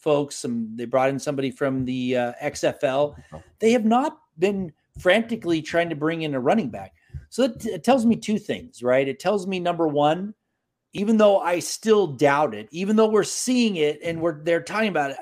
folks. 0.00 0.36
Some 0.36 0.76
they 0.76 0.84
brought 0.84 1.10
in 1.10 1.18
somebody 1.18 1.50
from 1.50 1.84
the 1.84 2.16
uh, 2.16 2.32
XFL. 2.42 3.16
They 3.58 3.72
have 3.72 3.84
not 3.84 4.18
been 4.38 4.72
frantically 4.98 5.62
trying 5.62 5.88
to 5.90 5.96
bring 5.96 6.22
in 6.22 6.34
a 6.34 6.40
running 6.40 6.70
back. 6.70 6.94
So 7.28 7.44
it, 7.44 7.64
it 7.64 7.84
tells 7.84 8.04
me 8.04 8.16
two 8.16 8.38
things, 8.38 8.82
right? 8.82 9.06
It 9.06 9.20
tells 9.20 9.46
me 9.46 9.60
number 9.60 9.86
one, 9.86 10.34
even 10.92 11.16
though 11.16 11.38
I 11.38 11.60
still 11.60 12.08
doubt 12.08 12.54
it, 12.54 12.68
even 12.72 12.96
though 12.96 13.08
we're 13.08 13.22
seeing 13.24 13.76
it 13.76 14.00
and 14.04 14.20
we're 14.20 14.42
they're 14.42 14.62
talking 14.62 14.88
about 14.88 15.12
it, 15.12 15.18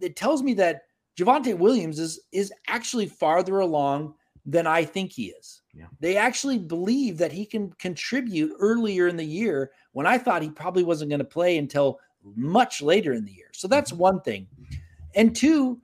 it 0.00 0.16
tells 0.16 0.42
me 0.42 0.54
that 0.54 0.82
Javonte 1.16 1.56
Williams 1.56 1.98
is 1.98 2.20
is 2.32 2.52
actually 2.66 3.06
farther 3.06 3.60
along 3.60 4.14
than 4.46 4.66
I 4.66 4.84
think 4.84 5.12
he 5.12 5.26
is. 5.26 5.62
Yeah. 5.72 5.86
They 6.00 6.16
actually 6.16 6.58
believe 6.58 7.18
that 7.18 7.32
he 7.32 7.46
can 7.46 7.72
contribute 7.78 8.52
earlier 8.58 9.08
in 9.08 9.16
the 9.16 9.24
year 9.24 9.70
when 9.92 10.06
I 10.06 10.18
thought 10.18 10.42
he 10.42 10.50
probably 10.50 10.84
wasn't 10.84 11.10
going 11.10 11.20
to 11.20 11.24
play 11.24 11.56
until 11.56 11.98
much 12.36 12.82
later 12.82 13.12
in 13.12 13.24
the 13.24 13.32
year. 13.32 13.50
So 13.52 13.68
that's 13.68 13.92
mm-hmm. 13.92 14.00
one 14.00 14.20
thing. 14.20 14.46
And 15.14 15.34
two, 15.34 15.80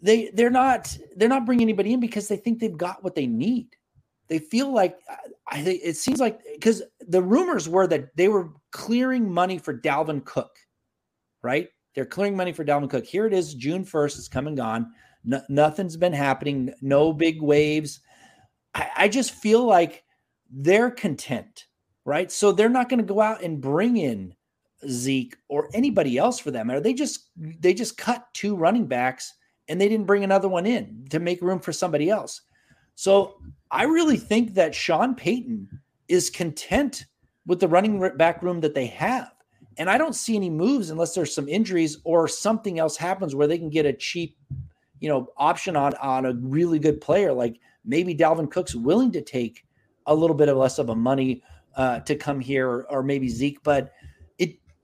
they 0.00 0.30
they're 0.34 0.50
not 0.50 0.96
they're 1.16 1.28
not 1.28 1.46
bringing 1.46 1.64
anybody 1.64 1.92
in 1.92 2.00
because 2.00 2.28
they 2.28 2.36
think 2.36 2.60
they've 2.60 2.76
got 2.76 3.02
what 3.02 3.14
they 3.14 3.26
need. 3.26 3.68
They 4.28 4.38
feel 4.38 4.72
like 4.72 4.98
I 5.50 5.62
think 5.62 5.80
it 5.82 5.96
seems 5.96 6.20
like 6.20 6.40
because 6.52 6.82
the 7.00 7.22
rumors 7.22 7.68
were 7.68 7.86
that 7.86 8.14
they 8.16 8.28
were 8.28 8.50
clearing 8.70 9.32
money 9.32 9.58
for 9.58 9.76
Dalvin 9.76 10.24
Cook, 10.24 10.56
right? 11.42 11.68
They're 11.94 12.06
clearing 12.06 12.36
money 12.36 12.52
for 12.52 12.64
Dalvin 12.64 12.90
Cook. 12.90 13.06
Here 13.06 13.26
it 13.26 13.32
is, 13.32 13.54
June 13.54 13.84
1st. 13.84 14.18
It's 14.18 14.28
come 14.28 14.46
and 14.46 14.56
gone. 14.56 14.92
No, 15.24 15.40
nothing's 15.48 15.96
been 15.96 16.12
happening. 16.12 16.72
No 16.80 17.12
big 17.12 17.42
waves. 17.42 18.00
I, 18.74 18.90
I 18.96 19.08
just 19.08 19.32
feel 19.32 19.64
like 19.64 20.04
they're 20.50 20.90
content, 20.90 21.66
right? 22.04 22.30
So 22.30 22.52
they're 22.52 22.68
not 22.68 22.88
going 22.88 23.00
to 23.00 23.04
go 23.04 23.20
out 23.20 23.42
and 23.42 23.60
bring 23.60 23.96
in 23.96 24.34
Zeke 24.86 25.36
or 25.48 25.68
anybody 25.74 26.18
else 26.18 26.38
for 26.38 26.50
that 26.50 26.66
matter. 26.66 26.80
They 26.80 26.94
just 26.94 27.30
they 27.36 27.74
just 27.74 27.96
cut 27.96 28.26
two 28.32 28.54
running 28.54 28.86
backs 28.86 29.34
and 29.68 29.80
they 29.80 29.88
didn't 29.88 30.06
bring 30.06 30.24
another 30.24 30.48
one 30.48 30.66
in 30.66 31.06
to 31.10 31.18
make 31.18 31.42
room 31.42 31.60
for 31.60 31.72
somebody 31.72 32.10
else. 32.10 32.42
So 32.94 33.40
I 33.70 33.84
really 33.84 34.16
think 34.16 34.54
that 34.54 34.74
Sean 34.74 35.14
Payton 35.14 35.68
is 36.08 36.30
content 36.30 37.06
with 37.46 37.60
the 37.60 37.68
running 37.68 38.16
back 38.16 38.42
room 38.42 38.60
that 38.60 38.74
they 38.74 38.86
have. 38.86 39.32
And 39.76 39.88
I 39.88 39.98
don't 39.98 40.14
see 40.14 40.36
any 40.36 40.50
moves 40.50 40.90
unless 40.90 41.14
there's 41.14 41.34
some 41.34 41.48
injuries 41.48 41.98
or 42.04 42.26
something 42.26 42.78
else 42.78 42.96
happens 42.96 43.34
where 43.34 43.46
they 43.46 43.58
can 43.58 43.70
get 43.70 43.86
a 43.86 43.92
cheap, 43.92 44.36
you 45.00 45.08
know, 45.08 45.28
option 45.36 45.76
on 45.76 45.94
on 45.94 46.26
a 46.26 46.34
really 46.34 46.78
good 46.78 47.00
player. 47.00 47.32
Like 47.32 47.60
maybe 47.84 48.14
Dalvin 48.14 48.50
Cook's 48.50 48.74
willing 48.74 49.12
to 49.12 49.22
take 49.22 49.64
a 50.06 50.14
little 50.14 50.34
bit 50.36 50.48
of 50.48 50.56
less 50.56 50.78
of 50.78 50.88
a 50.88 50.96
money 50.96 51.42
uh, 51.76 52.00
to 52.00 52.16
come 52.16 52.40
here, 52.40 52.68
or, 52.68 52.90
or, 52.90 53.02
maybe 53.04 53.28
Zeke. 53.28 53.62
But 53.62 53.92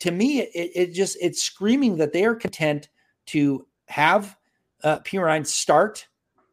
to 0.00 0.10
me, 0.10 0.40
it, 0.40 0.70
it 0.74 0.92
just 0.92 1.16
it's 1.20 1.42
screaming 1.42 1.96
that 1.96 2.12
they 2.12 2.24
are 2.24 2.34
content 2.34 2.88
to 3.26 3.66
have 3.86 4.36
uh, 4.82 4.98
Perine 5.00 5.46
start 5.46 6.06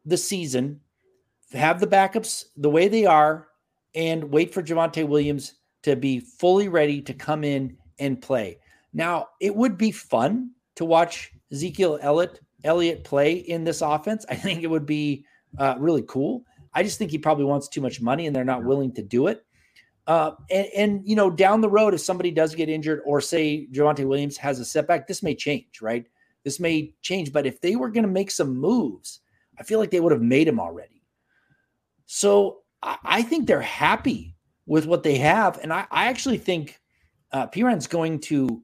the 0.04 0.16
season, 0.16 0.80
have 1.52 1.80
the 1.80 1.86
backups 1.86 2.44
the 2.56 2.70
way 2.70 2.88
they 2.88 3.06
are, 3.06 3.48
and 3.94 4.24
wait 4.24 4.52
for 4.52 4.62
Javonte 4.62 5.06
Williams 5.06 5.54
to 5.82 5.96
be 5.96 6.20
fully 6.20 6.68
ready 6.68 7.02
to 7.02 7.12
come 7.12 7.44
in 7.44 7.76
and 7.98 8.20
play. 8.20 8.58
Now, 8.92 9.28
it 9.40 9.54
would 9.54 9.76
be 9.76 9.90
fun 9.90 10.50
to 10.76 10.84
watch 10.84 11.32
Ezekiel 11.50 11.98
Elliott, 12.00 12.40
Elliott 12.64 13.04
play 13.04 13.34
in 13.34 13.64
this 13.64 13.80
offense. 13.80 14.24
I 14.28 14.34
think 14.34 14.62
it 14.62 14.68
would 14.68 14.86
be 14.86 15.24
uh, 15.58 15.76
really 15.78 16.04
cool. 16.08 16.44
I 16.74 16.82
just 16.82 16.98
think 16.98 17.10
he 17.10 17.18
probably 17.18 17.44
wants 17.44 17.68
too 17.68 17.80
much 17.80 18.00
money 18.00 18.26
and 18.26 18.34
they're 18.34 18.44
not 18.44 18.64
willing 18.64 18.92
to 18.94 19.02
do 19.02 19.26
it. 19.26 19.44
Uh, 20.06 20.32
and, 20.50 20.66
and, 20.76 21.08
you 21.08 21.14
know, 21.14 21.30
down 21.30 21.60
the 21.60 21.68
road, 21.68 21.94
if 21.94 22.00
somebody 22.00 22.30
does 22.30 22.54
get 22.54 22.68
injured 22.68 23.00
or 23.04 23.20
say 23.20 23.68
Javonte 23.72 24.06
Williams 24.06 24.36
has 24.36 24.58
a 24.58 24.64
setback, 24.64 25.06
this 25.06 25.22
may 25.22 25.34
change, 25.34 25.80
right? 25.80 26.06
This 26.44 26.58
may 26.58 26.92
change. 27.02 27.32
But 27.32 27.46
if 27.46 27.60
they 27.60 27.76
were 27.76 27.88
going 27.88 28.04
to 28.04 28.10
make 28.10 28.30
some 28.30 28.56
moves, 28.56 29.20
I 29.58 29.62
feel 29.62 29.78
like 29.78 29.90
they 29.90 30.00
would 30.00 30.12
have 30.12 30.22
made 30.22 30.48
them 30.48 30.58
already. 30.58 31.02
So 32.06 32.62
I, 32.82 32.98
I 33.04 33.22
think 33.22 33.46
they're 33.46 33.60
happy 33.60 34.34
with 34.66 34.86
what 34.86 35.02
they 35.02 35.18
have. 35.18 35.58
And 35.62 35.72
I, 35.72 35.86
I 35.90 36.06
actually 36.06 36.38
think 36.38 36.80
uh, 37.30 37.46
Perine's 37.46 37.86
going 37.86 38.20
to 38.20 38.62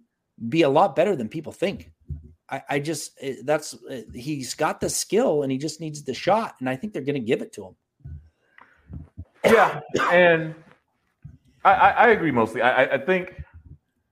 be 0.49 0.63
a 0.63 0.69
lot 0.69 0.97
better 0.97 1.17
than 1.17 1.29
people 1.29 1.53
think. 1.53 1.93
I, 2.51 2.63
I 2.69 2.79
just 2.79 3.19
eh, 3.21 3.37
that's 3.45 3.77
eh, 3.91 4.03
he's 4.15 4.55
got 4.55 4.81
the 4.81 4.89
skill 4.89 5.43
and 5.43 5.53
he 5.53 5.59
just 5.59 5.81
needs 5.81 6.03
the 6.03 6.15
shot, 6.15 6.57
and 6.61 6.69
I 6.69 6.77
think 6.77 6.93
they're 6.93 7.03
going 7.03 7.15
to 7.15 7.21
give 7.21 7.43
it 7.43 7.53
to 7.55 7.67
him. 7.67 7.77
Yeah, 9.45 9.81
and 10.11 10.55
I, 11.65 11.73
I 11.73 12.09
agree 12.09 12.31
mostly. 12.31 12.63
I, 12.63 12.85
I 12.95 12.99
think, 12.99 13.43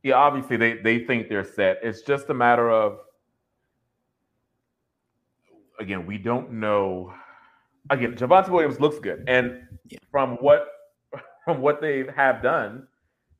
yeah, 0.02 0.14
obviously 0.14 0.56
they 0.56 0.74
they 0.74 1.04
think 1.04 1.28
they're 1.28 1.44
set. 1.44 1.78
It's 1.82 2.02
just 2.02 2.28
a 2.28 2.34
matter 2.34 2.70
of 2.70 2.98
again, 5.78 6.06
we 6.06 6.18
don't 6.18 6.52
know. 6.52 7.12
Again, 7.90 8.16
Javonte 8.16 8.48
Williams 8.48 8.80
looks 8.80 8.98
good, 8.98 9.24
and 9.28 9.62
yeah. 9.88 9.98
from 10.10 10.36
what 10.36 10.68
from 11.44 11.60
what 11.60 11.80
they 11.80 12.04
have 12.14 12.42
done, 12.42 12.86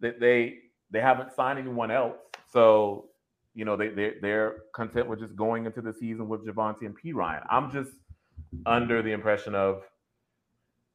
that 0.00 0.20
they 0.20 0.59
they 0.90 1.00
haven't 1.00 1.32
signed 1.34 1.59
anyone 1.59 1.90
else. 1.90 2.16
So, 2.52 3.07
you 3.54 3.64
know, 3.64 3.76
they, 3.76 3.88
they, 3.88 4.14
they're 4.22 4.59
content 4.72 5.09
with 5.09 5.18
just 5.18 5.34
going 5.34 5.66
into 5.66 5.82
the 5.82 5.92
season 5.92 6.28
with 6.28 6.46
Javonte 6.46 6.82
and 6.82 6.96
Perine. 6.96 7.44
I'm 7.50 7.72
just 7.72 7.90
under 8.64 9.02
the 9.02 9.11
impression 9.11 9.54
of 9.54 9.82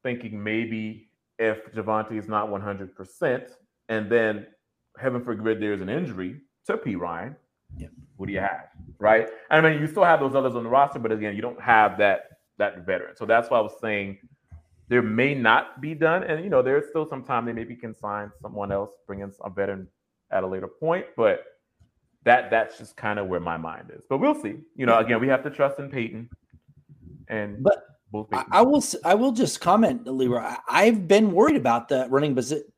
thinking 0.01 0.41
maybe 0.41 1.09
if 1.41 1.73
Javonte 1.73 2.17
is 2.17 2.27
not 2.27 2.49
100%, 2.49 3.49
and 3.89 4.09
then 4.11 4.45
heaven 4.99 5.23
forbid 5.23 5.59
there's 5.59 5.81
an 5.81 5.89
injury 5.89 6.39
to 6.67 6.77
Perine, 6.77 7.35
yeah. 7.77 7.87
what 8.17 8.27
do 8.27 8.33
you 8.33 8.39
have? 8.39 8.67
Right. 8.99 9.27
I 9.49 9.59
mean, 9.59 9.81
you 9.81 9.87
still 9.87 10.03
have 10.03 10.19
those 10.19 10.35
others 10.35 10.55
on 10.55 10.63
the 10.63 10.69
roster, 10.69 10.99
but 10.99 11.11
again, 11.11 11.35
you 11.35 11.41
don't 11.41 11.59
have 11.59 11.97
that 11.97 12.25
that 12.59 12.85
veteran. 12.85 13.15
So 13.15 13.25
that's 13.25 13.49
why 13.49 13.57
I 13.57 13.61
was 13.61 13.73
saying 13.81 14.19
there 14.87 15.01
may 15.01 15.33
not 15.33 15.81
be 15.81 15.95
done, 15.95 16.23
and 16.23 16.43
you 16.43 16.49
know, 16.51 16.61
there's 16.61 16.89
still 16.89 17.07
some 17.07 17.23
time 17.23 17.45
they 17.45 17.53
maybe 17.53 17.75
can 17.75 17.95
sign 17.95 18.31
someone 18.39 18.71
else, 18.71 18.91
bring 19.07 19.21
in 19.21 19.31
a 19.43 19.49
veteran 19.49 19.87
at 20.29 20.43
a 20.43 20.47
later 20.47 20.67
point, 20.67 21.07
but 21.17 21.43
that 22.23 22.51
that's 22.51 22.77
just 22.77 22.95
kind 22.95 23.17
of 23.17 23.27
where 23.27 23.39
my 23.39 23.57
mind 23.57 23.91
is. 23.97 24.03
But 24.07 24.19
we'll 24.19 24.35
see. 24.35 24.57
You 24.75 24.85
know, 24.85 24.99
again, 24.99 25.19
we 25.19 25.27
have 25.27 25.43
to 25.43 25.49
trust 25.49 25.79
in 25.79 25.89
Payton, 25.89 26.29
and 27.29 27.63
but 27.63 27.90
I, 28.31 28.45
I, 28.51 28.61
will 28.61 28.83
I 29.05 29.15
will 29.15 29.31
just 29.31 29.61
comment, 29.61 30.05
Leroy. 30.05 30.53
I've 30.69 31.07
been 31.07 31.31
worried 31.31 31.55
about 31.55 31.87
the 31.87 32.07
running 32.09 32.37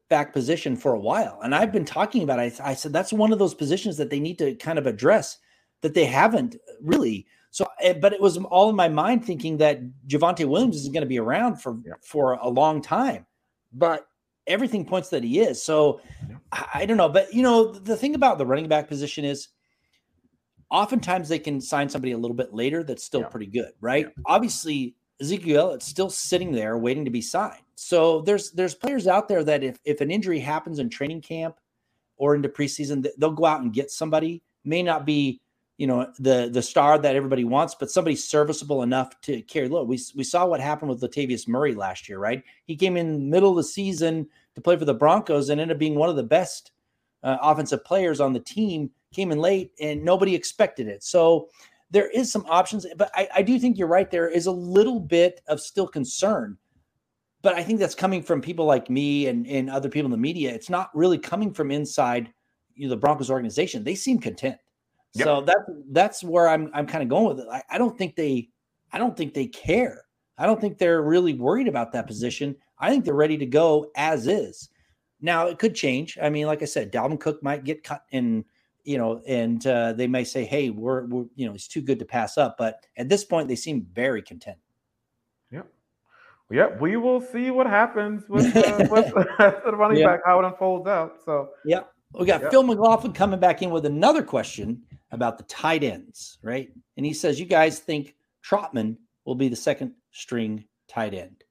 back 0.09 0.33
position 0.33 0.75
for 0.75 0.93
a 0.93 0.99
while, 0.99 1.39
and 1.43 1.55
I've 1.55 1.71
been 1.71 1.85
talking 1.85 2.23
about. 2.23 2.39
It. 2.39 2.59
I, 2.61 2.71
I 2.71 2.73
said 2.73 2.93
that's 2.93 3.13
one 3.13 3.33
of 3.33 3.39
those 3.39 3.53
positions 3.53 3.97
that 3.97 4.09
they 4.09 4.19
need 4.19 4.37
to 4.39 4.55
kind 4.55 4.77
of 4.77 4.85
address 4.85 5.37
that 5.81 5.93
they 5.93 6.05
haven't 6.05 6.55
really. 6.81 7.25
So, 7.51 7.67
eh, 7.81 7.93
but 7.93 8.13
it 8.13 8.21
was 8.21 8.37
all 8.37 8.69
in 8.69 8.75
my 8.75 8.89
mind 8.89 9.25
thinking 9.25 9.57
that 9.57 9.79
Javonte 10.07 10.45
Williams 10.45 10.75
is 10.75 10.87
going 10.89 11.01
to 11.01 11.07
be 11.07 11.19
around 11.19 11.61
for 11.61 11.77
yeah. 11.85 11.93
for 12.01 12.33
a 12.33 12.49
long 12.49 12.81
time, 12.81 13.25
but 13.71 14.07
everything 14.45 14.85
points 14.85 15.09
that 15.09 15.23
he 15.23 15.39
is. 15.39 15.63
So, 15.63 16.01
yeah. 16.29 16.37
I, 16.51 16.67
I 16.73 16.85
don't 16.85 16.97
know, 16.97 17.09
but 17.09 17.33
you 17.33 17.43
know, 17.43 17.71
the 17.71 17.97
thing 17.97 18.15
about 18.15 18.37
the 18.37 18.45
running 18.45 18.67
back 18.67 18.87
position 18.87 19.25
is 19.25 19.49
oftentimes 20.69 21.29
they 21.29 21.39
can 21.39 21.61
sign 21.61 21.87
somebody 21.87 22.11
a 22.11 22.17
little 22.17 22.35
bit 22.35 22.53
later 22.53 22.83
that's 22.83 23.03
still 23.03 23.21
yeah. 23.21 23.27
pretty 23.27 23.45
good, 23.45 23.71
right? 23.79 24.07
Obviously, 24.25 24.95
Ezekiel, 25.21 25.71
it's 25.71 25.87
still 25.87 26.09
sitting 26.09 26.51
there 26.51 26.77
waiting 26.77 27.05
to 27.05 27.11
be 27.11 27.21
signed. 27.21 27.61
So 27.75 28.21
there's 28.21 28.51
there's 28.51 28.75
players 28.75 29.07
out 29.07 29.27
there 29.27 29.43
that 29.43 29.63
if 29.63 29.79
if 29.85 30.01
an 30.01 30.11
injury 30.11 30.39
happens 30.39 30.79
in 30.79 30.89
training 30.89 31.21
camp 31.21 31.59
or 32.17 32.35
into 32.35 32.49
preseason, 32.49 33.07
they'll 33.17 33.31
go 33.31 33.45
out 33.45 33.61
and 33.61 33.73
get 33.73 33.91
somebody. 33.91 34.43
May 34.63 34.83
not 34.83 35.05
be 35.05 35.41
you 35.77 35.87
know 35.87 36.11
the 36.19 36.49
the 36.51 36.61
star 36.61 36.97
that 36.97 37.15
everybody 37.15 37.43
wants, 37.43 37.75
but 37.75 37.91
somebody 37.91 38.15
serviceable 38.15 38.83
enough 38.83 39.19
to 39.21 39.41
carry 39.43 39.67
load. 39.67 39.87
We 39.87 39.99
we 40.15 40.23
saw 40.23 40.45
what 40.45 40.59
happened 40.59 40.89
with 40.89 41.01
Latavius 41.01 41.47
Murray 41.47 41.73
last 41.73 42.07
year, 42.07 42.19
right? 42.19 42.43
He 42.65 42.75
came 42.75 42.97
in 42.97 43.29
middle 43.29 43.51
of 43.51 43.57
the 43.57 43.63
season 43.63 44.27
to 44.55 44.61
play 44.61 44.77
for 44.77 44.85
the 44.85 44.93
Broncos 44.93 45.49
and 45.49 45.59
ended 45.59 45.75
up 45.75 45.79
being 45.79 45.95
one 45.95 46.09
of 46.09 46.15
the 46.15 46.23
best 46.23 46.71
uh, 47.23 47.37
offensive 47.41 47.83
players 47.83 48.19
on 48.19 48.33
the 48.33 48.39
team. 48.39 48.91
Came 49.13 49.31
in 49.31 49.39
late 49.39 49.71
and 49.79 50.03
nobody 50.03 50.33
expected 50.35 50.87
it. 50.87 51.03
So 51.03 51.49
there 51.93 52.09
is 52.09 52.31
some 52.31 52.43
options, 52.49 52.87
but 52.97 53.11
I, 53.13 53.29
I 53.35 53.41
do 53.43 53.59
think 53.59 53.77
you're 53.77 53.87
right. 53.87 54.09
There 54.09 54.27
is 54.27 54.47
a 54.47 54.51
little 54.51 54.99
bit 54.99 55.41
of 55.47 55.61
still 55.61 55.87
concern, 55.87 56.57
but 57.43 57.53
I 57.53 57.63
think 57.63 57.79
that's 57.79 57.93
coming 57.93 58.23
from 58.23 58.41
people 58.41 58.65
like 58.65 58.89
me 58.89 59.27
and, 59.27 59.45
and 59.45 59.69
other 59.69 59.89
people 59.89 60.05
in 60.05 60.11
the 60.11 60.17
media. 60.17 60.51
It's 60.51 60.71
not 60.71 60.89
really 60.95 61.19
coming 61.19 61.53
from 61.53 61.69
inside 61.69 62.33
you 62.73 62.87
know, 62.87 62.89
the 62.89 62.97
Broncos 62.97 63.29
organization. 63.29 63.83
They 63.83 63.93
seem 63.93 64.17
content. 64.17 64.57
Yep. 65.13 65.25
So 65.25 65.41
that's 65.41 65.61
that's 65.91 66.23
where 66.23 66.47
I'm 66.49 66.71
I'm 66.73 66.87
kind 66.87 67.03
of 67.03 67.09
going 67.09 67.27
with 67.27 67.39
it. 67.41 67.47
I, 67.51 67.61
I 67.69 67.77
don't 67.77 67.95
think 67.95 68.15
they 68.15 68.49
I 68.91 68.97
don't 68.97 69.15
think 69.15 69.35
they 69.35 69.45
care. 69.45 70.01
I 70.39 70.47
don't 70.47 70.59
think 70.59 70.79
they're 70.79 71.03
really 71.03 71.35
worried 71.35 71.67
about 71.67 71.91
that 71.91 72.07
position. 72.07 72.55
I 72.79 72.89
think 72.89 73.05
they're 73.05 73.13
ready 73.13 73.37
to 73.37 73.45
go 73.45 73.91
as 73.95 74.25
is. 74.25 74.69
Now 75.21 75.45
it 75.45 75.59
could 75.59 75.75
change. 75.75 76.17
I 76.19 76.31
mean, 76.31 76.47
like 76.47 76.63
I 76.63 76.65
said, 76.65 76.91
Dalvin 76.91 77.19
Cook 77.19 77.43
might 77.43 77.63
get 77.63 77.83
cut 77.83 78.03
in 78.09 78.43
you 78.83 78.97
know, 78.97 79.21
and 79.27 79.65
uh, 79.65 79.93
they 79.93 80.07
may 80.07 80.23
say, 80.23 80.45
"Hey, 80.45 80.69
we're, 80.69 81.05
we're, 81.05 81.25
you 81.35 81.47
know, 81.47 81.53
it's 81.53 81.67
too 81.67 81.81
good 81.81 81.99
to 81.99 82.05
pass 82.05 82.37
up." 82.37 82.55
But 82.57 82.85
at 82.97 83.09
this 83.09 83.23
point, 83.23 83.47
they 83.47 83.55
seem 83.55 83.87
very 83.93 84.21
content. 84.21 84.57
Yep. 85.51 85.67
Yep. 86.51 86.81
We 86.81 86.97
will 86.97 87.21
see 87.21 87.51
what 87.51 87.67
happens 87.67 88.23
with, 88.29 88.55
uh, 88.55 88.87
with 88.89 89.13
the 89.65 89.75
running 89.75 89.97
yep. 89.97 90.09
back, 90.09 90.19
how 90.25 90.39
it 90.39 90.45
unfolds 90.45 90.87
out. 90.87 91.17
So. 91.23 91.49
Yep. 91.65 91.89
We 92.13 92.27
got 92.27 92.41
yep. 92.41 92.51
Phil 92.51 92.61
McLaughlin 92.61 93.11
coming 93.11 93.39
back 93.39 93.63
in 93.63 93.71
with 93.71 93.87
another 93.87 94.21
question 94.21 94.83
about 95.11 95.39
the 95.39 95.43
tight 95.45 95.83
ends, 95.83 96.37
right? 96.43 96.69
And 96.95 97.05
he 97.05 97.13
says, 97.13 97.39
"You 97.39 97.45
guys 97.45 97.79
think 97.79 98.15
Trotman 98.43 98.97
will 99.25 99.35
be 99.35 99.49
the 99.49 99.55
second 99.55 99.93
string 100.11 100.65
tight 100.87 101.15
end?" 101.15 101.42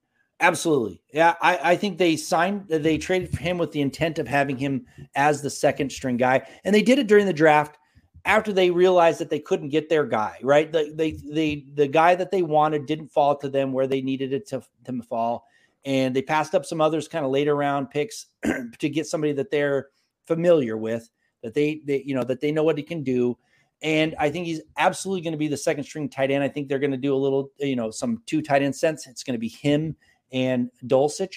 Absolutely. 0.42 1.00
Yeah, 1.14 1.36
I, 1.40 1.58
I, 1.62 1.76
think 1.76 1.98
they 1.98 2.16
signed, 2.16 2.66
they 2.68 2.98
traded 2.98 3.30
for 3.30 3.40
him 3.40 3.58
with 3.58 3.70
the 3.70 3.80
intent 3.80 4.18
of 4.18 4.26
having 4.26 4.56
him 4.56 4.84
as 5.14 5.40
the 5.40 5.48
second 5.48 5.92
string 5.92 6.16
guy. 6.16 6.42
And 6.64 6.74
they 6.74 6.82
did 6.82 6.98
it 6.98 7.06
during 7.06 7.26
the 7.26 7.32
draft 7.32 7.78
after 8.24 8.52
they 8.52 8.68
realized 8.68 9.20
that 9.20 9.30
they 9.30 9.38
couldn't 9.38 9.68
get 9.68 9.88
their 9.88 10.04
guy, 10.04 10.38
right? 10.42 10.72
The, 10.72 10.92
they, 10.96 11.12
they, 11.12 11.64
the 11.74 11.86
guy 11.86 12.16
that 12.16 12.32
they 12.32 12.42
wanted 12.42 12.86
didn't 12.86 13.12
fall 13.12 13.36
to 13.36 13.48
them 13.48 13.72
where 13.72 13.86
they 13.86 14.02
needed 14.02 14.32
it 14.32 14.48
to, 14.48 14.64
to 14.84 15.02
fall. 15.04 15.46
And 15.84 16.14
they 16.14 16.22
passed 16.22 16.56
up 16.56 16.66
some 16.66 16.80
others 16.80 17.06
kind 17.06 17.24
of 17.24 17.30
later 17.30 17.54
round 17.54 17.90
picks 17.90 18.26
to 18.78 18.88
get 18.88 19.06
somebody 19.06 19.32
that 19.34 19.52
they're 19.52 19.90
familiar 20.26 20.76
with, 20.76 21.08
that 21.44 21.54
they, 21.54 21.82
they, 21.86 22.02
you 22.04 22.16
know, 22.16 22.24
that 22.24 22.40
they 22.40 22.50
know 22.50 22.64
what 22.64 22.76
he 22.78 22.82
can 22.82 23.04
do. 23.04 23.38
And 23.80 24.16
I 24.18 24.28
think 24.28 24.46
he's 24.46 24.62
absolutely 24.76 25.22
going 25.22 25.34
to 25.34 25.38
be 25.38 25.48
the 25.48 25.56
second 25.56 25.84
string 25.84 26.08
tight 26.08 26.32
end. 26.32 26.42
I 26.42 26.48
think 26.48 26.68
they're 26.68 26.80
going 26.80 26.90
to 26.90 26.96
do 26.96 27.14
a 27.14 27.16
little, 27.16 27.52
you 27.60 27.76
know, 27.76 27.92
some 27.92 28.22
two 28.26 28.42
tight 28.42 28.62
end 28.62 28.74
sense. 28.74 29.06
It's 29.06 29.22
going 29.22 29.34
to 29.34 29.40
be 29.40 29.48
him 29.48 29.94
and 30.32 30.70
Dulcich. 30.86 31.36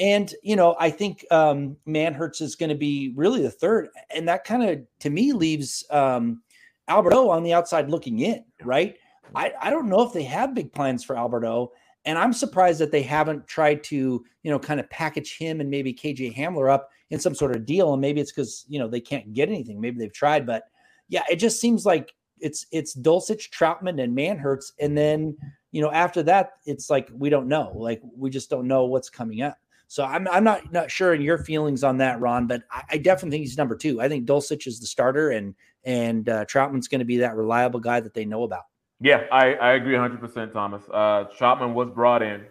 And, 0.00 0.34
you 0.42 0.56
know, 0.56 0.76
I 0.78 0.90
think 0.90 1.24
um, 1.30 1.76
Manhertz 1.86 2.40
is 2.40 2.56
going 2.56 2.70
to 2.70 2.76
be 2.76 3.12
really 3.16 3.42
the 3.42 3.50
third. 3.50 3.88
And 4.14 4.28
that 4.28 4.44
kind 4.44 4.62
of, 4.62 4.80
to 5.00 5.10
me, 5.10 5.32
leaves 5.32 5.84
um, 5.90 6.42
Alberto 6.88 7.28
on 7.28 7.42
the 7.42 7.52
outside 7.52 7.90
looking 7.90 8.20
in, 8.20 8.44
right? 8.62 8.96
I, 9.34 9.52
I 9.60 9.70
don't 9.70 9.88
know 9.88 10.02
if 10.02 10.12
they 10.12 10.22
have 10.24 10.54
big 10.54 10.72
plans 10.72 11.04
for 11.04 11.16
Alberto. 11.16 11.72
And 12.06 12.18
I'm 12.18 12.32
surprised 12.32 12.80
that 12.80 12.92
they 12.92 13.02
haven't 13.02 13.46
tried 13.46 13.84
to, 13.84 14.24
you 14.42 14.50
know, 14.50 14.58
kind 14.58 14.80
of 14.80 14.88
package 14.88 15.36
him 15.36 15.60
and 15.60 15.68
maybe 15.68 15.92
KJ 15.92 16.34
Hamler 16.34 16.72
up 16.72 16.88
in 17.10 17.20
some 17.20 17.34
sort 17.34 17.54
of 17.54 17.66
deal. 17.66 17.92
And 17.92 18.00
maybe 18.00 18.20
it's 18.20 18.32
because, 18.32 18.64
you 18.68 18.78
know, 18.78 18.88
they 18.88 19.00
can't 19.00 19.34
get 19.34 19.50
anything. 19.50 19.80
Maybe 19.80 19.98
they've 19.98 20.12
tried. 20.12 20.46
But 20.46 20.64
yeah, 21.08 21.24
it 21.30 21.36
just 21.36 21.60
seems 21.60 21.84
like 21.84 22.14
it's 22.40 22.66
it's 22.72 22.96
Dulcich, 22.96 23.50
Trautman, 23.50 24.02
and 24.02 24.16
Manhertz. 24.16 24.72
And 24.80 24.96
then 24.96 25.36
you 25.72 25.80
know, 25.80 25.90
after 25.92 26.22
that, 26.24 26.52
it's 26.66 26.90
like 26.90 27.10
we 27.12 27.30
don't 27.30 27.48
know. 27.48 27.72
Like 27.74 28.02
we 28.16 28.30
just 28.30 28.50
don't 28.50 28.66
know 28.66 28.84
what's 28.84 29.08
coming 29.08 29.42
up. 29.42 29.56
So 29.88 30.04
I'm 30.04 30.28
I'm 30.28 30.44
not 30.44 30.72
not 30.72 30.90
sure 30.90 31.14
in 31.14 31.20
your 31.20 31.38
feelings 31.38 31.82
on 31.82 31.98
that, 31.98 32.20
Ron, 32.20 32.46
but 32.46 32.62
I, 32.70 32.82
I 32.90 32.98
definitely 32.98 33.30
think 33.30 33.42
he's 33.42 33.58
number 33.58 33.76
two. 33.76 34.00
I 34.00 34.08
think 34.08 34.26
Dulcich 34.26 34.66
is 34.66 34.80
the 34.80 34.86
starter, 34.86 35.30
and 35.30 35.54
and 35.84 36.28
uh, 36.28 36.44
Trautman's 36.44 36.88
going 36.88 37.00
to 37.00 37.04
be 37.04 37.18
that 37.18 37.36
reliable 37.36 37.80
guy 37.80 38.00
that 38.00 38.14
they 38.14 38.24
know 38.24 38.44
about. 38.44 38.64
Yeah, 39.00 39.24
I, 39.32 39.54
I 39.54 39.72
agree 39.72 39.94
100, 39.94 40.20
percent 40.20 40.52
Thomas. 40.52 40.84
Uh, 40.92 41.24
Trautman 41.36 41.72
was 41.74 41.90
brought 41.90 42.22
in 42.22 42.44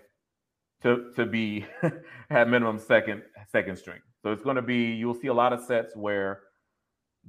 to 0.82 1.12
to 1.16 1.26
be 1.26 1.66
at 2.30 2.50
minimum 2.50 2.80
second 2.80 3.24
second 3.52 3.78
string. 3.78 4.00
So 4.22 4.32
it's 4.32 4.44
going 4.44 4.58
to 4.58 4.62
be 4.62 4.92
you'll 4.92 5.14
see 5.14 5.28
a 5.28 5.34
lot 5.34 5.54
of 5.54 5.62
sets 5.64 5.96
where 5.96 6.42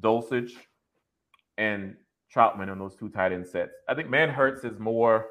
Dulcich 0.00 0.52
and 1.56 1.94
Trautman 2.34 2.70
on 2.70 2.78
those 2.78 2.94
two 2.94 3.08
tight 3.08 3.32
end 3.32 3.46
sets. 3.46 3.72
I 3.88 3.94
think 3.94 4.08
Manhertz 4.08 4.64
is 4.64 4.78
more 4.78 5.26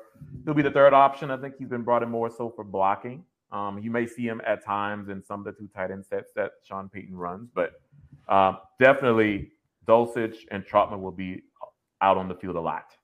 he'll 0.45 0.53
be 0.53 0.61
the 0.61 0.71
third 0.71 0.93
option. 0.93 1.31
I 1.31 1.37
think 1.37 1.55
he's 1.57 1.69
been 1.69 1.83
brought 1.83 2.03
in 2.03 2.09
more 2.09 2.29
so 2.29 2.49
for 2.49 2.63
blocking. 2.63 3.23
Um, 3.51 3.79
you 3.79 3.89
may 3.89 4.05
see 4.05 4.23
him 4.23 4.41
at 4.45 4.63
times 4.63 5.09
in 5.09 5.23
some 5.23 5.39
of 5.39 5.45
the 5.45 5.53
two 5.53 5.69
tight 5.73 5.91
end 5.91 6.05
sets 6.05 6.31
that 6.35 6.51
Sean 6.63 6.89
Payton 6.89 7.15
runs, 7.15 7.49
but 7.53 7.81
uh, 8.27 8.53
definitely 8.79 9.51
Dulcich 9.87 10.37
and 10.51 10.63
Trautman 10.65 11.01
will 11.01 11.11
be 11.11 11.43
out 12.01 12.17
on 12.17 12.27
the 12.27 12.35
field 12.35 12.57
a 12.57 12.61
lot. 12.61 12.95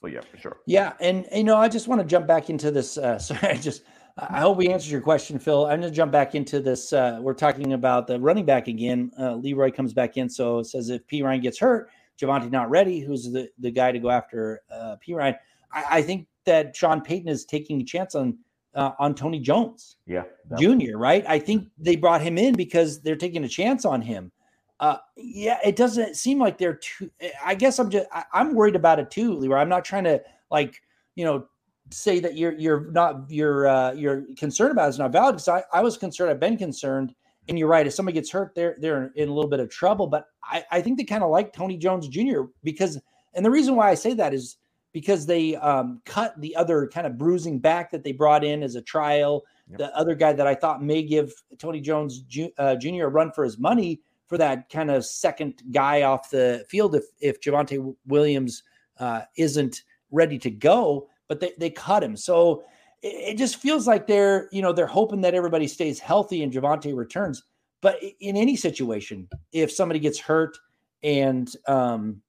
So 0.00 0.08
yeah, 0.08 0.20
for 0.20 0.36
sure. 0.36 0.58
Yeah, 0.66 0.92
and 1.00 1.26
you 1.34 1.44
know, 1.44 1.56
I 1.56 1.68
just 1.68 1.88
want 1.88 2.02
to 2.02 2.06
jump 2.06 2.26
back 2.26 2.50
into 2.50 2.70
this. 2.70 2.98
Uh, 2.98 3.18
sorry, 3.20 3.48
I 3.48 3.54
just 3.54 3.82
I 4.18 4.40
hope 4.40 4.56
we 4.56 4.68
answered 4.68 4.90
your 4.90 5.00
question, 5.00 5.38
Phil. 5.38 5.66
I'm 5.66 5.80
going 5.80 5.90
to 5.90 5.96
jump 5.96 6.12
back 6.12 6.34
into 6.34 6.60
this. 6.60 6.92
Uh, 6.92 7.18
we're 7.20 7.34
talking 7.34 7.74
about 7.74 8.06
the 8.06 8.18
running 8.18 8.46
back 8.46 8.68
again. 8.68 9.10
Uh, 9.18 9.34
Leroy 9.34 9.70
comes 9.70 9.92
back 9.92 10.16
in, 10.16 10.28
so 10.28 10.60
it 10.60 10.64
says 10.64 10.88
if 10.90 11.06
Perine 11.06 11.42
gets 11.42 11.58
hurt, 11.58 11.90
Javonte 12.20 12.50
not 12.50 12.70
ready, 12.70 13.00
who's 13.00 13.30
the, 13.30 13.48
the 13.58 13.70
guy 13.70 13.92
to 13.92 13.98
go 13.98 14.10
after 14.10 14.62
uh, 14.70 14.96
Perine. 15.06 15.36
I, 15.72 15.84
I 15.90 16.02
think 16.02 16.26
that 16.44 16.74
Sean 16.74 17.00
Payton 17.00 17.28
is 17.28 17.44
taking 17.44 17.80
a 17.80 17.84
chance 17.84 18.14
on 18.14 18.38
uh, 18.74 18.92
on 18.98 19.14
Tony 19.14 19.40
Jones, 19.40 19.96
yeah, 20.06 20.24
Junior. 20.58 20.98
Right? 20.98 21.24
I 21.26 21.38
think 21.38 21.68
they 21.78 21.96
brought 21.96 22.20
him 22.20 22.36
in 22.36 22.54
because 22.54 23.00
they're 23.00 23.16
taking 23.16 23.44
a 23.44 23.48
chance 23.48 23.84
on 23.84 24.02
him. 24.02 24.30
Uh, 24.78 24.98
yeah, 25.16 25.58
it 25.64 25.76
doesn't 25.76 26.16
seem 26.16 26.38
like 26.38 26.58
they're 26.58 26.74
too. 26.74 27.10
I 27.44 27.54
guess 27.54 27.78
I'm 27.78 27.88
just 27.88 28.06
I, 28.12 28.24
am 28.34 28.54
worried 28.54 28.76
about 28.76 28.98
it 28.98 29.10
too, 29.10 29.32
Leroy. 29.32 29.58
I'm 29.58 29.70
not 29.70 29.84
trying 29.84 30.04
to 30.04 30.22
like 30.50 30.82
you 31.14 31.24
know 31.24 31.46
say 31.90 32.20
that 32.20 32.36
you're 32.36 32.52
you're 32.52 32.90
not 32.90 33.30
you're 33.30 33.66
uh, 33.66 33.92
you're 33.92 34.26
concerned 34.36 34.72
about 34.72 34.90
it's 34.90 34.98
not 34.98 35.12
valid 35.12 35.36
because 35.36 35.48
I, 35.48 35.64
I 35.72 35.80
was 35.80 35.96
concerned. 35.96 36.30
I've 36.30 36.40
been 36.40 36.58
concerned 36.58 37.14
and 37.48 37.58
you're 37.58 37.68
right. 37.68 37.86
If 37.86 37.94
somebody 37.94 38.14
gets 38.14 38.30
hurt, 38.30 38.54
they're 38.54 38.76
they're 38.78 39.12
in 39.14 39.28
a 39.28 39.32
little 39.32 39.50
bit 39.50 39.60
of 39.60 39.70
trouble. 39.70 40.06
But 40.06 40.26
I, 40.42 40.64
I 40.70 40.80
think 40.80 40.98
they 40.98 41.04
kind 41.04 41.22
of 41.22 41.30
like 41.30 41.52
Tony 41.52 41.76
Jones 41.76 42.08
Jr. 42.08 42.42
because, 42.62 43.00
and 43.34 43.44
the 43.44 43.50
reason 43.50 43.76
why 43.76 43.90
I 43.90 43.94
say 43.94 44.14
that 44.14 44.34
is 44.34 44.56
because 44.92 45.26
they 45.26 45.56
um, 45.56 46.00
cut 46.04 46.40
the 46.40 46.56
other 46.56 46.88
kind 46.92 47.06
of 47.06 47.18
bruising 47.18 47.58
back 47.58 47.90
that 47.90 48.02
they 48.02 48.12
brought 48.12 48.44
in 48.44 48.62
as 48.62 48.74
a 48.76 48.82
trial. 48.82 49.44
Yep. 49.68 49.78
The 49.78 49.96
other 49.96 50.14
guy 50.14 50.32
that 50.32 50.46
I 50.46 50.54
thought 50.54 50.82
may 50.82 51.02
give 51.02 51.32
Tony 51.58 51.80
Jones 51.80 52.20
Ju- 52.20 52.52
uh, 52.58 52.76
Jr. 52.76 53.04
a 53.04 53.08
run 53.08 53.30
for 53.32 53.44
his 53.44 53.58
money 53.58 54.00
for 54.26 54.38
that 54.38 54.68
kind 54.70 54.90
of 54.90 55.04
second 55.04 55.62
guy 55.70 56.02
off 56.02 56.30
the 56.30 56.64
field 56.68 56.94
if 56.94 57.04
if 57.20 57.40
Javonte 57.40 57.94
Williams 58.06 58.62
uh, 58.98 59.22
isn't 59.36 59.82
ready 60.10 60.38
to 60.38 60.50
go. 60.50 61.08
But 61.28 61.40
they 61.40 61.52
they 61.58 61.70
cut 61.70 62.02
him 62.02 62.16
so 62.16 62.64
it, 63.02 63.36
just 63.36 63.56
feels 63.56 63.86
like 63.86 64.06
they're, 64.06 64.48
you 64.52 64.62
know, 64.62 64.72
they're 64.72 64.86
hoping 64.86 65.20
that 65.22 65.34
everybody 65.34 65.66
stays 65.66 65.98
healthy 65.98 66.42
and 66.42 66.52
Javonte 66.52 66.96
returns. 66.96 67.42
But 67.82 68.00
in 68.20 68.36
any 68.36 68.56
situation, 68.56 69.28
if 69.52 69.70
somebody 69.70 70.00
gets 70.00 70.18
hurt 70.18 70.56
and, 71.02 71.52
um, 71.68 72.22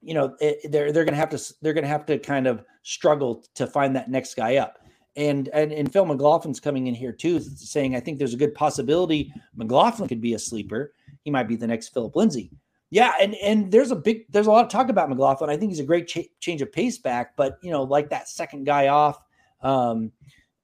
you 0.00 0.14
know, 0.14 0.34
it, 0.40 0.72
they're 0.72 0.90
they're 0.92 1.04
going 1.04 1.14
to 1.14 1.20
have 1.20 1.30
to 1.30 1.54
they're 1.62 1.74
to 1.74 1.86
have 1.86 2.06
to 2.06 2.18
kind 2.18 2.46
of 2.46 2.64
struggle 2.82 3.44
to 3.54 3.66
find 3.66 3.94
that 3.94 4.10
next 4.10 4.34
guy 4.34 4.56
up. 4.56 4.78
And, 5.14 5.48
and 5.52 5.72
and 5.72 5.92
Phil 5.92 6.06
McLaughlin's 6.06 6.58
coming 6.58 6.86
in 6.86 6.94
here 6.94 7.12
too, 7.12 7.38
saying 7.38 7.94
I 7.94 8.00
think 8.00 8.18
there's 8.18 8.34
a 8.34 8.38
good 8.38 8.54
possibility 8.54 9.32
McLaughlin 9.54 10.08
could 10.08 10.22
be 10.22 10.34
a 10.34 10.38
sleeper. 10.38 10.94
He 11.22 11.30
might 11.30 11.48
be 11.48 11.54
the 11.54 11.66
next 11.66 11.90
Philip 11.90 12.16
Lindsay. 12.16 12.50
Yeah, 12.90 13.12
and 13.20 13.34
and 13.36 13.72
there's 13.72 13.90
a 13.90 13.96
big 13.96 14.30
there's 14.30 14.46
a 14.46 14.50
lot 14.50 14.64
of 14.64 14.70
talk 14.70 14.90
about 14.90 15.08
McLaughlin. 15.08 15.48
I 15.48 15.56
think 15.56 15.70
he's 15.70 15.80
a 15.80 15.84
great 15.84 16.08
ch- 16.08 16.28
change 16.40 16.60
of 16.60 16.72
pace 16.72 16.98
back, 16.98 17.36
but 17.36 17.58
you 17.62 17.70
know, 17.70 17.84
like 17.84 18.10
that 18.10 18.28
second 18.28 18.64
guy 18.64 18.88
off, 18.88 19.18
um, 19.62 20.12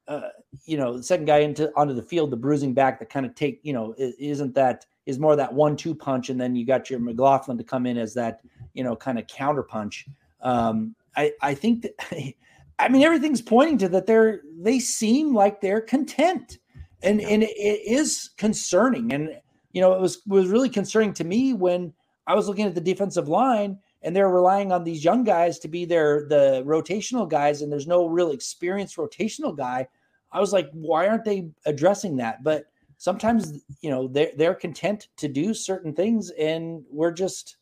uh, 0.07 0.29
you 0.65 0.77
know, 0.77 0.97
the 0.97 1.03
second 1.03 1.27
guy 1.27 1.39
into 1.39 1.71
onto 1.77 1.93
the 1.93 2.03
field, 2.03 2.31
the 2.31 2.37
bruising 2.37 2.73
back 2.73 2.99
that 2.99 3.11
kind 3.11 3.27
of 3.27 3.35
take, 3.35 3.61
you 3.63 3.73
know, 3.73 3.95
isn't 3.99 4.55
that 4.55 4.87
is 5.07 5.19
more 5.19 5.37
that 5.37 5.53
one-two 5.53 5.95
punch, 5.95 6.31
and 6.31 6.41
then 6.41 6.57
you 6.57 6.67
got 6.67 6.91
your 6.91 6.99
McLaughlin 6.99 7.59
to 7.59 7.65
come 7.65 7.87
in 7.87 7.99
as 7.99 8.15
that, 8.15 8.41
you 8.75 8.83
know, 8.83 8.97
kind 8.97 9.19
of 9.19 9.27
counter 9.27 9.63
punch. 9.63 10.07
Um, 10.41 10.95
I 11.17 11.33
I 11.43 11.55
think 11.55 11.83
that 11.83 11.95
I 12.79 12.89
mean 12.89 13.03
everything's 13.03 13.43
pointing 13.43 13.79
to 13.79 13.89
that 13.91 14.07
they're 14.07 14.41
they 14.59 14.79
seem 14.79 15.35
like 15.35 15.61
they're 15.61 15.81
content. 15.81 16.59
And 17.03 17.21
and 17.21 17.45
it 17.45 17.47
is 17.53 18.31
concerning. 18.37 19.13
And 19.13 19.31
you 19.73 19.81
know, 19.81 19.93
it 19.93 20.01
was 20.01 20.23
was 20.27 20.49
really 20.49 20.69
concerning 20.69 21.13
to 21.15 21.25
me 21.25 21.53
when 21.53 21.93
I 22.27 22.35
was 22.35 22.49
looking 22.49 22.67
at 22.67 22.75
the 22.75 22.81
defensive 22.81 23.29
line 23.29 23.79
and 24.03 24.15
they're 24.15 24.29
relying 24.29 24.73
on 24.73 24.85
these 24.85 25.05
young 25.05 25.25
guys 25.25 25.59
to 25.61 25.69
be 25.69 25.85
their 25.85 26.27
the 26.29 26.63
rotational 26.67 27.29
guys 27.29 27.63
and 27.63 27.71
there's 27.71 27.87
no 27.87 28.07
real 28.07 28.31
experienced 28.31 28.97
rotational 28.97 29.57
guy. 29.57 29.89
I 30.31 30.41
was 30.41 30.53
like, 30.53 30.69
why 30.73 31.09
aren't 31.09 31.25
they 31.25 31.49
addressing 31.65 32.17
that? 32.17 32.45
But 32.45 32.67
sometimes, 32.99 33.65
you 33.81 33.91
know, 33.91 34.09
they're 34.09 34.33
they're 34.37 34.55
content 34.55 35.09
to 35.17 35.29
do 35.29 35.55
certain 35.55 35.93
things 35.95 36.31
and 36.31 36.85
we're 36.91 37.13
just 37.13 37.57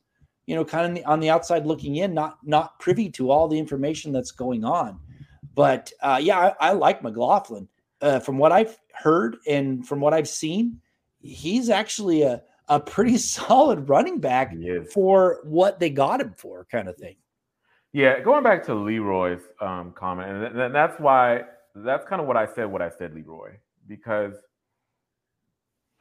you 0.47 0.55
know, 0.55 0.65
kind 0.65 0.99
of 0.99 1.05
on 1.07 1.21
the 1.21 1.31
outside 1.31 1.67
looking 1.67 1.97
in, 1.97 2.15
not 2.15 2.39
not 2.45 2.79
privy 2.79 3.11
to 3.11 3.31
all 3.31 3.49
the 3.49 3.59
information 3.59 4.13
that's 4.13 4.31
going 4.31 4.65
on. 4.65 4.99
But 5.55 5.93
uh, 6.01 6.21
yeah, 6.23 6.53
I, 6.61 6.69
I 6.69 6.73
like 6.73 7.03
McLaughlin. 7.03 7.69
Uh, 8.01 8.21
from 8.21 8.39
what 8.39 8.53
I've 8.53 8.79
heard 8.93 9.39
and 9.49 9.87
from 9.87 10.01
what 10.01 10.13
I've 10.15 10.29
seen, 10.29 10.81
he's 11.21 11.71
actually 11.71 12.23
a 12.23 12.43
a 12.69 12.81
pretty 12.81 13.19
solid 13.37 13.89
running 13.89 14.19
back 14.19 14.55
for 14.93 15.41
what 15.45 15.79
they 15.79 15.91
got 15.91 16.21
him 16.21 16.35
for, 16.37 16.67
kind 16.71 16.89
of 16.89 16.97
thing. 16.97 17.17
Yeah, 17.93 18.21
going 18.21 18.43
back 18.43 18.65
to 18.67 18.75
Leroy's 18.75 19.41
um, 19.61 19.93
comment, 19.93 20.55
and 20.55 20.75
that's 20.75 21.01
why 21.01 21.43
that's 21.75 22.05
kind 22.07 22.21
of 22.21 22.27
what 22.27 22.37
I 22.37 22.47
said. 22.47 22.67
What 22.67 22.83
I 22.83 22.91
said, 22.91 23.15
Leroy, 23.15 23.53
because 23.89 24.35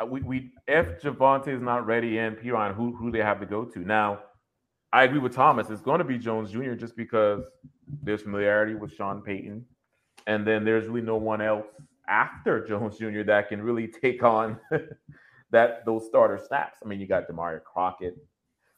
uh, 0.02 0.06
we, 0.06 0.22
we 0.22 0.52
if 0.68 1.02
Javonte 1.02 1.48
is 1.48 1.62
not 1.62 1.86
ready 1.86 2.18
and 2.18 2.36
Perine, 2.36 2.76
who 2.76 2.94
who 2.96 3.12
they 3.12 3.20
have 3.20 3.40
to 3.40 3.46
go 3.46 3.64
to 3.64 3.80
now 3.80 4.20
I 4.96 5.04
agree 5.04 5.20
with 5.20 5.36
Thomas. 5.36 5.70
It's 5.70 5.82
going 5.82 6.00
to 6.00 6.06
be 6.06 6.18
Jones 6.18 6.52
Jr. 6.52 6.74
just 6.74 6.96
because 6.96 7.44
there's 8.02 8.22
familiarity 8.22 8.76
with 8.76 8.94
Sean 8.94 9.22
Payton, 9.22 9.66
and 10.26 10.48
then 10.48 10.64
there's 10.64 10.88
really 10.88 11.02
no 11.02 11.18
one 11.18 11.42
else 11.42 11.68
after 12.08 12.66
Jones 12.68 12.98
Jr. 12.98 13.24
that 13.24 13.50
can 13.50 13.62
really 13.62 13.90
take 13.90 14.24
on 14.24 14.58
that 15.56 15.86
those 15.86 16.06
starter 16.06 16.40
snaps. 16.48 16.80
I 16.84 16.88
mean, 16.88 17.00
you 17.00 17.08
got 17.08 17.28
Damarea 17.28 17.64
Crockett, 17.64 18.18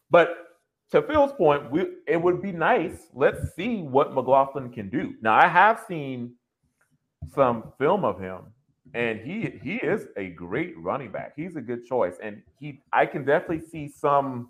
but 0.10 0.48
to 0.92 1.02
Phil's 1.02 1.34
point, 1.34 1.70
we, 1.70 1.86
it 2.08 2.22
would 2.22 2.42
be 2.42 2.52
nice. 2.52 3.08
Let's 3.14 3.54
see 3.56 3.82
what 3.82 4.14
McLaughlin 4.14 4.72
can 4.72 4.90
do. 4.90 5.16
Now, 5.22 5.36
I 5.36 5.48
have 5.48 5.84
seen 5.88 6.34
some 7.34 7.74
film 7.78 8.06
of 8.06 8.20
him, 8.20 8.54
and 8.94 9.20
he 9.20 9.60
he 9.62 9.76
is 9.76 10.08
a 10.16 10.30
great 10.30 10.78
running 10.78 11.12
back. 11.12 11.34
He's 11.36 11.56
a 11.56 11.62
good 11.62 11.86
choice, 11.86 12.16
and 12.24 12.42
he 12.60 12.82
I 12.94 13.06
can 13.06 13.26
definitely 13.26 13.68
see 13.68 13.90
some 13.90 14.50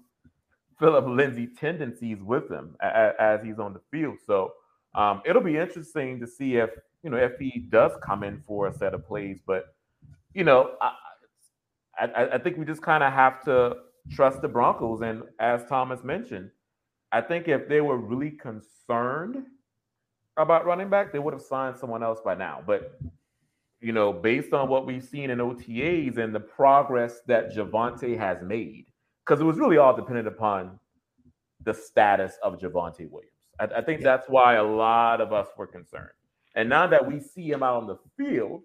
Philip 0.79 1.07
Lindsay 1.07 1.47
tendencies 1.47 2.21
with 2.21 2.49
him 2.51 2.75
as, 2.81 3.13
as 3.19 3.39
he's 3.43 3.57
on 3.57 3.73
the 3.73 3.81
field. 3.89 4.17
So 4.25 4.53
um, 4.93 5.21
it'll 5.25 5.41
be 5.41 5.57
interesting 5.57 6.19
to 6.19 6.27
see 6.27 6.57
if 6.57 6.69
you 7.03 7.09
know 7.09 7.17
if 7.17 7.39
he 7.39 7.65
does 7.69 7.93
come 8.03 8.23
in 8.23 8.43
for 8.45 8.67
a 8.67 8.73
set 8.73 8.93
of 8.93 9.07
plays. 9.07 9.39
But 9.45 9.73
you 10.33 10.43
know, 10.43 10.75
I, 11.99 12.29
I 12.33 12.37
think 12.37 12.57
we 12.57 12.65
just 12.65 12.81
kind 12.81 13.03
of 13.03 13.13
have 13.13 13.43
to 13.45 13.77
trust 14.11 14.41
the 14.41 14.47
Broncos. 14.47 15.01
And 15.01 15.23
as 15.39 15.65
Thomas 15.65 16.03
mentioned, 16.03 16.51
I 17.11 17.21
think 17.21 17.47
if 17.47 17.67
they 17.67 17.81
were 17.81 17.97
really 17.97 18.31
concerned 18.31 19.45
about 20.37 20.65
running 20.65 20.89
back, 20.89 21.11
they 21.11 21.19
would 21.19 21.33
have 21.33 21.41
signed 21.41 21.77
someone 21.77 22.03
else 22.03 22.19
by 22.23 22.35
now. 22.35 22.61
But 22.65 22.99
you 23.79 23.91
know, 23.91 24.11
based 24.11 24.53
on 24.53 24.69
what 24.69 24.85
we've 24.85 25.03
seen 25.03 25.29
in 25.29 25.37
OTAs 25.37 26.17
and 26.17 26.33
the 26.33 26.39
progress 26.39 27.21
that 27.27 27.53
Javonte 27.53 28.17
has 28.17 28.41
made, 28.41 28.87
because 29.25 29.39
it 29.39 29.43
was 29.43 29.57
really 29.57 29.77
all 29.77 29.95
dependent 29.95 30.27
upon 30.27 30.79
the 31.63 31.73
status 31.73 32.37
of 32.41 32.57
Javonte 32.57 33.09
Williams. 33.09 33.31
I, 33.59 33.65
I 33.65 33.81
think 33.81 34.01
yeah. 34.01 34.05
that's 34.05 34.27
why 34.29 34.55
a 34.55 34.63
lot 34.63 35.21
of 35.21 35.31
us 35.31 35.47
were 35.57 35.67
concerned. 35.67 36.09
And 36.55 36.69
now 36.69 36.87
that 36.87 37.05
we 37.05 37.19
see 37.19 37.51
him 37.51 37.61
out 37.61 37.75
on 37.75 37.87
the 37.87 37.97
field 38.17 38.63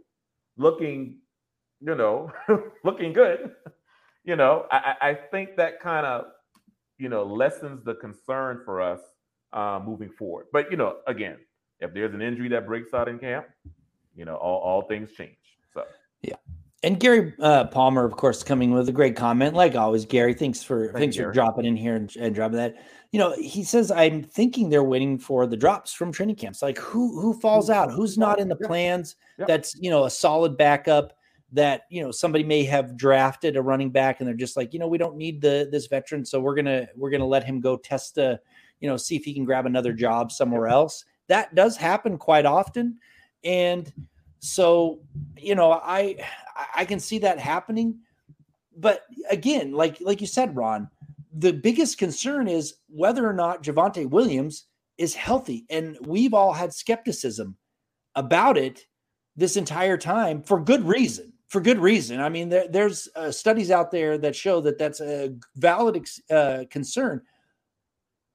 looking, 0.56 1.18
you 1.84 1.94
know, 1.94 2.30
looking 2.84 3.12
good, 3.12 3.52
you 4.24 4.36
know, 4.36 4.66
I, 4.70 4.94
I 5.00 5.14
think 5.14 5.56
that 5.56 5.80
kind 5.80 6.06
of, 6.06 6.26
you 6.98 7.08
know, 7.08 7.24
lessens 7.24 7.84
the 7.84 7.94
concern 7.94 8.62
for 8.64 8.80
us 8.80 9.00
uh, 9.52 9.80
moving 9.84 10.10
forward. 10.10 10.46
But, 10.52 10.70
you 10.70 10.76
know, 10.76 10.98
again, 11.06 11.38
if 11.80 11.92
there's 11.92 12.14
an 12.14 12.22
injury 12.22 12.48
that 12.50 12.66
breaks 12.66 12.94
out 12.94 13.08
in 13.08 13.18
camp, 13.18 13.46
you 14.14 14.24
know, 14.24 14.36
all, 14.36 14.60
all 14.60 14.82
things 14.82 15.10
change. 15.12 15.36
So, 15.74 15.84
yeah 16.22 16.36
and 16.82 16.98
Gary 16.98 17.32
uh, 17.40 17.64
Palmer, 17.66 18.04
of 18.04 18.16
course, 18.16 18.42
coming 18.42 18.72
with 18.72 18.88
a 18.88 18.92
great 18.92 19.14
comment, 19.14 19.54
like 19.54 19.76
always. 19.76 20.04
Gary, 20.04 20.34
thanks 20.34 20.62
for 20.62 20.86
Thank 20.86 20.98
thanks 20.98 21.16
for 21.16 21.30
dropping 21.30 21.64
in 21.64 21.76
here 21.76 21.94
and, 21.94 22.14
and, 22.16 22.34
dropping 22.34 22.56
that. 22.56 22.76
You 23.12 23.20
know, 23.20 23.34
he 23.38 23.62
says, 23.62 23.90
"I'm 23.90 24.22
thinking 24.22 24.68
they're 24.68 24.82
waiting 24.82 25.18
for 25.18 25.46
the 25.46 25.56
drops 25.56 25.92
from 25.92 26.10
training 26.10 26.36
camps. 26.36 26.60
Like 26.60 26.78
who 26.78 27.20
who 27.20 27.38
falls 27.38 27.70
out, 27.70 27.92
who's 27.92 28.18
not 28.18 28.40
in 28.40 28.48
the 28.48 28.56
plans. 28.56 29.16
That's 29.38 29.76
you 29.76 29.90
know 29.90 30.04
a 30.04 30.10
solid 30.10 30.56
backup. 30.56 31.12
That 31.52 31.82
you 31.90 32.02
know 32.02 32.10
somebody 32.10 32.44
may 32.44 32.64
have 32.64 32.96
drafted 32.96 33.56
a 33.56 33.62
running 33.62 33.90
back, 33.90 34.20
and 34.20 34.26
they're 34.26 34.34
just 34.34 34.56
like, 34.56 34.72
you 34.72 34.78
know, 34.78 34.88
we 34.88 34.98
don't 34.98 35.16
need 35.16 35.40
the 35.40 35.68
this 35.70 35.86
veteran, 35.86 36.24
so 36.24 36.40
we're 36.40 36.54
gonna 36.54 36.88
we're 36.96 37.10
gonna 37.10 37.26
let 37.26 37.44
him 37.44 37.60
go 37.60 37.76
test 37.76 38.16
a, 38.18 38.40
you 38.80 38.88
know, 38.88 38.96
see 38.96 39.16
if 39.16 39.24
he 39.24 39.34
can 39.34 39.44
grab 39.44 39.66
another 39.66 39.92
job 39.92 40.32
somewhere 40.32 40.66
else. 40.66 41.04
That 41.28 41.54
does 41.54 41.76
happen 41.76 42.16
quite 42.16 42.46
often, 42.46 42.98
and 43.44 43.92
so, 44.40 45.00
you 45.36 45.54
know, 45.54 45.72
I 45.72 46.16
I 46.74 46.84
can 46.84 46.98
see 46.98 47.18
that 47.18 47.38
happening. 47.38 48.00
But 48.76 49.02
again, 49.30 49.72
like 49.72 50.00
like 50.00 50.20
you 50.20 50.26
said, 50.26 50.56
Ron, 50.56 50.88
the 51.32 51.52
biggest 51.52 51.98
concern 51.98 52.48
is 52.48 52.74
whether 52.88 53.28
or 53.28 53.32
not 53.32 53.62
Javonte 53.62 54.08
Williams 54.08 54.66
is 54.98 55.14
healthy. 55.14 55.64
And 55.70 55.96
we've 56.02 56.34
all 56.34 56.52
had 56.52 56.72
skepticism 56.72 57.56
about 58.14 58.56
it 58.56 58.86
this 59.36 59.56
entire 59.56 59.96
time 59.96 60.42
for 60.42 60.60
good 60.60 60.84
reason. 60.84 61.31
For 61.52 61.60
good 61.60 61.80
reason. 61.80 62.18
I 62.18 62.30
mean, 62.30 62.48
there, 62.48 62.66
there's 62.66 63.10
uh, 63.14 63.30
studies 63.30 63.70
out 63.70 63.90
there 63.90 64.16
that 64.16 64.34
show 64.34 64.62
that 64.62 64.78
that's 64.78 65.02
a 65.02 65.34
valid 65.56 65.98
ex- 65.98 66.22
uh, 66.30 66.64
concern. 66.70 67.20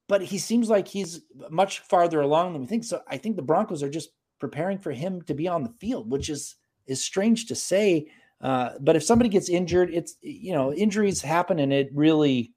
But 0.06 0.22
he 0.22 0.38
seems 0.38 0.70
like 0.70 0.86
he's 0.86 1.22
much 1.50 1.80
farther 1.80 2.20
along 2.20 2.52
than 2.52 2.62
we 2.62 2.68
think. 2.68 2.84
So 2.84 3.02
I 3.08 3.16
think 3.16 3.34
the 3.34 3.42
Broncos 3.42 3.82
are 3.82 3.90
just 3.90 4.10
preparing 4.38 4.78
for 4.78 4.92
him 4.92 5.20
to 5.22 5.34
be 5.34 5.48
on 5.48 5.64
the 5.64 5.74
field, 5.80 6.08
which 6.08 6.28
is 6.28 6.54
is 6.86 7.02
strange 7.02 7.46
to 7.46 7.56
say. 7.56 8.06
Uh, 8.40 8.74
but 8.78 8.94
if 8.94 9.02
somebody 9.02 9.28
gets 9.28 9.48
injured, 9.48 9.90
it's 9.92 10.14
you 10.20 10.52
know 10.52 10.72
injuries 10.72 11.20
happen, 11.20 11.58
and 11.58 11.72
it 11.72 11.90
really 11.92 12.52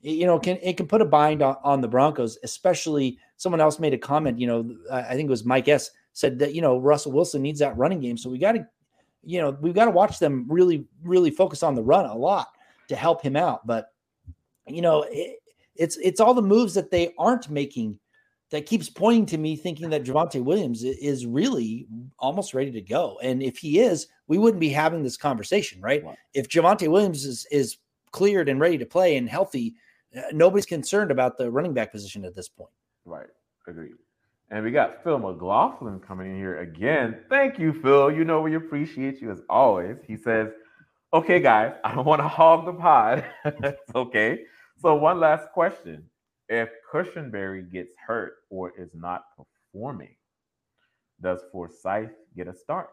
you 0.00 0.26
know 0.26 0.40
can 0.40 0.58
it 0.60 0.76
can 0.76 0.88
put 0.88 1.02
a 1.02 1.04
bind 1.06 1.40
on, 1.40 1.54
on 1.62 1.80
the 1.80 1.86
Broncos. 1.86 2.36
Especially 2.42 3.16
someone 3.36 3.60
else 3.60 3.78
made 3.78 3.94
a 3.94 3.98
comment. 3.98 4.40
You 4.40 4.48
know, 4.48 4.76
I 4.90 5.14
think 5.14 5.28
it 5.28 5.30
was 5.30 5.44
Mike 5.44 5.68
S 5.68 5.92
said 6.14 6.40
that 6.40 6.52
you 6.52 6.62
know 6.62 6.78
Russell 6.78 7.12
Wilson 7.12 7.42
needs 7.42 7.60
that 7.60 7.76
running 7.76 8.00
game, 8.00 8.16
so 8.16 8.28
we 8.28 8.38
got 8.38 8.52
to 8.56 8.66
you 9.24 9.40
know 9.40 9.56
we've 9.60 9.74
got 9.74 9.86
to 9.86 9.90
watch 9.90 10.18
them 10.18 10.46
really 10.48 10.86
really 11.02 11.30
focus 11.30 11.62
on 11.62 11.74
the 11.74 11.82
run 11.82 12.06
a 12.06 12.14
lot 12.14 12.48
to 12.88 12.96
help 12.96 13.22
him 13.22 13.36
out. 13.36 13.66
But 13.66 13.88
you 14.66 14.82
know 14.82 15.06
it, 15.10 15.38
it's 15.76 15.96
it's 15.98 16.20
all 16.20 16.34
the 16.34 16.42
moves 16.42 16.74
that 16.74 16.90
they 16.90 17.14
aren't 17.18 17.50
making 17.50 17.98
that 18.50 18.66
keeps 18.66 18.88
pointing 18.88 19.26
to 19.26 19.38
me 19.38 19.56
thinking 19.56 19.90
that 19.90 20.04
Javonte 20.04 20.42
Williams 20.42 20.84
is 20.84 21.26
really 21.26 21.88
almost 22.18 22.54
ready 22.54 22.70
to 22.70 22.80
go. 22.80 23.18
And 23.22 23.42
if 23.42 23.56
he 23.56 23.80
is, 23.80 24.06
we 24.28 24.38
wouldn't 24.38 24.60
be 24.60 24.68
having 24.68 25.02
this 25.02 25.16
conversation, 25.16 25.80
right? 25.80 26.04
Wow. 26.04 26.16
If 26.34 26.48
Javonte 26.48 26.88
Williams 26.88 27.24
is 27.24 27.46
is 27.50 27.78
cleared 28.12 28.48
and 28.48 28.60
ready 28.60 28.78
to 28.78 28.86
play 28.86 29.16
and 29.16 29.28
healthy, 29.28 29.74
uh, 30.16 30.22
nobody's 30.32 30.66
concerned 30.66 31.10
about 31.10 31.36
the 31.36 31.50
running 31.50 31.74
back 31.74 31.90
position 31.90 32.24
at 32.24 32.36
this 32.36 32.48
point. 32.48 32.70
Right. 33.04 33.26
Agreed. 33.66 33.94
And 34.50 34.64
we 34.64 34.70
got 34.70 35.02
Phil 35.02 35.18
McLaughlin 35.18 36.00
coming 36.00 36.30
in 36.30 36.36
here 36.36 36.58
again. 36.60 37.20
Thank 37.28 37.58
you, 37.58 37.72
Phil. 37.72 38.12
You 38.12 38.24
know 38.24 38.40
we 38.40 38.54
appreciate 38.54 39.20
you 39.20 39.30
as 39.30 39.40
always. 39.48 39.96
He 40.06 40.16
says, 40.16 40.50
"Okay, 41.12 41.40
guys, 41.40 41.72
I 41.82 41.94
don't 41.94 42.04
want 42.04 42.20
to 42.20 42.28
hog 42.28 42.66
the 42.66 42.74
pod. 42.74 43.24
it's 43.44 43.94
okay. 43.94 44.40
So 44.80 44.94
one 44.94 45.18
last 45.18 45.48
question: 45.52 46.04
if 46.48 46.68
Cushenberry 46.92 47.70
gets 47.70 47.94
hurt 48.06 48.34
or 48.50 48.72
is 48.78 48.90
not 48.94 49.24
performing, 49.36 50.14
does 51.20 51.40
Forsyth 51.50 52.10
get 52.36 52.46
a 52.46 52.54
start? 52.54 52.90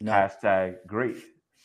No. 0.00 0.12
Hashtag 0.12 0.76
great 0.86 1.16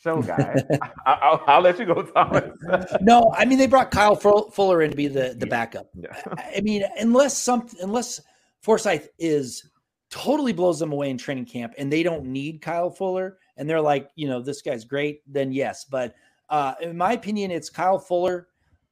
show 0.02 0.22
guys. 0.22 0.62
I, 1.06 1.56
will 1.56 1.62
let 1.62 1.78
you 1.78 1.86
go, 1.86 2.02
Thomas. 2.02 2.50
no, 3.00 3.32
I 3.36 3.44
mean 3.44 3.58
they 3.58 3.66
brought 3.66 3.90
Kyle 3.90 4.14
Fuller 4.14 4.82
in 4.82 4.90
to 4.90 4.96
be 4.96 5.08
the 5.08 5.34
the 5.36 5.46
backup. 5.46 5.88
Yeah. 5.94 6.16
I 6.36 6.60
mean, 6.60 6.84
unless 6.98 7.36
something, 7.36 7.78
unless 7.82 8.20
Forsyth 8.60 9.08
is 9.18 9.70
totally 10.10 10.52
blows 10.52 10.78
them 10.78 10.92
away 10.92 11.10
in 11.10 11.18
training 11.18 11.44
camp 11.44 11.74
and 11.78 11.92
they 11.92 12.02
don't 12.02 12.24
need 12.24 12.62
Kyle 12.62 12.90
Fuller 12.90 13.38
and 13.56 13.68
they're 13.68 13.80
like, 13.80 14.10
you 14.14 14.28
know, 14.28 14.40
this 14.40 14.62
guy's 14.62 14.84
great, 14.84 15.22
then 15.26 15.52
yes. 15.52 15.84
But 15.84 16.14
uh, 16.48 16.74
in 16.80 16.96
my 16.96 17.12
opinion, 17.12 17.50
it's 17.50 17.68
Kyle 17.68 17.98
Fuller. 17.98 18.48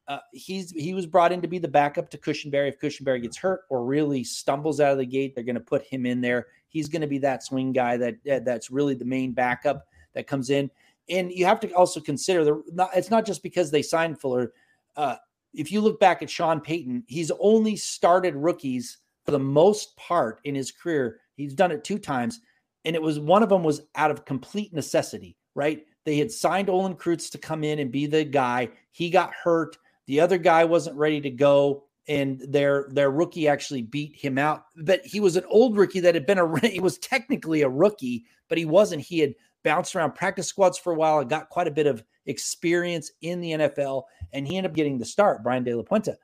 Uh, 0.09 0.19
he's 0.33 0.71
he 0.71 0.95
was 0.95 1.07
brought 1.07 1.33
in 1.33 1.41
to 1.41 1.49
be 1.49 1.59
the 1.59 1.67
backup 1.67 2.11
to 2.11 2.19
Cushenberry. 2.19 2.69
If 2.69 2.79
Cushenberry 2.81 3.23
gets 3.23 3.37
hurt 3.37 3.63
or 3.71 3.85
really 3.85 4.23
stumbles 4.23 4.81
out 4.81 4.93
of 4.93 4.99
the 4.99 5.07
gate, 5.07 5.35
they're 5.35 5.43
going 5.43 5.55
to 5.57 5.61
put 5.61 5.85
him 5.85 6.07
in 6.07 6.21
there. 6.21 6.47
He's 6.69 6.89
going 6.89 7.03
to 7.03 7.09
be 7.09 7.19
that 7.19 7.43
swing 7.43 7.73
guy 7.73 7.97
that 7.97 8.45
that's 8.45 8.71
really 8.71 8.95
the 8.95 9.05
main 9.05 9.33
backup 9.33 9.87
that 10.15 10.27
comes 10.27 10.51
in. 10.51 10.71
And 11.09 11.33
you 11.33 11.45
have 11.45 11.61
to 11.61 11.73
also 11.73 12.01
consider 12.01 12.45
the 12.45 12.63
not, 12.73 12.91
it's 12.95 13.11
not 13.11 13.27
just 13.27 13.43
because 13.43 13.71
they 13.71 13.83
signed 13.83 14.21
Fuller. 14.21 14.53
Uh, 14.97 15.17
if 15.55 15.73
you 15.73 15.81
look 15.81 15.99
back 15.99 16.23
at 16.23 16.31
Sean 16.31 16.61
Payton, 16.61 17.05
he's 17.09 17.33
only 17.41 17.77
started 17.77 18.35
rookies 18.37 18.99
for 19.27 19.33
the 19.33 19.39
most 19.39 19.95
part 19.97 20.41
in 20.45 20.55
his 20.55 20.73
career. 20.73 21.21
He's 21.35 21.55
done 21.55 21.73
it 21.73 21.85
two 21.85 21.99
times, 21.99 22.41
and 22.85 22.97
it 22.97 23.03
was 23.03 23.21
one 23.21 23.43
of 23.43 23.51
them 23.51 23.63
was 23.63 23.83
out 23.97 24.11
of 24.11 24.25
complete 24.25 24.73
necessity. 24.73 25.37
Right? 25.55 25.85
They 26.05 26.19
had 26.19 26.31
signed 26.31 26.71
Olin 26.71 26.95
Kreutz 26.95 27.31
to 27.33 27.39
come 27.39 27.65
in 27.65 27.81
and 27.81 27.91
be 27.91 28.07
the 28.07 28.25
guy. 28.25 28.69
He 28.93 29.11
got 29.11 29.35
hurt. 29.35 29.77
The 30.07 30.21
other 30.21 30.39
guy 30.39 30.65
wasn't 30.65 30.97
ready 30.97 31.21
to 31.21 31.31
go, 31.31 31.85
and 32.09 32.41
their 32.49 32.87
their 32.91 33.11
rookie 33.11 33.49
actually 33.49 33.83
beat 33.83 34.15
him 34.15 34.39
out. 34.39 34.65
But 34.77 35.05
he 35.05 35.19
was 35.19 35.37
an 35.37 35.45
old 35.49 35.77
rookie 35.77 36.01
that 36.01 36.15
had 36.15 36.27
been 36.27 36.39
a 36.39 36.59
he 36.67 36.81
was 36.81 36.99
technically 36.99 37.63
a 37.63 37.69
rookie, 37.69 38.25
but 38.49 38.57
he 38.57 38.65
wasn't. 38.65 39.03
He 39.03 39.19
had 39.19 39.35
bounced 39.65 39.97
around 39.97 40.15
practice 40.15 40.47
squads 40.47 40.79
for 40.79 40.93
a 40.93 40.97
while 40.97 41.19
and 41.19 41.29
got 41.29 41.49
quite 41.49 41.67
a 41.67 41.73
bit 41.73 41.89
of 41.89 42.05
experience 42.27 43.11
in 43.23 43.41
the 43.41 43.51
NFL, 43.53 44.05
and 44.33 44.47
he 44.47 44.57
ended 44.57 44.71
up 44.71 44.77
getting 44.77 44.99
the 44.99 45.05
start, 45.05 45.43
Brian 45.43 45.65
De 45.65 45.75
La 45.75 45.83
Puente. 45.83 46.15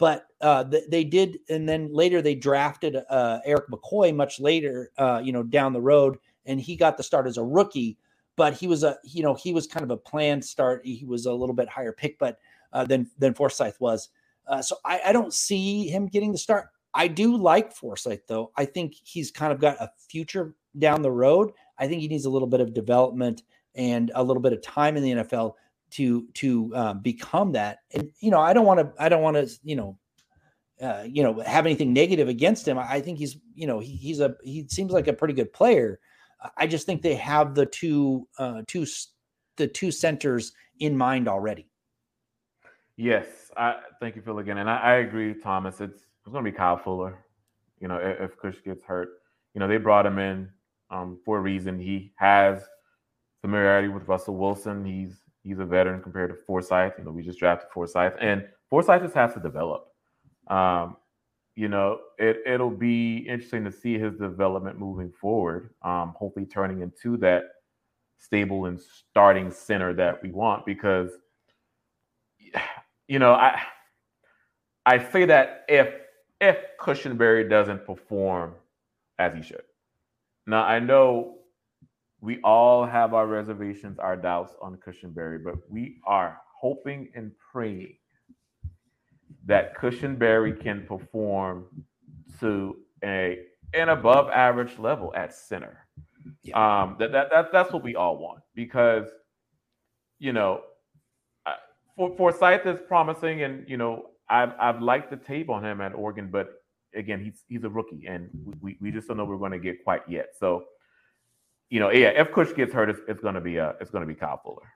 But 0.00 0.26
uh, 0.40 0.64
th- 0.64 0.84
they 0.90 1.04
did, 1.04 1.38
and 1.48 1.68
then 1.68 1.92
later 1.92 2.20
they 2.20 2.34
drafted 2.34 2.96
uh, 3.08 3.38
Erik 3.44 3.68
McCoy 3.70 4.12
much 4.14 4.40
later, 4.40 4.90
uh, 4.98 5.20
you 5.22 5.32
know, 5.32 5.44
down 5.44 5.72
the 5.72 5.80
road, 5.80 6.18
and 6.46 6.60
he 6.60 6.74
got 6.74 6.96
the 6.96 7.04
start 7.04 7.28
as 7.28 7.36
a 7.36 7.44
rookie 7.44 7.96
but 8.40 8.54
he 8.54 8.66
was 8.66 8.84
a 8.84 8.96
you 9.04 9.22
know 9.22 9.34
he 9.34 9.52
was 9.52 9.66
kind 9.66 9.84
of 9.84 9.90
a 9.90 9.98
planned 9.98 10.42
start. 10.42 10.80
He 10.82 11.04
was 11.04 11.26
a 11.26 11.32
little 11.34 11.54
bit 11.54 11.68
higher 11.68 11.92
pick, 11.92 12.18
but 12.18 12.38
uh, 12.72 12.84
than 12.84 13.06
than 13.18 13.34
Forsyth 13.34 13.78
was. 13.80 14.08
Uh, 14.46 14.62
so 14.62 14.76
I, 14.82 15.00
I 15.06 15.12
don't 15.12 15.34
see 15.34 15.88
him 15.88 16.06
getting 16.06 16.32
the 16.32 16.38
start. 16.38 16.68
I 16.94 17.06
do 17.06 17.36
like 17.36 17.70
Forsyth 17.70 18.26
though. 18.26 18.50
I 18.56 18.64
think 18.64 18.94
he's 19.02 19.30
kind 19.30 19.52
of 19.52 19.60
got 19.60 19.76
a 19.78 19.90
future 20.08 20.54
down 20.78 21.02
the 21.02 21.10
road. 21.10 21.52
I 21.78 21.86
think 21.86 22.00
he 22.00 22.08
needs 22.08 22.24
a 22.24 22.30
little 22.30 22.48
bit 22.48 22.60
of 22.60 22.72
development 22.72 23.42
and 23.74 24.10
a 24.14 24.24
little 24.24 24.42
bit 24.42 24.54
of 24.54 24.62
time 24.62 24.96
in 24.96 25.02
the 25.02 25.12
NFL 25.22 25.52
to 25.92 26.26
to 26.34 26.74
um, 26.74 27.00
become 27.00 27.52
that. 27.52 27.78
And 27.92 28.10
you 28.20 28.30
know, 28.30 28.40
I 28.40 28.52
don't 28.52 28.66
want 28.66 28.80
to. 28.80 28.92
I 29.02 29.08
don't 29.08 29.22
want 29.22 29.36
to. 29.36 29.58
You 29.62 29.76
know. 29.76 29.98
Uh, 30.80 31.04
you 31.06 31.22
know, 31.22 31.38
have 31.40 31.66
anything 31.66 31.92
negative 31.92 32.28
against 32.28 32.66
him? 32.66 32.78
I 32.78 33.02
think 33.02 33.18
he's, 33.18 33.36
you 33.54 33.66
know, 33.66 33.80
he, 33.80 33.96
he's 33.96 34.20
a 34.20 34.34
he 34.42 34.66
seems 34.66 34.92
like 34.92 35.08
a 35.08 35.12
pretty 35.12 35.34
good 35.34 35.52
player. 35.52 36.00
I 36.56 36.66
just 36.66 36.86
think 36.86 37.02
they 37.02 37.16
have 37.16 37.54
the 37.54 37.66
two 37.66 38.26
uh, 38.38 38.62
two 38.66 38.86
the 39.56 39.66
two 39.66 39.90
centers 39.90 40.52
in 40.78 40.96
mind 40.96 41.28
already. 41.28 41.68
Yes, 42.96 43.26
I 43.56 43.76
thank 44.00 44.16
you, 44.16 44.22
Phil, 44.22 44.38
again, 44.38 44.58
and 44.58 44.70
I, 44.70 44.76
I 44.76 44.94
agree, 44.96 45.34
Thomas. 45.34 45.80
It's 45.80 46.00
it's 46.00 46.32
going 46.32 46.44
to 46.44 46.50
be 46.50 46.56
Kyle 46.56 46.76
Fuller. 46.76 47.18
You 47.78 47.88
know, 47.88 47.96
if, 47.96 48.20
if 48.20 48.36
Kush 48.38 48.56
gets 48.64 48.84
hurt, 48.84 49.08
you 49.54 49.60
know 49.60 49.68
they 49.68 49.76
brought 49.76 50.06
him 50.06 50.18
in 50.18 50.48
um, 50.90 51.18
for 51.24 51.38
a 51.38 51.40
reason. 51.40 51.78
He 51.78 52.12
has 52.16 52.62
familiarity 53.40 53.88
with 53.88 54.08
Russell 54.08 54.36
Wilson. 54.36 54.84
He's 54.84 55.19
he's 55.42 55.58
a 55.58 55.64
veteran 55.64 56.02
compared 56.02 56.30
to 56.30 56.36
Forsyth. 56.36 56.94
You 56.98 57.04
know, 57.04 57.10
we 57.10 57.22
just 57.22 57.38
drafted 57.38 57.70
Forsyth, 57.70 58.14
and 58.20 58.46
Forsyth 58.68 59.02
just 59.02 59.14
has 59.14 59.34
to 59.34 59.40
develop. 59.40 59.88
Um, 60.48 60.96
you 61.56 61.68
know, 61.68 61.98
it 62.18 62.38
it'll 62.46 62.70
be 62.70 63.18
interesting 63.18 63.64
to 63.64 63.72
see 63.72 63.98
his 63.98 64.14
development 64.16 64.78
moving 64.78 65.10
forward. 65.10 65.70
Um, 65.82 66.14
hopefully, 66.16 66.46
turning 66.46 66.80
into 66.80 67.16
that 67.18 67.44
stable 68.18 68.66
and 68.66 68.80
starting 68.80 69.50
center 69.50 69.92
that 69.94 70.22
we 70.22 70.30
want. 70.30 70.64
Because, 70.66 71.10
you 73.08 73.18
know, 73.18 73.32
I 73.32 73.60
I 74.86 74.98
say 75.10 75.24
that 75.26 75.64
if 75.68 75.92
if 76.40 76.56
Cushenberry 76.80 77.48
doesn't 77.48 77.84
perform 77.84 78.54
as 79.18 79.34
he 79.34 79.42
should. 79.42 79.62
Now 80.46 80.62
I 80.62 80.78
know 80.78 81.39
we 82.20 82.40
all 82.42 82.84
have 82.84 83.14
our 83.14 83.26
reservations, 83.26 83.98
our 83.98 84.16
doubts 84.16 84.54
on 84.60 84.76
Cushenberry, 84.76 85.42
but 85.42 85.54
we 85.70 86.00
are 86.06 86.38
hoping 86.60 87.08
and 87.14 87.32
praying 87.52 87.96
that 89.46 89.76
Cushenberry 89.76 90.60
can 90.60 90.84
perform 90.86 91.64
to 92.40 92.76
a 93.02 93.38
an 93.72 93.88
above 93.88 94.28
average 94.30 94.78
level 94.78 95.12
at 95.14 95.32
center. 95.32 95.86
Yeah. 96.42 96.82
Um, 96.82 96.96
that, 96.98 97.12
that 97.12 97.30
that 97.30 97.52
that's 97.52 97.72
what 97.72 97.82
we 97.82 97.96
all 97.96 98.18
want 98.18 98.42
because 98.54 99.08
you 100.18 100.32
know 100.32 100.62
for 101.96 102.16
Forsyth 102.16 102.66
is 102.66 102.78
promising, 102.86 103.42
and 103.42 103.68
you 103.68 103.76
know 103.76 104.06
I've 104.28 104.52
I've 104.58 104.80
liked 104.80 105.10
the 105.10 105.16
tape 105.16 105.50
on 105.50 105.64
him 105.64 105.80
at 105.80 105.94
Oregon, 105.94 106.30
but 106.30 106.62
again 106.94 107.22
he's 107.22 107.44
he's 107.48 107.64
a 107.64 107.68
rookie, 107.68 108.06
and 108.06 108.28
we 108.60 108.76
we 108.80 108.90
just 108.90 109.08
don't 109.08 109.16
know 109.16 109.24
we're 109.24 109.36
going 109.36 109.52
to 109.52 109.58
get 109.58 109.84
quite 109.84 110.02
yet. 110.08 110.28
So 110.38 110.64
you 111.70 111.80
know, 111.80 111.90
yeah, 111.90 112.08
if 112.08 112.32
Kush 112.32 112.54
gets 112.54 112.72
hurt, 112.72 112.90
it's, 112.90 113.00
it's 113.08 113.22
going 113.22 113.34
to 113.34 113.40
be 113.40 113.56
a 113.56 113.74
it's 113.80 113.90
going 113.90 114.02
to 114.02 114.06
be 114.06 114.14
Kyle 114.14 114.40
Fuller 114.44 114.66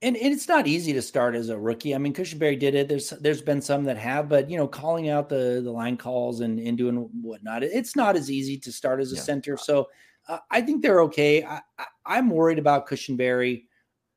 and, 0.00 0.16
and 0.16 0.32
it's 0.32 0.48
not 0.48 0.66
easy 0.66 0.92
to 0.92 1.02
start 1.02 1.34
as 1.34 1.48
a 1.48 1.58
rookie. 1.58 1.94
I 1.94 1.98
mean, 1.98 2.14
Cushenberry 2.14 2.58
did 2.58 2.74
it. 2.74 2.88
There's 2.88 3.10
there's 3.10 3.42
been 3.42 3.60
some 3.60 3.84
that 3.84 3.98
have, 3.98 4.28
but 4.28 4.48
you 4.48 4.56
know, 4.56 4.68
calling 4.68 5.08
out 5.08 5.28
the 5.28 5.60
the 5.62 5.70
line 5.70 5.96
calls 5.96 6.40
and, 6.40 6.60
and 6.60 6.78
doing 6.78 7.08
whatnot, 7.20 7.64
it's 7.64 7.96
not 7.96 8.14
as 8.16 8.30
easy 8.30 8.56
to 8.58 8.72
start 8.72 9.00
as 9.00 9.12
a 9.12 9.16
yeah. 9.16 9.22
center. 9.22 9.56
So 9.56 9.88
uh, 10.28 10.38
I 10.50 10.60
think 10.60 10.82
they're 10.82 11.02
okay. 11.02 11.42
I, 11.42 11.60
I, 12.06 12.18
am 12.18 12.30
worried 12.30 12.60
about 12.60 12.86
Cushenberry, 12.86 13.64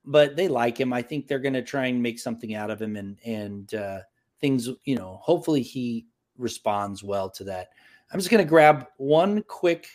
but 0.05 0.35
they 0.35 0.47
like 0.47 0.79
him. 0.79 0.93
I 0.93 1.01
think 1.01 1.27
they're 1.27 1.39
going 1.39 1.53
to 1.53 1.63
try 1.63 1.87
and 1.87 2.01
make 2.01 2.19
something 2.19 2.53
out 2.53 2.69
of 2.69 2.79
him, 2.79 2.95
and 2.95 3.17
and 3.25 3.73
uh, 3.73 3.99
things. 4.39 4.69
You 4.85 4.97
know, 4.97 5.19
hopefully 5.23 5.63
he 5.63 6.05
responds 6.37 7.03
well 7.03 7.29
to 7.31 7.43
that. 7.45 7.69
I'm 8.13 8.19
just 8.19 8.29
going 8.29 8.43
to 8.43 8.49
grab 8.49 8.85
one 8.97 9.41
quick 9.47 9.87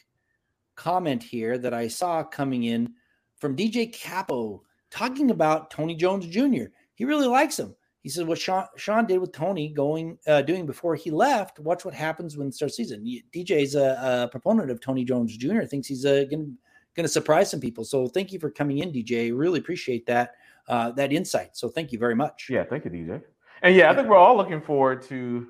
comment 0.77 1.23
here 1.23 1.59
that 1.59 1.75
I 1.75 1.89
saw 1.89 2.23
coming 2.23 2.65
in 2.65 2.95
from 3.39 3.57
DJ 3.57 3.93
Capo 3.93 4.63
talking 4.91 5.31
about 5.31 5.71
Tony 5.71 5.95
Jones 5.95 6.27
Jr. 6.27 6.67
He 6.95 7.05
really 7.05 7.27
likes 7.27 7.59
him. 7.59 7.75
He 8.03 8.09
says 8.09 8.25
what 8.25 8.39
Sean, 8.39 8.67
Sean 8.77 9.05
did 9.05 9.19
with 9.19 9.33
Tony 9.33 9.69
going 9.69 10.17
uh, 10.29 10.41
doing 10.43 10.65
before 10.65 10.95
he 10.95 11.11
left. 11.11 11.59
Watch 11.59 11.85
what 11.85 11.93
happens 11.93 12.37
when 12.37 12.47
it 12.47 12.55
starts 12.55 12.77
season. 12.77 13.05
DJ 13.35 13.63
is 13.63 13.75
a, 13.75 14.25
a, 14.25 14.29
proponent 14.29 14.71
of 14.71 14.81
Tony 14.81 15.05
Jones 15.05 15.37
Jr. 15.37 15.63
Thinks 15.63 15.89
he's 15.89 16.07
uh, 16.07 16.25
going 16.31 16.57
to 16.97 17.09
surprise 17.09 17.51
some 17.51 17.59
people. 17.59 17.85
So 17.85 18.07
thank 18.07 18.33
you 18.33 18.39
for 18.39 18.49
coming 18.49 18.79
in, 18.79 18.93
DJ. 18.93 19.37
Really 19.37 19.59
appreciate 19.59 20.07
that 20.07 20.35
uh, 20.69 20.93
that 20.93 21.13
insight. 21.13 21.57
So 21.57 21.69
thank 21.69 21.91
you 21.91 21.99
very 21.99 22.15
much. 22.15 22.47
Yeah, 22.49 22.65
thank 22.65 22.85
you, 22.85 22.93
DJ. 22.93 23.23
And 23.63 23.75
yeah, 23.75 23.91
I 23.91 23.95
think 23.95 24.09
we're 24.09 24.17
all 24.17 24.37
looking 24.37 24.61
forward 24.61 25.03
to 25.09 25.49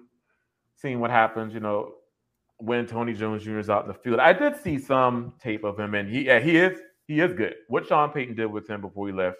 seeing 0.77 0.99
what 0.99 1.11
happens. 1.11 1.53
You 1.53 1.61
know, 1.61 1.93
when 2.59 2.87
Tony 2.87 3.13
Jones 3.13 3.45
Jr. 3.45 3.59
is 3.59 3.71
out 3.71 3.83
in 3.83 3.89
the 3.89 3.95
field. 3.95 4.19
I 4.19 4.33
did 4.33 4.57
see 4.57 4.79
some 4.79 5.35
tape 5.41 5.65
of 5.65 5.79
him, 5.79 5.95
and 5.95 6.09
he 6.09 6.27
yeah, 6.27 6.41
he 6.41 6.57
is 6.57 6.79
he 7.07 7.21
is 7.21 7.33
good. 7.33 7.55
What 7.69 7.87
Sean 7.87 8.11
Payton 8.11 8.35
did 8.35 8.47
with 8.47 8.69
him 8.69 8.81
before 8.81 9.07
he 9.07 9.13
left, 9.13 9.39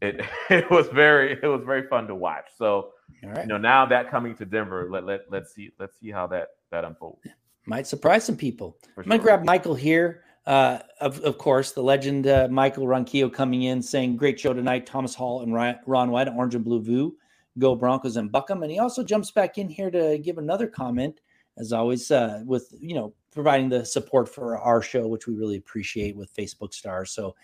it 0.00 0.24
it 0.50 0.70
was 0.70 0.88
very 0.88 1.32
it 1.32 1.46
was 1.46 1.62
very 1.64 1.86
fun 1.86 2.06
to 2.08 2.14
watch. 2.14 2.48
So 2.56 2.90
right. 3.22 3.42
you 3.42 3.46
know 3.46 3.58
now 3.58 3.86
that 3.86 4.10
coming 4.10 4.34
to 4.36 4.44
Denver, 4.44 4.88
let 4.90 5.04
let 5.04 5.22
let's 5.30 5.54
see 5.54 5.70
let's 5.78 5.98
see 5.98 6.10
how 6.10 6.26
that 6.28 6.48
that 6.70 6.84
unfolds. 6.84 7.26
Might 7.66 7.86
surprise 7.86 8.24
some 8.24 8.36
people. 8.36 8.76
Sure. 8.94 9.04
I'm 9.04 9.10
gonna 9.10 9.22
grab 9.22 9.44
Michael 9.44 9.74
here. 9.74 10.24
Uh, 10.46 10.80
of, 11.00 11.20
of 11.20 11.38
course, 11.38 11.72
the 11.72 11.82
legend 11.82 12.26
uh, 12.26 12.46
Michael 12.50 12.86
Ronquillo 12.86 13.32
coming 13.32 13.62
in 13.62 13.80
saying, 13.80 14.16
Great 14.16 14.38
show 14.38 14.52
tonight. 14.52 14.84
Thomas 14.84 15.14
Hall 15.14 15.42
and 15.42 15.54
Ryan, 15.54 15.78
Ron 15.86 16.10
White, 16.10 16.28
Orange 16.28 16.54
and 16.54 16.64
Blue 16.64 16.82
View. 16.82 17.16
Go 17.58 17.74
Broncos 17.74 18.16
and 18.16 18.30
Buck 18.30 18.50
'Em. 18.50 18.62
And 18.62 18.70
he 18.70 18.78
also 18.78 19.02
jumps 19.02 19.30
back 19.30 19.58
in 19.58 19.68
here 19.68 19.90
to 19.90 20.18
give 20.18 20.38
another 20.38 20.66
comment, 20.66 21.20
as 21.58 21.72
always, 21.72 22.10
uh, 22.10 22.42
with, 22.44 22.74
you 22.78 22.94
know, 22.94 23.14
providing 23.32 23.68
the 23.68 23.84
support 23.84 24.28
for 24.28 24.58
our 24.58 24.82
show, 24.82 25.06
which 25.06 25.26
we 25.26 25.34
really 25.34 25.56
appreciate 25.56 26.16
with 26.16 26.34
Facebook 26.34 26.72
stars. 26.72 27.10
So 27.10 27.34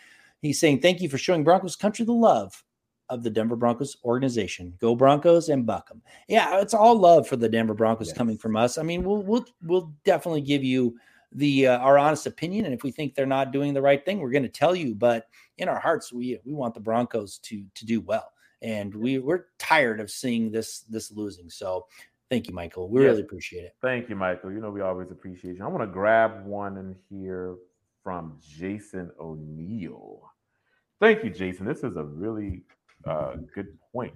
he's 0.41 0.61
saying, 0.61 0.81
Thank 0.81 1.01
you 1.01 1.09
for 1.09 1.19
showing 1.19 1.45
Broncos 1.45 1.77
country 1.77 2.05
the 2.05 2.13
love 2.13 2.63
of 3.11 3.25
the 3.25 3.31
Denver 3.31 3.57
Broncos 3.57 3.97
organization. 4.05 4.73
Go 4.81 4.95
Broncos 4.95 5.49
and 5.49 5.67
buck 5.67 5.89
them. 5.89 6.01
Yeah, 6.29 6.61
it's 6.61 6.75
all 6.75 6.97
love 6.97 7.27
for 7.27 7.37
the 7.37 7.49
Denver 7.49 7.75
Broncos 7.75 8.09
yes. 8.09 8.17
coming 8.17 8.39
from 8.39 8.57
us. 8.57 8.79
I 8.79 8.83
mean, 8.83 9.03
we'll 9.03 9.23
we'll 9.23 9.45
we'll 9.65 9.93
definitely 10.05 10.41
give 10.41 10.65
you 10.65 10.97
the 11.33 11.67
uh, 11.67 11.79
our 11.79 11.99
honest 11.99 12.27
opinion, 12.27 12.65
and 12.65 12.75
if 12.75 12.83
we 12.83 12.93
think 12.93 13.15
they're 13.15 13.27
not 13.27 13.53
doing 13.53 13.75
the 13.75 13.83
right 13.83 14.05
thing, 14.05 14.21
we're 14.21 14.31
going 14.31 14.45
to 14.45 14.49
tell 14.49 14.75
you. 14.75 14.95
But 14.95 15.27
in 15.59 15.69
our 15.69 15.79
hearts, 15.79 16.13
we 16.13 16.39
we 16.45 16.55
want 16.55 16.75
the 16.75 16.81
Broncos 16.81 17.39
to 17.39 17.65
to 17.75 17.85
do 17.85 18.01
well, 18.01 18.33
and 18.63 18.95
we 18.95 19.19
we're 19.19 19.47
tired 19.59 20.01
of 20.01 20.11
seeing 20.11 20.51
this 20.51 20.81
this 20.89 21.11
losing. 21.11 21.51
So 21.51 21.87
Thank 22.31 22.47
you, 22.47 22.55
Michael. 22.55 22.89
We 22.89 23.03
yes. 23.03 23.11
really 23.11 23.23
appreciate 23.23 23.65
it. 23.65 23.75
Thank 23.83 24.09
you, 24.09 24.15
Michael. 24.15 24.53
You 24.53 24.61
know, 24.61 24.71
we 24.71 24.83
always 24.83 25.11
appreciate 25.11 25.57
you. 25.57 25.65
I 25.65 25.67
want 25.67 25.83
to 25.83 25.93
grab 25.93 26.47
one 26.47 26.77
in 26.77 26.95
here 27.11 27.57
from 28.05 28.39
Jason 28.41 29.11
O'Neill. 29.21 30.23
Thank 31.01 31.25
you, 31.25 31.31
Jason. 31.31 31.67
This 31.67 31.83
is 31.83 31.97
a 31.97 32.05
really 32.05 32.63
uh, 33.05 33.35
good 33.53 33.77
point. 33.93 34.15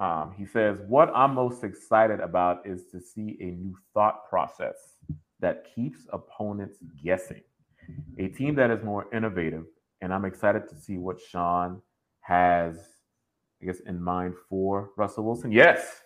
Um, 0.00 0.34
he 0.36 0.46
says, 0.46 0.80
What 0.88 1.12
I'm 1.14 1.34
most 1.34 1.62
excited 1.62 2.18
about 2.18 2.66
is 2.66 2.86
to 2.86 3.00
see 3.00 3.36
a 3.40 3.44
new 3.44 3.76
thought 3.94 4.28
process 4.28 4.96
that 5.40 5.66
keeps 5.74 6.06
opponents 6.12 6.78
guessing, 7.04 7.42
a 8.18 8.28
team 8.28 8.56
that 8.56 8.72
is 8.72 8.82
more 8.82 9.06
innovative. 9.14 9.64
And 10.00 10.12
I'm 10.12 10.24
excited 10.24 10.68
to 10.70 10.76
see 10.76 10.98
what 10.98 11.20
Sean 11.20 11.82
has, 12.20 12.78
I 13.62 13.66
guess, 13.66 13.80
in 13.80 14.02
mind 14.02 14.34
for 14.48 14.90
Russell 14.96 15.24
Wilson. 15.24 15.52
Yes, 15.52 16.02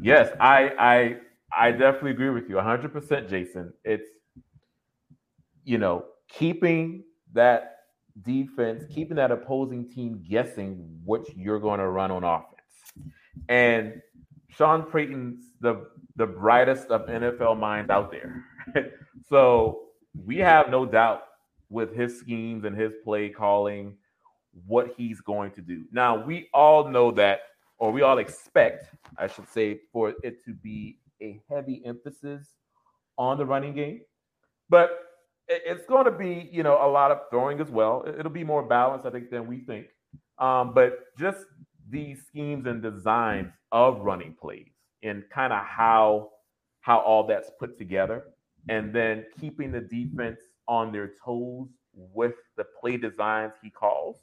yes, 0.00 0.34
I, 0.40 0.70
I, 0.78 1.16
I 1.56 1.70
definitely 1.72 2.12
agree 2.12 2.30
with 2.30 2.48
you 2.48 2.56
100%, 2.56 3.28
Jason. 3.28 3.72
It's, 3.84 4.08
you 5.64 5.78
know, 5.78 6.04
keeping 6.28 7.04
that 7.32 7.76
defense, 8.22 8.84
keeping 8.92 9.16
that 9.16 9.30
opposing 9.30 9.88
team 9.88 10.24
guessing 10.28 11.00
what 11.04 11.24
you're 11.36 11.60
going 11.60 11.80
to 11.80 11.88
run 11.88 12.10
on 12.10 12.24
offense. 12.24 13.06
And 13.48 14.00
Sean 14.50 14.82
Payton's 14.82 15.44
the 15.60 15.86
the 16.16 16.26
brightest 16.26 16.88
of 16.88 17.06
NFL 17.06 17.58
minds 17.58 17.90
out 17.90 18.10
there. 18.10 18.44
so 19.28 19.84
we 20.26 20.36
have 20.38 20.68
no 20.68 20.84
doubt 20.84 21.22
with 21.70 21.94
his 21.94 22.18
schemes 22.18 22.64
and 22.64 22.76
his 22.76 22.92
play 23.02 23.30
calling 23.30 23.96
what 24.66 24.92
he's 24.96 25.20
going 25.20 25.50
to 25.52 25.62
do. 25.62 25.84
Now 25.90 26.22
we 26.22 26.50
all 26.52 26.88
know 26.88 27.10
that, 27.12 27.40
or 27.82 27.90
we 27.90 28.02
all 28.02 28.18
expect, 28.18 28.94
I 29.18 29.26
should 29.26 29.48
say, 29.48 29.80
for 29.92 30.14
it 30.22 30.44
to 30.44 30.54
be 30.54 31.00
a 31.20 31.42
heavy 31.50 31.82
emphasis 31.84 32.46
on 33.18 33.38
the 33.38 33.44
running 33.44 33.74
game. 33.74 34.02
But 34.70 35.00
it's 35.48 35.84
going 35.86 36.04
to 36.04 36.12
be, 36.12 36.48
you 36.52 36.62
know, 36.62 36.78
a 36.80 36.86
lot 36.86 37.10
of 37.10 37.22
throwing 37.28 37.60
as 37.60 37.70
well. 37.70 38.04
It'll 38.06 38.30
be 38.30 38.44
more 38.44 38.62
balanced, 38.62 39.04
I 39.04 39.10
think, 39.10 39.30
than 39.30 39.48
we 39.48 39.64
think. 39.64 39.86
Um, 40.38 40.74
but 40.74 40.92
just 41.18 41.44
these 41.90 42.24
schemes 42.24 42.68
and 42.68 42.80
designs 42.80 43.52
of 43.72 43.98
running 44.02 44.36
plays 44.40 44.70
and 45.02 45.24
kind 45.34 45.52
of 45.52 45.64
how 45.64 46.30
how 46.82 47.00
all 47.00 47.26
that's 47.26 47.50
put 47.58 47.76
together, 47.78 48.26
and 48.68 48.94
then 48.94 49.24
keeping 49.40 49.72
the 49.72 49.80
defense 49.80 50.38
on 50.68 50.92
their 50.92 51.14
toes 51.24 51.66
with 51.94 52.34
the 52.56 52.64
play 52.80 52.96
designs 52.96 53.52
he 53.62 53.70
calls. 53.70 54.16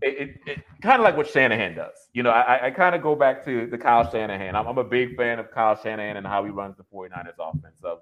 It, 0.00 0.18
it, 0.18 0.40
it 0.46 0.58
kind 0.80 1.00
of 1.00 1.04
like 1.04 1.16
what 1.16 1.28
Shanahan 1.28 1.74
does. 1.74 2.08
You 2.12 2.22
know, 2.22 2.30
I, 2.30 2.66
I 2.66 2.70
kind 2.70 2.94
of 2.94 3.02
go 3.02 3.16
back 3.16 3.44
to 3.46 3.66
the 3.66 3.78
Kyle 3.78 4.08
Shanahan. 4.08 4.54
I'm, 4.54 4.66
I'm, 4.66 4.78
a 4.78 4.84
big 4.84 5.16
fan 5.16 5.40
of 5.40 5.50
Kyle 5.50 5.80
Shanahan 5.80 6.16
and 6.16 6.26
how 6.26 6.44
he 6.44 6.50
runs 6.50 6.76
the 6.76 6.84
49ers 6.84 7.34
offense 7.40 7.80
of 7.82 8.00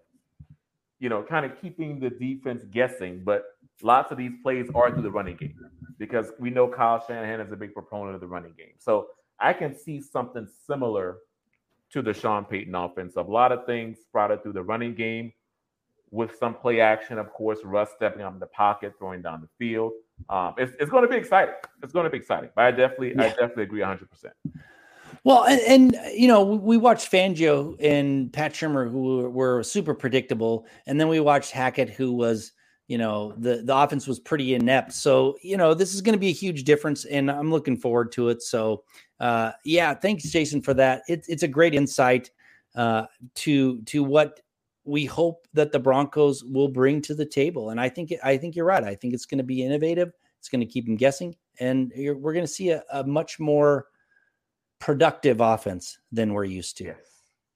you 0.99 1.09
know, 1.09 1.23
kind 1.23 1.45
of 1.45 1.61
keeping 1.61 2.01
the 2.01 2.11
defense 2.11 2.65
guessing. 2.71 3.23
But 3.25 3.45
lots 3.83 4.11
of 4.13 4.19
these 4.19 4.33
plays 4.43 4.69
are 4.75 4.91
through 4.91 5.03
the 5.03 5.11
running 5.11 5.37
game 5.37 5.55
because 5.99 6.33
we 6.39 6.51
know 6.51 6.69
Kyle 6.69 7.05
Shanahan 7.07 7.41
is 7.41 7.53
a 7.53 7.57
big 7.57 7.75
proponent 7.75 8.15
of 8.15 8.21
the 8.21 8.27
running 8.27 8.55
game. 8.57 8.75
So 8.79 9.09
I 9.39 9.53
can 9.53 9.77
see 9.77 10.01
something 10.01 10.49
similar 10.67 11.19
to 11.93 12.03
the 12.03 12.15
Sean 12.15 12.45
Payton 12.45 12.75
offense. 12.75 13.17
Of 13.17 13.29
a 13.29 13.33
lot 13.33 13.53
of 13.53 13.67
things 13.67 13.99
sprouted 14.03 14.43
through 14.43 14.55
the 14.55 14.63
running 14.63 14.95
game 14.95 15.33
with 16.11 16.37
some 16.39 16.55
play 16.55 16.81
action, 16.81 17.19
of 17.19 17.33
course, 17.33 17.61
Russ 17.65 17.91
stepping 17.95 18.23
out 18.23 18.33
in 18.33 18.39
the 18.39 18.47
pocket, 18.47 18.95
throwing 18.99 19.23
down 19.23 19.41
the 19.41 19.49
field. 19.59 19.93
Um, 20.29 20.55
it's, 20.57 20.75
it's 20.81 20.91
going 20.91 21.03
to 21.03 21.09
be 21.09 21.17
exciting. 21.17 21.55
It's 21.83 21.93
going 21.93 22.05
to 22.05 22.11
be 22.11 22.17
exciting. 22.17 22.51
But 22.55 22.65
I 22.65 22.71
definitely, 22.71 23.15
yeah. 23.15 23.25
I 23.25 23.29
definitely 23.29 23.65
agree 23.65 23.81
100. 23.81 24.11
percent 24.11 24.35
well, 25.25 25.45
and, 25.45 25.61
and, 25.95 26.01
you 26.15 26.29
know, 26.29 26.45
we 26.45 26.77
watched 26.77 27.11
Fangio 27.11 27.77
and 27.81 28.33
Pat 28.33 28.53
Shurmur, 28.53 28.89
who 28.89 29.29
were 29.29 29.63
super 29.65 29.93
predictable, 29.93 30.67
and 30.87 31.01
then 31.01 31.09
we 31.09 31.19
watched 31.19 31.51
Hackett, 31.51 31.91
who 31.91 32.13
was, 32.13 32.53
you 32.87 32.97
know, 32.97 33.35
the 33.39 33.63
the 33.65 33.77
offense 33.77 34.07
was 34.07 34.21
pretty 34.21 34.55
inept. 34.55 34.93
So, 34.93 35.37
you 35.43 35.57
know, 35.57 35.75
this 35.75 35.95
is 35.95 36.01
going 36.01 36.13
to 36.13 36.21
be 36.21 36.29
a 36.29 36.33
huge 36.33 36.63
difference, 36.63 37.05
and 37.07 37.29
I'm 37.29 37.51
looking 37.51 37.77
forward 37.77 38.13
to 38.13 38.29
it. 38.29 38.41
So, 38.41 38.85
uh, 39.19 39.51
yeah, 39.65 39.95
thanks, 39.95 40.31
Jason, 40.31 40.63
for 40.63 40.75
that. 40.75 41.03
It, 41.09 41.25
it's 41.29 41.43
a 41.43 41.49
great 41.49 41.75
insight 41.75 42.31
uh, 42.77 43.07
to 43.37 43.81
to 43.83 44.05
what 44.05 44.39
we 44.87 45.05
hope 45.05 45.47
that 45.53 45.73
the 45.73 45.79
Broncos 45.79 46.45
will 46.45 46.69
bring 46.69 47.03
to 47.03 47.15
the 47.15 47.27
table, 47.27 47.71
and 47.71 47.81
I 47.81 47.89
think 47.89 48.13
I 48.23 48.37
think 48.37 48.57
you're 48.57 48.67
right. 48.67 48.85
I 48.85 48.95
think 48.95 49.15
it's 49.15 49.27
going 49.27 49.39
to 49.39 49.45
be 49.45 49.63
innovative. 49.63 50.13
It's 50.39 50.49
going 50.49 50.61
to 50.61 50.67
keep 50.67 50.87
them 50.87 50.97
guessing, 50.97 51.35
and 51.61 51.93
we're 51.97 52.33
going 52.33 52.45
to 52.45 52.47
see 52.47 52.71
a, 52.71 52.83
a 52.93 53.05
much 53.05 53.41
more 53.41 53.87
productive 54.79 55.41
offense 55.41 55.99
than 56.13 56.33
we're 56.33 56.45
used 56.45 56.77
to. 56.79 56.85
Yes. 56.85 56.97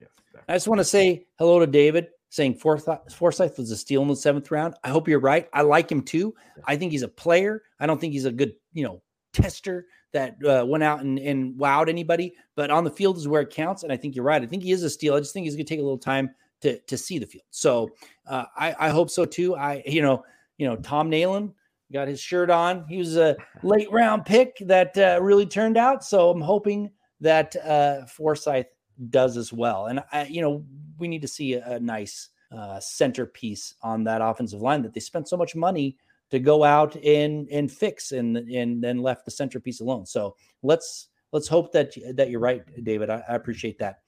Yes. 0.00 0.10
I 0.48 0.54
just 0.54 0.68
want 0.68 0.80
to 0.80 0.84
say 0.84 1.26
hello 1.38 1.60
to 1.60 1.66
David 1.66 2.08
saying 2.30 2.54
Forsyth, 2.54 3.12
Forsyth 3.12 3.58
was 3.58 3.70
a 3.70 3.76
steal 3.76 4.02
in 4.02 4.08
the 4.08 4.16
seventh 4.16 4.50
round. 4.50 4.74
I 4.84 4.88
hope 4.88 5.08
you're 5.08 5.20
right. 5.20 5.48
I 5.52 5.62
like 5.62 5.90
him 5.90 6.02
too. 6.02 6.34
I 6.64 6.76
think 6.76 6.92
he's 6.92 7.02
a 7.02 7.08
player. 7.08 7.62
I 7.78 7.86
don't 7.86 8.00
think 8.00 8.12
he's 8.12 8.24
a 8.24 8.32
good, 8.32 8.54
you 8.72 8.84
know, 8.84 9.02
tester 9.32 9.86
that 10.12 10.36
uh, 10.44 10.64
went 10.66 10.82
out 10.82 11.00
and, 11.00 11.18
and 11.18 11.54
wowed 11.56 11.88
anybody, 11.88 12.34
but 12.56 12.70
on 12.70 12.84
the 12.84 12.90
field 12.90 13.16
is 13.16 13.28
where 13.28 13.42
it 13.42 13.50
counts. 13.50 13.82
And 13.82 13.92
I 13.92 13.96
think 13.96 14.14
you're 14.14 14.24
right. 14.24 14.42
I 14.42 14.46
think 14.46 14.62
he 14.62 14.72
is 14.72 14.82
a 14.82 14.90
steal. 14.90 15.14
I 15.14 15.18
just 15.18 15.32
think 15.32 15.44
he's 15.44 15.54
going 15.54 15.66
to 15.66 15.68
take 15.68 15.80
a 15.80 15.84
little 15.84 15.98
time 15.98 16.30
to, 16.60 16.78
to 16.78 16.96
see 16.96 17.18
the 17.18 17.26
field. 17.26 17.44
So 17.50 17.90
uh, 18.26 18.44
I, 18.56 18.74
I 18.78 18.88
hope 18.90 19.10
so 19.10 19.24
too. 19.24 19.56
I, 19.56 19.82
you 19.86 20.02
know, 20.02 20.24
you 20.58 20.66
know, 20.66 20.76
Tom 20.76 21.10
Nalen 21.10 21.52
got 21.92 22.08
his 22.08 22.20
shirt 22.20 22.50
on. 22.50 22.84
He 22.88 22.98
was 22.98 23.16
a 23.16 23.36
late 23.62 23.90
round 23.90 24.24
pick 24.24 24.56
that 24.60 24.96
uh, 24.96 25.18
really 25.22 25.46
turned 25.46 25.76
out. 25.76 26.04
So 26.04 26.30
I'm 26.30 26.40
hoping 26.40 26.90
that 27.20 27.56
uh, 27.56 28.06
Forsyth 28.06 28.66
does 29.10 29.36
as 29.36 29.52
well. 29.52 29.86
And 29.86 30.02
I, 30.12 30.24
you 30.26 30.42
know, 30.42 30.64
we 30.98 31.08
need 31.08 31.22
to 31.22 31.28
see 31.28 31.54
a, 31.54 31.76
a 31.76 31.80
nice 31.80 32.28
uh, 32.52 32.80
centerpiece 32.80 33.74
on 33.82 34.04
that 34.04 34.20
offensive 34.22 34.60
line 34.60 34.82
that 34.82 34.92
they 34.92 35.00
spent 35.00 35.28
so 35.28 35.36
much 35.36 35.54
money 35.54 35.96
to 36.30 36.38
go 36.38 36.62
out 36.62 36.96
and 36.96 37.48
and 37.48 37.70
fix 37.70 38.12
and 38.12 38.36
and 38.36 38.82
then 38.82 38.98
left 38.98 39.24
the 39.24 39.30
centerpiece 39.30 39.80
alone. 39.80 40.06
So 40.06 40.36
let's 40.62 41.08
let's 41.32 41.48
hope 41.48 41.72
that 41.72 41.92
that 42.14 42.30
you're 42.30 42.40
right, 42.40 42.62
David. 42.84 43.10
I, 43.10 43.22
I 43.28 43.34
appreciate 43.34 43.78
that. 43.78 44.00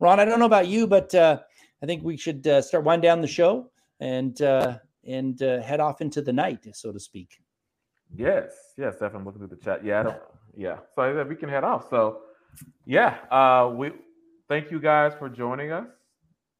Ron, 0.00 0.20
I 0.20 0.24
don't 0.24 0.38
know 0.38 0.46
about 0.46 0.68
you, 0.68 0.86
but 0.86 1.14
uh, 1.14 1.40
I 1.82 1.86
think 1.86 2.02
we 2.02 2.16
should 2.16 2.46
uh, 2.46 2.62
start 2.62 2.84
winding 2.84 3.08
down 3.08 3.20
the 3.20 3.28
show 3.28 3.70
and 4.00 4.40
uh, 4.42 4.78
and 5.06 5.40
uh, 5.42 5.62
head 5.62 5.80
off 5.80 6.00
into 6.00 6.22
the 6.22 6.32
night, 6.32 6.66
so 6.74 6.92
to 6.92 7.00
speak. 7.00 7.40
Yes, 8.16 8.52
yes, 8.76 8.94
definitely. 8.94 9.24
looking 9.26 9.46
through 9.46 9.56
the 9.56 9.62
chat. 9.62 9.84
Yeah, 9.84 10.00
I 10.00 10.02
don't. 10.02 10.16
Yeah, 10.56 10.78
so 10.94 11.24
we 11.24 11.36
can 11.36 11.48
head 11.48 11.64
off. 11.64 11.88
So 11.88 12.20
yeah, 12.84 13.18
uh, 13.30 13.70
we 13.74 13.92
thank 14.48 14.70
you 14.70 14.80
guys 14.80 15.12
for 15.18 15.28
joining 15.28 15.72
us 15.72 15.88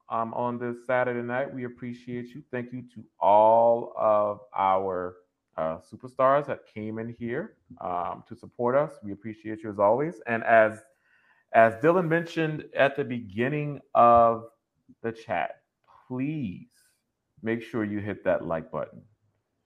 um, 0.09 0.33
on 0.33 0.57
this 0.57 0.77
Saturday 0.85 1.25
night. 1.25 1.53
We 1.53 1.65
appreciate 1.65 2.29
you. 2.29 2.43
Thank 2.51 2.71
you 2.71 2.83
to 2.95 3.03
all 3.19 3.93
of 3.97 4.39
our 4.55 5.15
uh, 5.57 5.79
superstars 5.91 6.47
that 6.47 6.59
came 6.73 6.99
in 6.99 7.15
here 7.19 7.55
um, 7.81 8.23
to 8.27 8.35
support 8.35 8.75
us. 8.75 8.93
We 9.03 9.11
appreciate 9.11 9.63
you 9.63 9.69
as 9.69 9.79
always. 9.79 10.21
And 10.27 10.43
as 10.43 10.79
as 11.53 11.73
Dylan 11.75 12.07
mentioned 12.07 12.65
at 12.75 12.95
the 12.95 13.03
beginning 13.03 13.81
of 13.95 14.45
the 15.01 15.11
chat, 15.11 15.61
please 16.07 16.67
make 17.41 17.61
sure 17.61 17.83
you 17.83 17.99
hit 17.99 18.23
that 18.23 18.45
like 18.45 18.71
button 18.71 19.01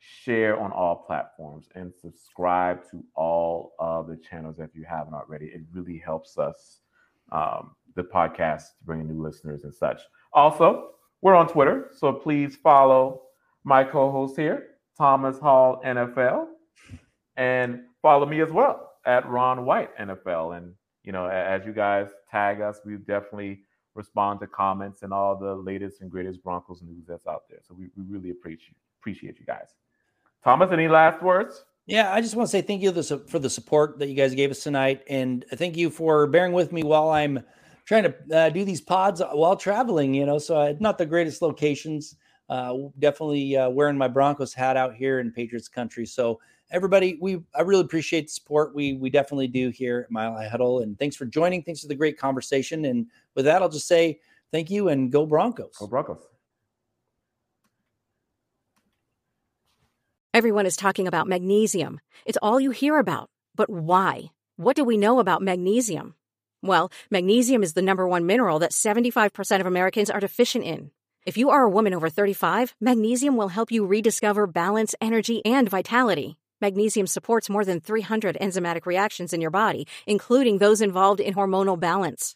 share 0.04 0.60
on 0.60 0.72
all 0.72 0.96
platforms, 1.08 1.70
and 1.76 1.94
subscribe 1.94 2.84
to 2.92 3.04
all 3.16 3.74
of 3.80 4.08
the 4.08 4.18
channels 4.18 4.60
if 4.60 4.76
you 4.76 4.84
haven't 4.88 5.14
already. 5.14 5.46
It 5.46 5.62
really 5.72 5.98
helps 5.98 6.38
us, 6.38 6.80
um, 7.32 7.72
the 7.96 8.04
podcast, 8.04 8.78
to 8.80 8.84
bring 8.86 9.00
in 9.00 9.08
new 9.08 9.22
listeners 9.22 9.64
and 9.64 9.74
such. 9.74 10.02
Also, 10.34 10.90
we're 11.22 11.36
on 11.36 11.48
Twitter, 11.48 11.90
so 11.94 12.12
please 12.12 12.58
follow 12.58 13.22
my 13.64 13.84
co 13.84 14.12
host 14.12 14.36
here, 14.36 14.72
Thomas 14.98 15.40
Hall 15.40 15.82
NFL, 15.86 16.48
and 17.38 17.84
follow 18.02 18.26
me 18.26 18.42
as 18.42 18.52
well 18.52 18.92
at 19.06 19.28
Ron 19.30 19.66
White 19.66 19.98
NFL. 19.98 20.58
And, 20.58 20.74
you 21.04 21.14
know, 21.14 21.28
as 21.28 21.66
you 21.66 21.72
guys 21.72 22.10
tag 22.30 22.60
us, 22.60 22.80
we 22.86 22.98
definitely 22.98 23.62
respond 23.96 24.40
to 24.40 24.48
comments 24.48 25.04
and 25.04 25.14
all 25.14 25.36
the 25.36 25.56
latest 25.56 26.02
and 26.02 26.10
greatest 26.10 26.44
Broncos 26.44 26.82
news 26.82 27.06
that's 27.08 27.28
out 27.28 27.44
there. 27.50 27.60
So 27.68 27.74
we, 27.74 27.90
we 27.96 28.04
really 28.04 28.32
appreciate 28.32 28.76
appreciate 29.00 29.38
you 29.40 29.46
guys. 29.46 29.76
Thomas, 30.44 30.72
any 30.72 30.88
last 30.88 31.22
words? 31.22 31.66
Yeah, 31.86 32.14
I 32.14 32.22
just 32.22 32.36
want 32.36 32.48
to 32.48 32.52
say 32.52 32.62
thank 32.62 32.82
you 32.82 32.92
for 33.28 33.40
the 33.40 33.50
support 33.50 34.00
that 34.00 34.08
you 34.08 34.16
guys 34.16 34.34
gave 34.34 34.50
us 34.52 34.64
tonight, 34.64 35.04
and 35.10 35.44
thank 35.56 35.76
you 35.76 35.90
for 35.90 36.28
bearing 36.28 36.54
with 36.54 36.72
me 36.72 36.84
while 36.84 37.10
I'm 37.10 37.44
trying 37.86 38.04
to 38.04 38.16
uh, 38.34 38.50
do 38.50 38.64
these 38.64 38.80
pods 38.80 39.22
while 39.34 39.58
traveling. 39.58 40.14
You 40.14 40.26
know, 40.26 40.38
so 40.38 40.56
uh, 40.56 40.74
not 40.80 40.98
the 40.98 41.06
greatest 41.06 41.42
locations. 41.42 42.16
Uh, 42.48 42.76
definitely 43.00 43.58
uh, 43.58 43.70
wearing 43.70 43.98
my 43.98 44.08
Broncos 44.08 44.54
hat 44.54 44.78
out 44.78 44.96
here 44.96 45.20
in 45.20 45.32
Patriots 45.32 45.68
country. 45.68 46.06
So 46.06 46.40
everybody, 46.72 47.18
we 47.22 47.42
I 47.54 47.62
really 47.62 47.82
appreciate 47.82 48.28
the 48.28 48.32
support. 48.32 48.74
We 48.74 48.94
we 48.94 49.10
definitely 49.10 49.48
do 49.48 49.70
here 49.70 50.02
at 50.06 50.12
Mile 50.12 50.34
High 50.34 50.48
Huddle, 50.48 50.80
and 50.80 50.98
thanks 50.98 51.18
for 51.18 51.26
joining. 51.26 51.64
Thanks 51.64 51.82
for 51.82 51.88
the 51.88 51.96
great 51.96 52.18
conversation. 52.18 52.86
And 52.86 53.08
with 53.36 53.46
that, 53.46 53.62
I'll 53.62 53.70
just 53.70 53.88
say 53.88 54.20
thank 54.52 54.70
you 54.70 54.90
and 54.90 55.12
go 55.12 55.26
Broncos. 55.26 55.76
Go 55.80 55.88
Broncos. 55.88 56.20
Everyone 60.34 60.66
is 60.66 60.76
talking 60.76 61.08
about 61.08 61.28
magnesium. 61.28 62.00
It's 62.26 62.40
all 62.42 62.60
you 62.60 62.72
hear 62.72 62.98
about. 62.98 63.30
But 63.56 63.70
why? 63.70 64.32
What 64.56 64.76
do 64.76 64.84
we 64.84 64.98
know 64.98 65.20
about 65.20 65.44
magnesium? 65.44 66.16
Well, 66.64 66.92
magnesium 67.12 67.62
is 67.62 67.74
the 67.74 67.82
number 67.84 68.08
one 68.08 68.26
mineral 68.26 68.60
that 68.60 68.72
75% 68.72 69.60
of 69.60 69.68
Americans 69.68 70.10
are 70.10 70.20
deficient 70.20 70.64
in. 70.64 70.92
If 71.26 71.38
you 71.38 71.52
are 71.52 71.64
a 71.64 71.70
woman 71.70 71.94
over 71.94 72.10
35, 72.10 72.76
magnesium 72.82 73.38
will 73.38 73.50
help 73.50 73.72
you 73.72 73.86
rediscover 73.86 74.48
balance, 74.48 74.96
energy, 75.00 75.46
and 75.46 75.70
vitality. 75.70 76.38
Magnesium 76.62 77.08
supports 77.08 77.50
more 77.50 77.64
than 77.64 77.80
300 77.80 78.38
enzymatic 78.42 78.86
reactions 78.86 79.34
in 79.34 79.42
your 79.42 79.52
body, 79.52 79.88
including 80.08 80.58
those 80.58 80.82
involved 80.82 81.20
in 81.20 81.34
hormonal 81.34 81.80
balance. 81.80 82.36